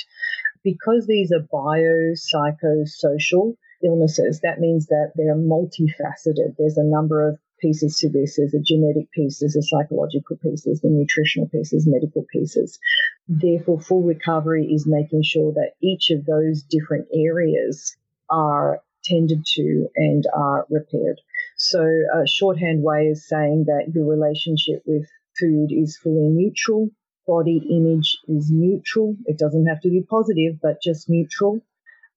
Because 0.64 1.06
these 1.06 1.32
are 1.32 1.42
biopsychosocial 1.42 3.56
illnesses, 3.84 4.40
that 4.42 4.60
means 4.60 4.88
that 4.88 5.12
they're 5.16 5.36
multifaceted. 5.36 6.56
There's 6.58 6.78
a 6.78 6.84
number 6.84 7.30
of 7.30 7.38
pieces 7.60 7.98
to 8.00 8.10
this. 8.10 8.36
There's 8.38 8.54
a 8.54 8.60
genetic 8.60 9.12
piece, 9.12 9.40
there's 9.40 9.56
a 9.56 9.62
psychological 9.62 10.38
piece, 10.38 10.64
there's 10.64 10.82
the 10.82 10.90
nutritional 10.90 11.48
pieces, 11.50 11.88
medical 11.88 12.26
pieces. 12.32 12.80
Therefore, 13.28 13.80
full 13.80 14.04
recovery 14.04 14.66
is 14.66 14.88
making 14.88 15.24
sure 15.24 15.52
that 15.54 15.74
each 15.82 16.12
of 16.12 16.26
those 16.26 16.64
different 16.64 17.08
areas 17.14 17.96
are 18.30 18.82
tended 19.04 19.46
to 19.56 19.88
and 19.96 20.26
are 20.34 20.66
repaired. 20.70 21.22
So, 21.58 21.82
a 21.82 22.28
shorthand 22.28 22.84
way 22.84 23.08
is 23.08 23.28
saying 23.28 23.66
that 23.68 23.94
your 23.94 24.06
relationship 24.06 24.84
with 24.86 25.08
food 25.40 25.72
is 25.72 25.98
fully 25.98 26.30
neutral, 26.30 26.90
body 27.28 27.62
image 27.70 28.18
is 28.28 28.52
neutral. 28.52 29.16
It 29.26 29.38
doesn't 29.38 29.66
have 29.68 29.82
to 29.82 29.90
be 29.90 30.02
positive, 30.02 30.60
but 30.62 30.82
just 30.82 31.10
neutral. 31.10 31.62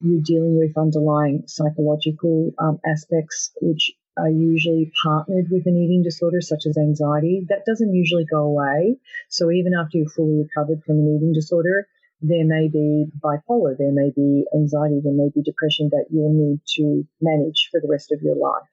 You're 0.01 0.23
dealing 0.23 0.59
with 0.59 0.79
underlying 0.79 1.45
psychological 1.47 2.53
um, 2.59 2.79
aspects, 2.87 3.51
which 3.61 3.91
are 4.19 4.31
usually 4.31 4.93
partnered 5.03 5.47
with 5.51 5.67
an 5.67 5.77
eating 5.77 6.03
disorder 6.03 6.41
such 6.41 6.67
as 6.67 6.77
anxiety. 6.77 7.47
That 7.49 7.65
doesn't 7.67 7.95
usually 7.95 8.25
go 8.25 8.43
away. 8.43 8.97
So 9.29 9.51
even 9.51 9.75
after 9.75 9.99
you're 9.99 10.09
fully 10.09 10.43
recovered 10.43 10.83
from 10.85 10.99
an 10.99 11.17
eating 11.17 11.33
disorder, 11.33 11.87
there 12.21 12.45
may 12.45 12.69
be 12.69 13.07
bipolar, 13.23 13.79
there 13.79 13.93
may 13.93 14.11
be 14.11 14.45
anxiety, 14.53 15.01
there 15.03 15.13
may 15.13 15.31
be 15.33 15.43
depression 15.43 15.91
that 15.93 16.07
you'll 16.11 16.33
need 16.33 16.61
to 16.77 17.07
manage 17.21 17.69
for 17.71 17.81
the 17.81 17.89
rest 17.89 18.11
of 18.11 18.23
your 18.23 18.35
life. 18.35 18.69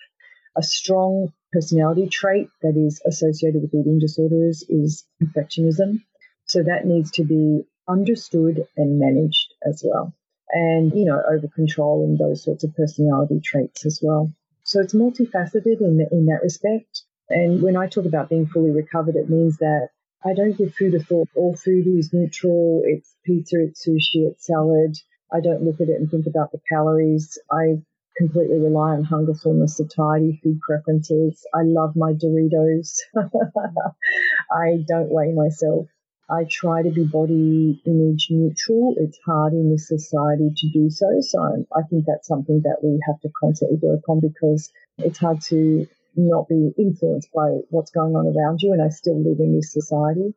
A 0.58 0.64
strong 0.64 1.32
personality 1.52 2.08
trait 2.08 2.48
that 2.62 2.76
is 2.76 3.02
associated 3.06 3.62
with 3.62 3.74
eating 3.74 4.00
disorders 4.00 4.64
is 4.68 5.06
perfectionism. 5.22 6.02
So 6.46 6.64
that 6.64 6.86
needs 6.86 7.12
to 7.12 7.24
be 7.24 7.66
understood 7.88 8.66
and 8.78 9.00
managed 9.00 9.54
as 9.68 9.84
well. 9.86 10.14
And, 10.50 10.94
you 10.94 11.06
know, 11.06 11.22
over 11.30 11.48
control 11.48 12.04
and 12.04 12.18
those 12.18 12.44
sorts 12.44 12.64
of 12.64 12.76
personality 12.76 13.42
traits 13.44 13.86
as 13.86 14.00
well. 14.02 14.32
So 14.76 14.82
it's 14.82 14.94
multifaceted 14.94 15.80
in, 15.80 16.06
in 16.12 16.26
that 16.26 16.42
respect. 16.44 17.04
And 17.30 17.62
when 17.62 17.78
I 17.78 17.88
talk 17.88 18.04
about 18.04 18.28
being 18.28 18.46
fully 18.46 18.72
recovered, 18.72 19.16
it 19.16 19.30
means 19.30 19.56
that 19.60 19.88
I 20.26 20.34
don't 20.34 20.58
give 20.58 20.76
food 20.76 20.94
a 20.96 21.00
thought. 21.00 21.30
All 21.34 21.56
food 21.56 21.88
is 21.88 22.12
neutral. 22.12 22.82
It's 22.84 23.16
pizza, 23.24 23.56
it's 23.62 23.88
sushi, 23.88 24.28
it's 24.30 24.46
salad. 24.46 24.98
I 25.32 25.40
don't 25.40 25.64
look 25.64 25.80
at 25.80 25.88
it 25.88 25.98
and 25.98 26.12
think 26.12 26.28
about 26.28 26.52
the 26.52 26.60
calories. 26.68 27.40
I 27.50 27.82
completely 28.18 28.60
rely 28.60 28.96
on 28.98 29.06
hunger, 29.06 29.34
fullness, 29.34 29.78
satiety, 29.78 30.42
food 30.44 30.60
preferences. 30.60 31.48
I 31.54 31.62
love 31.64 31.96
my 31.96 32.12
Doritos. 32.12 33.00
I 34.52 34.84
don't 34.86 35.10
weigh 35.10 35.32
myself. 35.32 35.88
I 36.30 36.46
try 36.50 36.82
to 36.82 36.90
be 36.90 37.04
body 37.04 37.82
image 37.86 38.28
neutral. 38.32 38.96
It's 38.98 39.20
hard 39.26 39.54
in 39.54 39.70
this 39.70 39.88
society 39.88 40.50
to 40.56 40.70
do 40.74 40.90
so. 40.90 41.08
So 41.22 41.66
I 41.76 41.82
think 41.90 42.06
that's 42.06 42.28
something 42.28 42.62
that 42.64 42.78
we 42.84 43.00
have 43.06 43.20
to 43.22 43.30
constantly 43.40 43.78
work 43.82 44.02
on 44.10 44.22
because 44.22 44.72
it's 44.98 45.20
hard 45.20 45.42
to 45.50 45.88
not 46.16 46.48
be 46.48 46.74
influenced 46.78 47.30
by 47.34 47.60
what's 47.70 47.92
going 47.92 48.16
on 48.16 48.26
around 48.26 48.62
you. 48.62 48.74
And 48.74 48.82
I 48.82 48.90
still 48.90 49.22
live 49.22 49.40
in 49.40 49.56
this 49.56 49.72
society. 49.72 50.34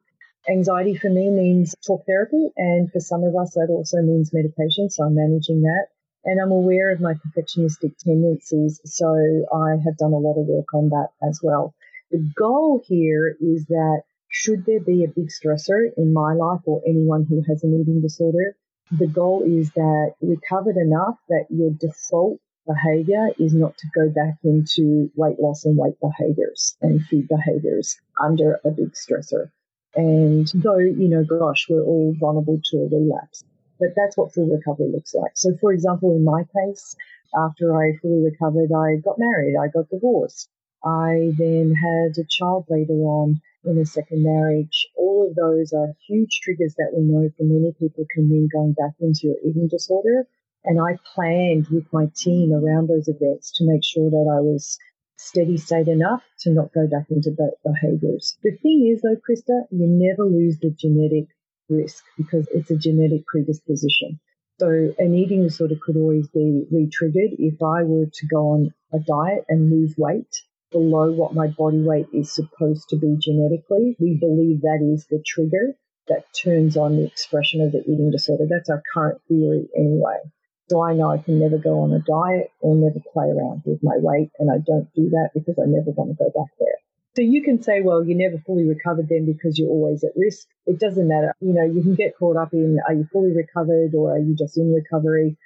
Anxiety 0.48 0.94
for 0.94 1.10
me 1.10 1.30
means 1.30 1.74
talk 1.86 2.04
therapy. 2.06 2.48
And 2.56 2.92
for 2.92 3.00
some 3.00 3.24
of 3.24 3.34
us, 3.36 3.54
that 3.54 3.68
also 3.70 4.02
means 4.02 4.32
medication. 4.32 4.90
So 4.90 5.04
I'm 5.04 5.14
managing 5.14 5.62
that. 5.62 5.86
And 6.24 6.40
I'm 6.40 6.52
aware 6.52 6.90
of 6.90 7.00
my 7.00 7.14
perfectionistic 7.14 7.96
tendencies. 8.04 8.80
So 8.84 9.06
I 9.54 9.76
have 9.84 9.96
done 9.96 10.12
a 10.12 10.18
lot 10.18 10.38
of 10.38 10.46
work 10.46 10.74
on 10.74 10.90
that 10.90 11.08
as 11.26 11.40
well. 11.42 11.74
The 12.10 12.18
goal 12.36 12.82
here 12.86 13.36
is 13.40 13.64
that 13.66 14.02
should 14.28 14.64
there 14.66 14.80
be 14.80 15.04
a 15.04 15.08
big 15.08 15.28
stressor 15.28 15.90
in 15.96 16.12
my 16.12 16.34
life 16.34 16.60
or 16.66 16.82
anyone 16.86 17.24
who 17.28 17.42
has 17.48 17.64
an 17.64 17.80
eating 17.80 18.00
disorder, 18.00 18.56
The 18.90 19.06
goal 19.06 19.42
is 19.42 19.70
that 19.72 20.14
you're 20.20 20.36
recovered 20.36 20.76
enough 20.76 21.18
that 21.28 21.46
your 21.50 21.70
default 21.70 22.40
behavior 22.66 23.28
is 23.38 23.52
not 23.52 23.76
to 23.78 23.86
go 23.94 24.08
back 24.08 24.38
into 24.44 25.10
weight 25.14 25.38
loss 25.38 25.64
and 25.64 25.76
weight 25.76 26.00
behaviors 26.00 26.76
and 26.80 27.04
food 27.06 27.28
behaviors 27.28 27.98
under 28.20 28.60
a 28.64 28.70
big 28.70 28.92
stressor. 28.92 29.50
And 29.94 30.46
though, 30.54 30.78
you 30.78 31.08
know, 31.08 31.24
gosh, 31.24 31.66
we're 31.68 31.82
all 31.84 32.14
vulnerable 32.18 32.60
to 32.70 32.76
a 32.78 32.88
relapse, 32.88 33.44
but 33.78 33.90
that's 33.94 34.16
what 34.16 34.32
full 34.32 34.46
recovery 34.46 34.90
looks 34.90 35.14
like. 35.14 35.32
So, 35.34 35.54
for 35.60 35.72
example, 35.72 36.14
in 36.16 36.24
my 36.24 36.44
case, 36.44 36.96
after 37.34 37.76
I 37.76 37.96
fully 38.00 38.22
recovered, 38.22 38.72
I 38.72 38.96
got 39.04 39.18
married, 39.18 39.56
I 39.60 39.68
got 39.68 39.90
divorced. 39.90 40.48
I 40.84 41.32
then 41.36 41.74
had 41.74 42.16
a 42.16 42.26
child 42.28 42.66
later 42.70 42.94
on 42.94 43.40
in 43.68 43.78
a 43.78 43.86
second 43.86 44.24
marriage. 44.24 44.88
All 44.96 45.28
of 45.28 45.36
those 45.36 45.72
are 45.72 45.94
huge 46.06 46.40
triggers 46.42 46.74
that 46.76 46.92
we 46.96 47.02
know 47.02 47.28
for 47.36 47.44
many 47.44 47.72
people 47.78 48.04
can 48.12 48.28
mean 48.28 48.48
going 48.52 48.72
back 48.72 48.94
into 49.00 49.28
your 49.28 49.36
eating 49.44 49.68
disorder. 49.68 50.26
And 50.64 50.80
I 50.80 50.98
planned 51.14 51.68
with 51.68 51.86
my 51.92 52.06
team 52.16 52.52
around 52.52 52.88
those 52.88 53.08
events 53.08 53.52
to 53.58 53.64
make 53.64 53.84
sure 53.84 54.10
that 54.10 54.30
I 54.30 54.40
was 54.40 54.78
steady 55.16 55.56
state 55.56 55.88
enough 55.88 56.22
to 56.40 56.50
not 56.50 56.72
go 56.72 56.86
back 56.86 57.06
into 57.10 57.30
those 57.30 57.54
behaviors. 57.64 58.36
The 58.42 58.56
thing 58.62 58.90
is 58.92 59.02
though, 59.02 59.16
Christa, 59.16 59.66
you 59.70 59.86
never 59.86 60.24
lose 60.24 60.58
the 60.58 60.70
genetic 60.70 61.28
risk 61.68 62.04
because 62.16 62.48
it's 62.52 62.70
a 62.70 62.76
genetic 62.76 63.26
predisposition. 63.26 64.20
So 64.60 64.94
an 64.98 65.14
eating 65.14 65.42
disorder 65.42 65.76
could 65.80 65.96
always 65.96 66.28
be 66.28 66.66
re-triggered 66.70 67.32
if 67.38 67.62
I 67.62 67.82
were 67.84 68.06
to 68.06 68.26
go 68.26 68.50
on 68.50 68.74
a 68.92 68.98
diet 68.98 69.44
and 69.48 69.70
lose 69.70 69.94
weight 69.96 70.42
below 70.70 71.10
what 71.10 71.34
my 71.34 71.48
body 71.48 71.80
weight 71.80 72.08
is 72.12 72.34
supposed 72.34 72.88
to 72.90 72.96
be 72.96 73.16
genetically. 73.18 73.96
We 73.98 74.14
believe 74.14 74.62
that 74.62 74.80
is 74.82 75.06
the 75.06 75.22
trigger 75.26 75.74
that 76.08 76.24
turns 76.32 76.76
on 76.76 76.96
the 76.96 77.04
expression 77.04 77.60
of 77.60 77.72
the 77.72 77.80
eating 77.82 78.10
disorder. 78.10 78.46
That's 78.48 78.70
our 78.70 78.82
current 78.92 79.20
theory 79.28 79.68
anyway. 79.76 80.18
So 80.68 80.82
I 80.82 80.94
know 80.94 81.10
I 81.10 81.18
can 81.18 81.38
never 81.38 81.56
go 81.56 81.80
on 81.80 81.92
a 81.92 82.00
diet 82.00 82.50
or 82.60 82.76
never 82.76 83.00
play 83.12 83.30
around 83.30 83.62
with 83.64 83.82
my 83.82 83.96
weight, 83.96 84.30
and 84.38 84.50
I 84.50 84.58
don't 84.58 84.92
do 84.94 85.08
that 85.10 85.30
because 85.34 85.58
I 85.58 85.66
never 85.66 85.90
want 85.92 86.10
to 86.10 86.24
go 86.24 86.30
back 86.30 86.50
there. 86.58 86.76
So 87.16 87.22
you 87.22 87.42
can 87.42 87.62
say, 87.62 87.80
well, 87.80 88.04
you 88.04 88.14
never 88.14 88.38
fully 88.46 88.64
recovered 88.64 89.08
then 89.08 89.26
because 89.26 89.58
you're 89.58 89.70
always 89.70 90.04
at 90.04 90.12
risk. 90.14 90.46
It 90.66 90.78
doesn't 90.78 91.08
matter. 91.08 91.34
You 91.40 91.54
know, 91.54 91.64
you 91.64 91.82
can 91.82 91.94
get 91.94 92.16
caught 92.16 92.36
up 92.36 92.52
in 92.52 92.78
are 92.86 92.94
you 92.94 93.08
fully 93.10 93.32
recovered 93.32 93.94
or 93.94 94.14
are 94.14 94.18
you 94.18 94.36
just 94.36 94.56
in 94.56 94.72
recovery? 94.72 95.36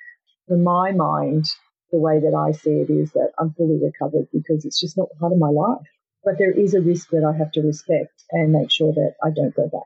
In 0.49 0.64
my 0.64 0.93
mind, 0.93 1.47
the 1.93 1.99
way 1.99 2.18
that 2.18 2.34
I 2.34 2.53
see 2.53 2.80
it 2.80 2.90
is 2.90 3.12
that 3.12 3.32
I'm 3.38 3.53
fully 3.53 3.78
recovered 3.80 4.26
because 4.32 4.64
it's 4.64 4.80
just 4.80 4.97
not 4.97 5.09
part 5.20 5.32
of 5.32 5.38
my 5.38 5.51
life. 5.51 5.86
But 6.24 6.38
there 6.38 6.51
is 6.53 6.74
a 6.74 6.80
risk 6.80 7.11
that 7.11 7.24
I 7.24 7.36
have 7.36 7.53
to 7.53 7.61
respect 7.61 8.24
and 8.30 8.53
make 8.53 8.70
sure 8.70 8.93
that 8.93 9.14
I 9.22 9.30
don't 9.30 9.55
go 9.55 9.68
back. 9.68 9.82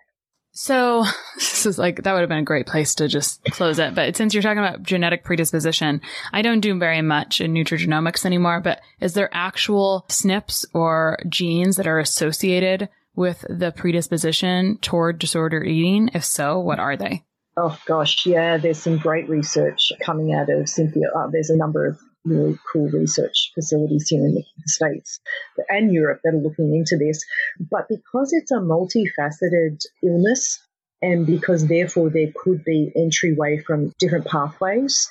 So 0.52 1.04
this 1.34 1.66
is 1.66 1.78
like, 1.78 2.02
that 2.02 2.12
would 2.12 2.20
have 2.20 2.28
been 2.28 2.38
a 2.38 2.44
great 2.44 2.66
place 2.66 2.94
to 2.96 3.08
just 3.08 3.44
close 3.44 3.78
it. 3.78 3.94
But 3.94 4.16
since 4.16 4.32
you're 4.32 4.42
talking 4.42 4.58
about 4.58 4.82
genetic 4.82 5.24
predisposition, 5.24 6.00
I 6.32 6.42
don't 6.42 6.60
do 6.60 6.78
very 6.78 7.02
much 7.02 7.40
in 7.40 7.52
nutrigenomics 7.52 8.24
anymore, 8.24 8.60
but 8.60 8.80
is 9.00 9.14
there 9.14 9.30
actual 9.32 10.06
SNPs 10.08 10.64
or 10.72 11.18
genes 11.28 11.76
that 11.76 11.86
are 11.86 11.98
associated 11.98 12.88
with 13.14 13.44
the 13.48 13.72
predisposition 13.72 14.78
toward 14.78 15.18
disorder 15.18 15.62
eating? 15.62 16.10
If 16.14 16.24
so, 16.24 16.58
what 16.58 16.78
are 16.78 16.96
they? 16.96 17.24
Oh 17.58 17.78
gosh, 17.86 18.26
yeah, 18.26 18.58
there's 18.58 18.78
some 18.82 18.98
great 18.98 19.28
research 19.28 19.92
coming 20.02 20.34
out 20.34 20.50
of 20.50 20.68
Cynthia. 20.68 21.08
Uh, 21.16 21.28
there's 21.32 21.48
a 21.48 21.56
number 21.56 21.86
of 21.86 21.98
really 22.24 22.58
cool 22.70 22.88
research 22.90 23.52
facilities 23.54 24.08
here 24.08 24.20
in 24.20 24.34
the 24.34 24.44
States 24.66 25.20
and 25.68 25.92
Europe 25.92 26.20
that 26.22 26.34
are 26.34 26.42
looking 26.42 26.74
into 26.74 26.96
this. 26.98 27.24
But 27.70 27.88
because 27.88 28.32
it's 28.32 28.50
a 28.50 28.56
multifaceted 28.56 29.80
illness, 30.02 30.60
and 31.00 31.26
because 31.26 31.66
therefore 31.66 32.10
there 32.10 32.32
could 32.34 32.64
be 32.64 32.92
entryway 32.94 33.62
from 33.66 33.92
different 33.98 34.26
pathways, 34.26 35.08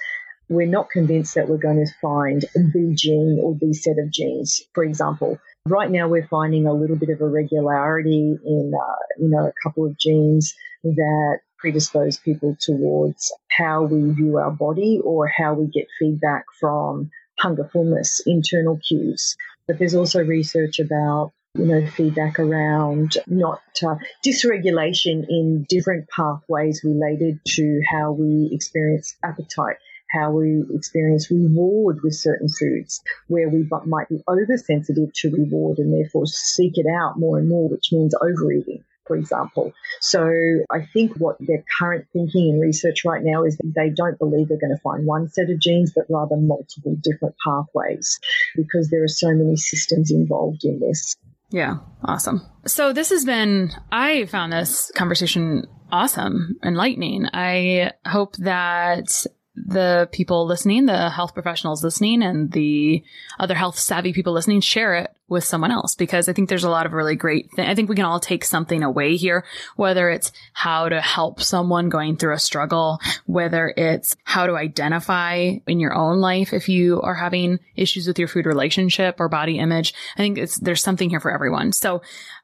we're 0.48 0.68
not 0.68 0.90
convinced 0.92 1.36
that 1.36 1.50
we're 1.50 1.58
going 1.58 1.84
to 1.84 1.92
find 2.00 2.42
the 2.54 2.94
gene 2.96 3.40
or 3.42 3.56
the 3.60 3.74
set 3.74 3.98
of 3.98 4.12
genes. 4.12 4.62
For 4.74 4.84
example, 4.84 5.40
right 5.66 5.90
now 5.90 6.08
we're 6.08 6.28
finding 6.28 6.68
a 6.68 6.74
little 6.74 6.96
bit 6.96 7.10
of 7.10 7.22
irregularity 7.22 8.38
in, 8.46 8.72
uh, 8.76 8.96
you 9.18 9.30
know, 9.30 9.48
a 9.48 9.54
couple 9.64 9.86
of 9.86 9.98
genes 9.98 10.54
that 10.84 11.40
predispose 11.58 12.18
people 12.18 12.58
towards 12.60 13.34
how 13.50 13.84
we 13.84 14.12
view 14.12 14.38
our 14.38 14.52
body 14.52 15.00
or 15.04 15.28
how 15.28 15.54
we 15.54 15.68
get 15.68 15.88
feedback 16.00 16.46
from 16.60 17.10
hunger 17.38 17.70
fullness 17.72 18.22
internal 18.26 18.80
cues. 18.88 19.36
But 19.68 19.80
there's 19.80 19.96
also 19.96 20.24
research 20.24 20.80
about 20.80 21.32
you 21.56 21.66
know, 21.66 21.88
feedback 21.88 22.38
around 22.38 23.18
not 23.28 23.62
uh, 23.86 23.96
dysregulation 24.26 25.26
in 25.30 25.66
different 25.70 26.10
pathways 26.10 26.82
related 26.84 27.40
to 27.48 27.82
how 27.90 28.12
we 28.12 28.50
experience 28.52 29.16
appetite, 29.24 29.78
how 30.12 30.32
we 30.32 30.66
experience 30.74 31.32
reward 31.32 32.02
with 32.04 32.14
certain 32.14 32.50
foods, 32.50 33.02
where 33.28 33.48
we 33.48 33.68
might 33.86 34.10
be 34.10 34.22
oversensitive 34.28 35.14
to 35.14 35.32
reward 35.32 35.80
and 35.80 35.94
therefore 35.94 36.26
seek 36.26 36.78
it 36.78 36.88
out 36.88 37.18
more 37.18 37.40
and 37.40 37.48
more, 37.48 37.70
which 37.70 37.92
means 37.92 38.14
overeating 38.22 38.84
for 39.06 39.16
example. 39.16 39.74
So 40.02 40.28
I 40.72 40.86
think 40.94 41.16
what 41.18 41.38
their 41.40 41.64
current 41.80 42.08
thinking 42.14 42.50
and 42.52 42.62
research 42.62 43.06
right 43.06 43.24
now 43.24 43.44
is 43.44 43.58
that 43.58 43.74
they 43.76 43.90
don't 43.90 44.18
believe 44.18 44.50
they're 44.50 44.58
going 44.58 44.76
to 44.76 44.82
find 44.82 45.06
one 45.06 45.30
set 45.30 45.50
of 45.50 45.60
genes, 45.60 45.94
but 45.96 46.06
rather 46.10 46.38
multiple 46.38 46.96
different 47.02 47.36
pathways 47.44 48.20
because 48.56 48.90
there 48.90 49.04
are 49.04 49.08
so 49.08 49.30
many 49.30 49.56
systems 49.56 50.12
involved 50.12 50.64
in 50.64 50.80
this. 50.80 51.16
Yeah, 51.52 51.78
awesome. 52.04 52.42
So 52.66 52.92
this 52.92 53.12
has 53.12 53.24
been, 53.24 53.72
I 53.92 54.26
found 54.26 54.52
this 54.52 54.92
conversation 54.96 55.68
awesome, 55.92 56.58
enlightening. 56.64 57.28
I 57.34 57.92
hope 58.06 58.36
that 58.38 59.26
the 59.56 60.10
people 60.12 60.46
listening, 60.46 60.86
the 60.86 61.10
health 61.10 61.34
professionals 61.34 61.84
listening, 61.84 62.24
and 62.24 62.52
the 62.52 63.04
other 63.40 63.56
health 63.56 63.80
savvy 63.80 64.14
people 64.14 64.34
listening 64.34 64.62
share 64.62 64.96
it 64.96 65.16
with 65.28 65.44
someone 65.44 65.72
else 65.72 65.96
because 65.96 66.30
I 66.30 66.34
think 66.34 66.50
there's 66.50 66.64
a 66.64 66.70
lot 66.70 66.86
of 66.86 66.94
really 66.94 67.16
great 67.16 67.50
th- 67.56 67.68
I 67.68 67.74
think 67.74 67.90
we 67.90 67.96
can 67.96 68.06
all 68.06 68.20
take 68.20 68.46
something 68.46 68.84
away 68.84 69.16
here, 69.16 69.44
whether 69.76 70.10
it's 70.10 70.32
how 70.54 70.90
to 70.90 71.02
help 71.02 71.42
someone 71.42 71.90
going 71.90 72.18
through 72.18 72.36
a 72.36 72.40
struggle, 72.40 73.00
whether 73.26 73.74
it's 73.76 74.16
how 74.24 74.46
to 74.46 74.56
identify 74.56 75.54
in 75.66 75.80
your 75.80 75.96
own 75.96 76.20
life 76.20 76.54
if 76.54 76.70
you 76.70 77.02
are 77.02 77.16
having 77.16 77.60
issues 77.76 78.08
with 78.08 78.20
your 78.20 78.28
food 78.28 78.46
relationship 78.46 79.20
or 79.20 79.30
body 79.30 79.58
image. 79.58 79.94
I 80.16 80.20
think 80.20 80.38
it's, 80.38 80.60
there's 80.60 80.84
something 80.84 81.10
here 81.10 81.20
for 81.20 81.32
everyone. 81.32 81.72
So, 81.72 82.02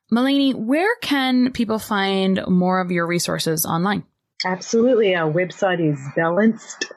Melanie, 0.10 0.54
where 0.54 0.96
can 1.02 1.52
people 1.54 1.80
find 1.80 2.42
more 2.48 2.82
of 2.82 2.92
your 2.92 3.08
resources 3.08 3.66
online? 3.66 4.04
Absolutely. 4.44 5.16
Our 5.16 5.32
website 5.32 5.80
is 5.80 6.00
balanced 6.16 6.92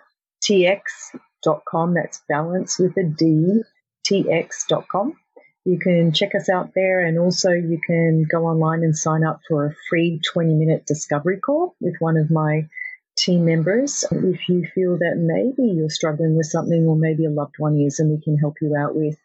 tx.com. 0.49 1.95
That's 1.95 2.23
balance 2.29 2.79
with 2.79 2.97
a 2.97 3.05
D, 3.05 3.63
tx.com. 4.07 5.15
You 5.65 5.79
can 5.79 6.13
check 6.13 6.35
us 6.35 6.51
out 6.51 6.73
there 6.75 7.05
and 7.07 7.19
also 7.19 7.51
you 7.51 7.81
can 7.87 8.27
go 8.31 8.47
online 8.47 8.83
and 8.83 8.97
sign 8.97 9.25
up 9.25 9.41
for 9.49 9.65
a 9.65 9.75
free 9.89 10.21
20 10.33 10.55
minute 10.55 10.85
discovery 10.87 11.39
call 11.39 11.75
with 11.81 11.95
one 12.01 12.19
of 12.19 12.31
my 12.31 12.69
team 13.17 13.45
members. 13.45 14.05
If 14.11 14.49
you 14.49 14.67
feel 14.75 14.99
that 14.99 15.17
maybe 15.17 15.73
you're 15.73 15.89
struggling 15.91 16.37
with 16.37 16.47
something 16.47 16.87
or 16.87 16.97
maybe 16.97 17.25
a 17.25 17.31
loved 17.31 17.55
one 17.59 17.79
is, 17.79 17.99
and 17.99 18.11
we 18.11 18.23
can 18.23 18.37
help 18.37 18.57
you 18.61 18.77
out 18.77 18.95
with 18.95 19.17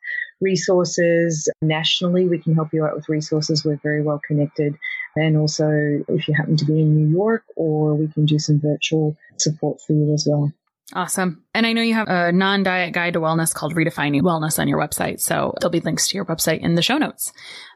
resources 0.42 1.50
nationally, 1.62 2.28
we 2.28 2.40
can 2.40 2.56
help 2.56 2.70
you 2.72 2.86
out 2.86 2.96
with 2.96 3.10
resources. 3.10 3.66
We're 3.66 3.80
very 3.82 4.02
well 4.02 4.22
connected. 4.26 4.78
And 5.16 5.38
also, 5.38 5.70
if 6.08 6.28
you 6.28 6.34
happen 6.36 6.58
to 6.58 6.66
be 6.66 6.80
in 6.80 6.96
New 6.96 7.12
York, 7.12 7.44
or 7.56 7.96
we 7.96 8.08
can 8.08 8.26
do 8.26 8.40
some 8.40 8.60
virtual 8.60 9.18
support 9.38 9.82
for 9.82 9.94
you 9.94 10.14
as 10.14 10.28
well. 10.30 10.54
Awesome. 10.94 11.44
And 11.54 11.66
I 11.66 11.74
know 11.74 11.82
you 11.82 11.94
have 11.94 12.08
a 12.08 12.32
non 12.32 12.64
diet 12.64 12.94
guide 12.94 13.14
to 13.14 13.20
wellness 13.20 13.54
called 13.54 13.76
Redefining 13.76 14.22
Wellness 14.22 14.60
on 14.60 14.68
your 14.68 14.80
website. 14.80 15.20
So 15.20 15.54
there'll 15.60 15.72
be 15.72 15.80
links 15.80 16.08
to 16.10 16.16
your 16.16 16.26
website 16.26 16.62
in 16.62 16.76
the 16.76 16.82
show 16.82 16.98
notes. 16.98 17.32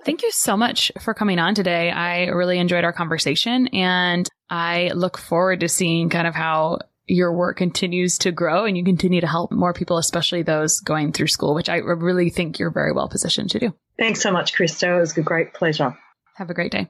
Thank 0.06 0.24
you 0.24 0.32
so 0.32 0.58
much 0.58 0.92
for 1.00 1.14
coming 1.14 1.40
on 1.40 1.56
today. 1.56 1.92
I 1.92 2.26
really 2.26 2.58
enjoyed 2.58 2.84
our 2.84 2.94
conversation 2.94 3.68
and 3.68 4.28
I 4.50 4.92
look 4.96 5.18
forward 5.18 5.60
to 5.62 5.70
seeing 5.70 6.10
kind 6.10 6.28
of 6.28 6.36
how 6.36 6.80
your 7.06 7.36
work 7.36 7.58
continues 7.58 8.18
to 8.20 8.32
grow 8.32 8.66
and 8.66 8.78
you 8.78 8.84
continue 8.84 9.22
to 9.22 9.28
help 9.28 9.52
more 9.52 9.74
people, 9.74 9.98
especially 9.98 10.42
those 10.42 10.80
going 10.80 11.12
through 11.12 11.28
school, 11.28 11.54
which 11.54 11.70
I 11.70 11.78
really 11.78 12.30
think 12.30 12.60
you're 12.60 12.72
very 12.72 12.94
well 12.94 13.10
positioned 13.10 13.52
to 13.52 13.60
do. 13.60 13.76
Thanks 14.00 14.22
so 14.22 14.32
much, 14.32 14.54
Christa. 14.54 14.98
It 14.98 15.00
was 15.00 15.18
a 15.18 15.22
great 15.22 15.54
pleasure. 15.54 15.98
Have 16.36 16.50
a 16.50 16.54
great 16.54 16.72
day. 16.72 16.90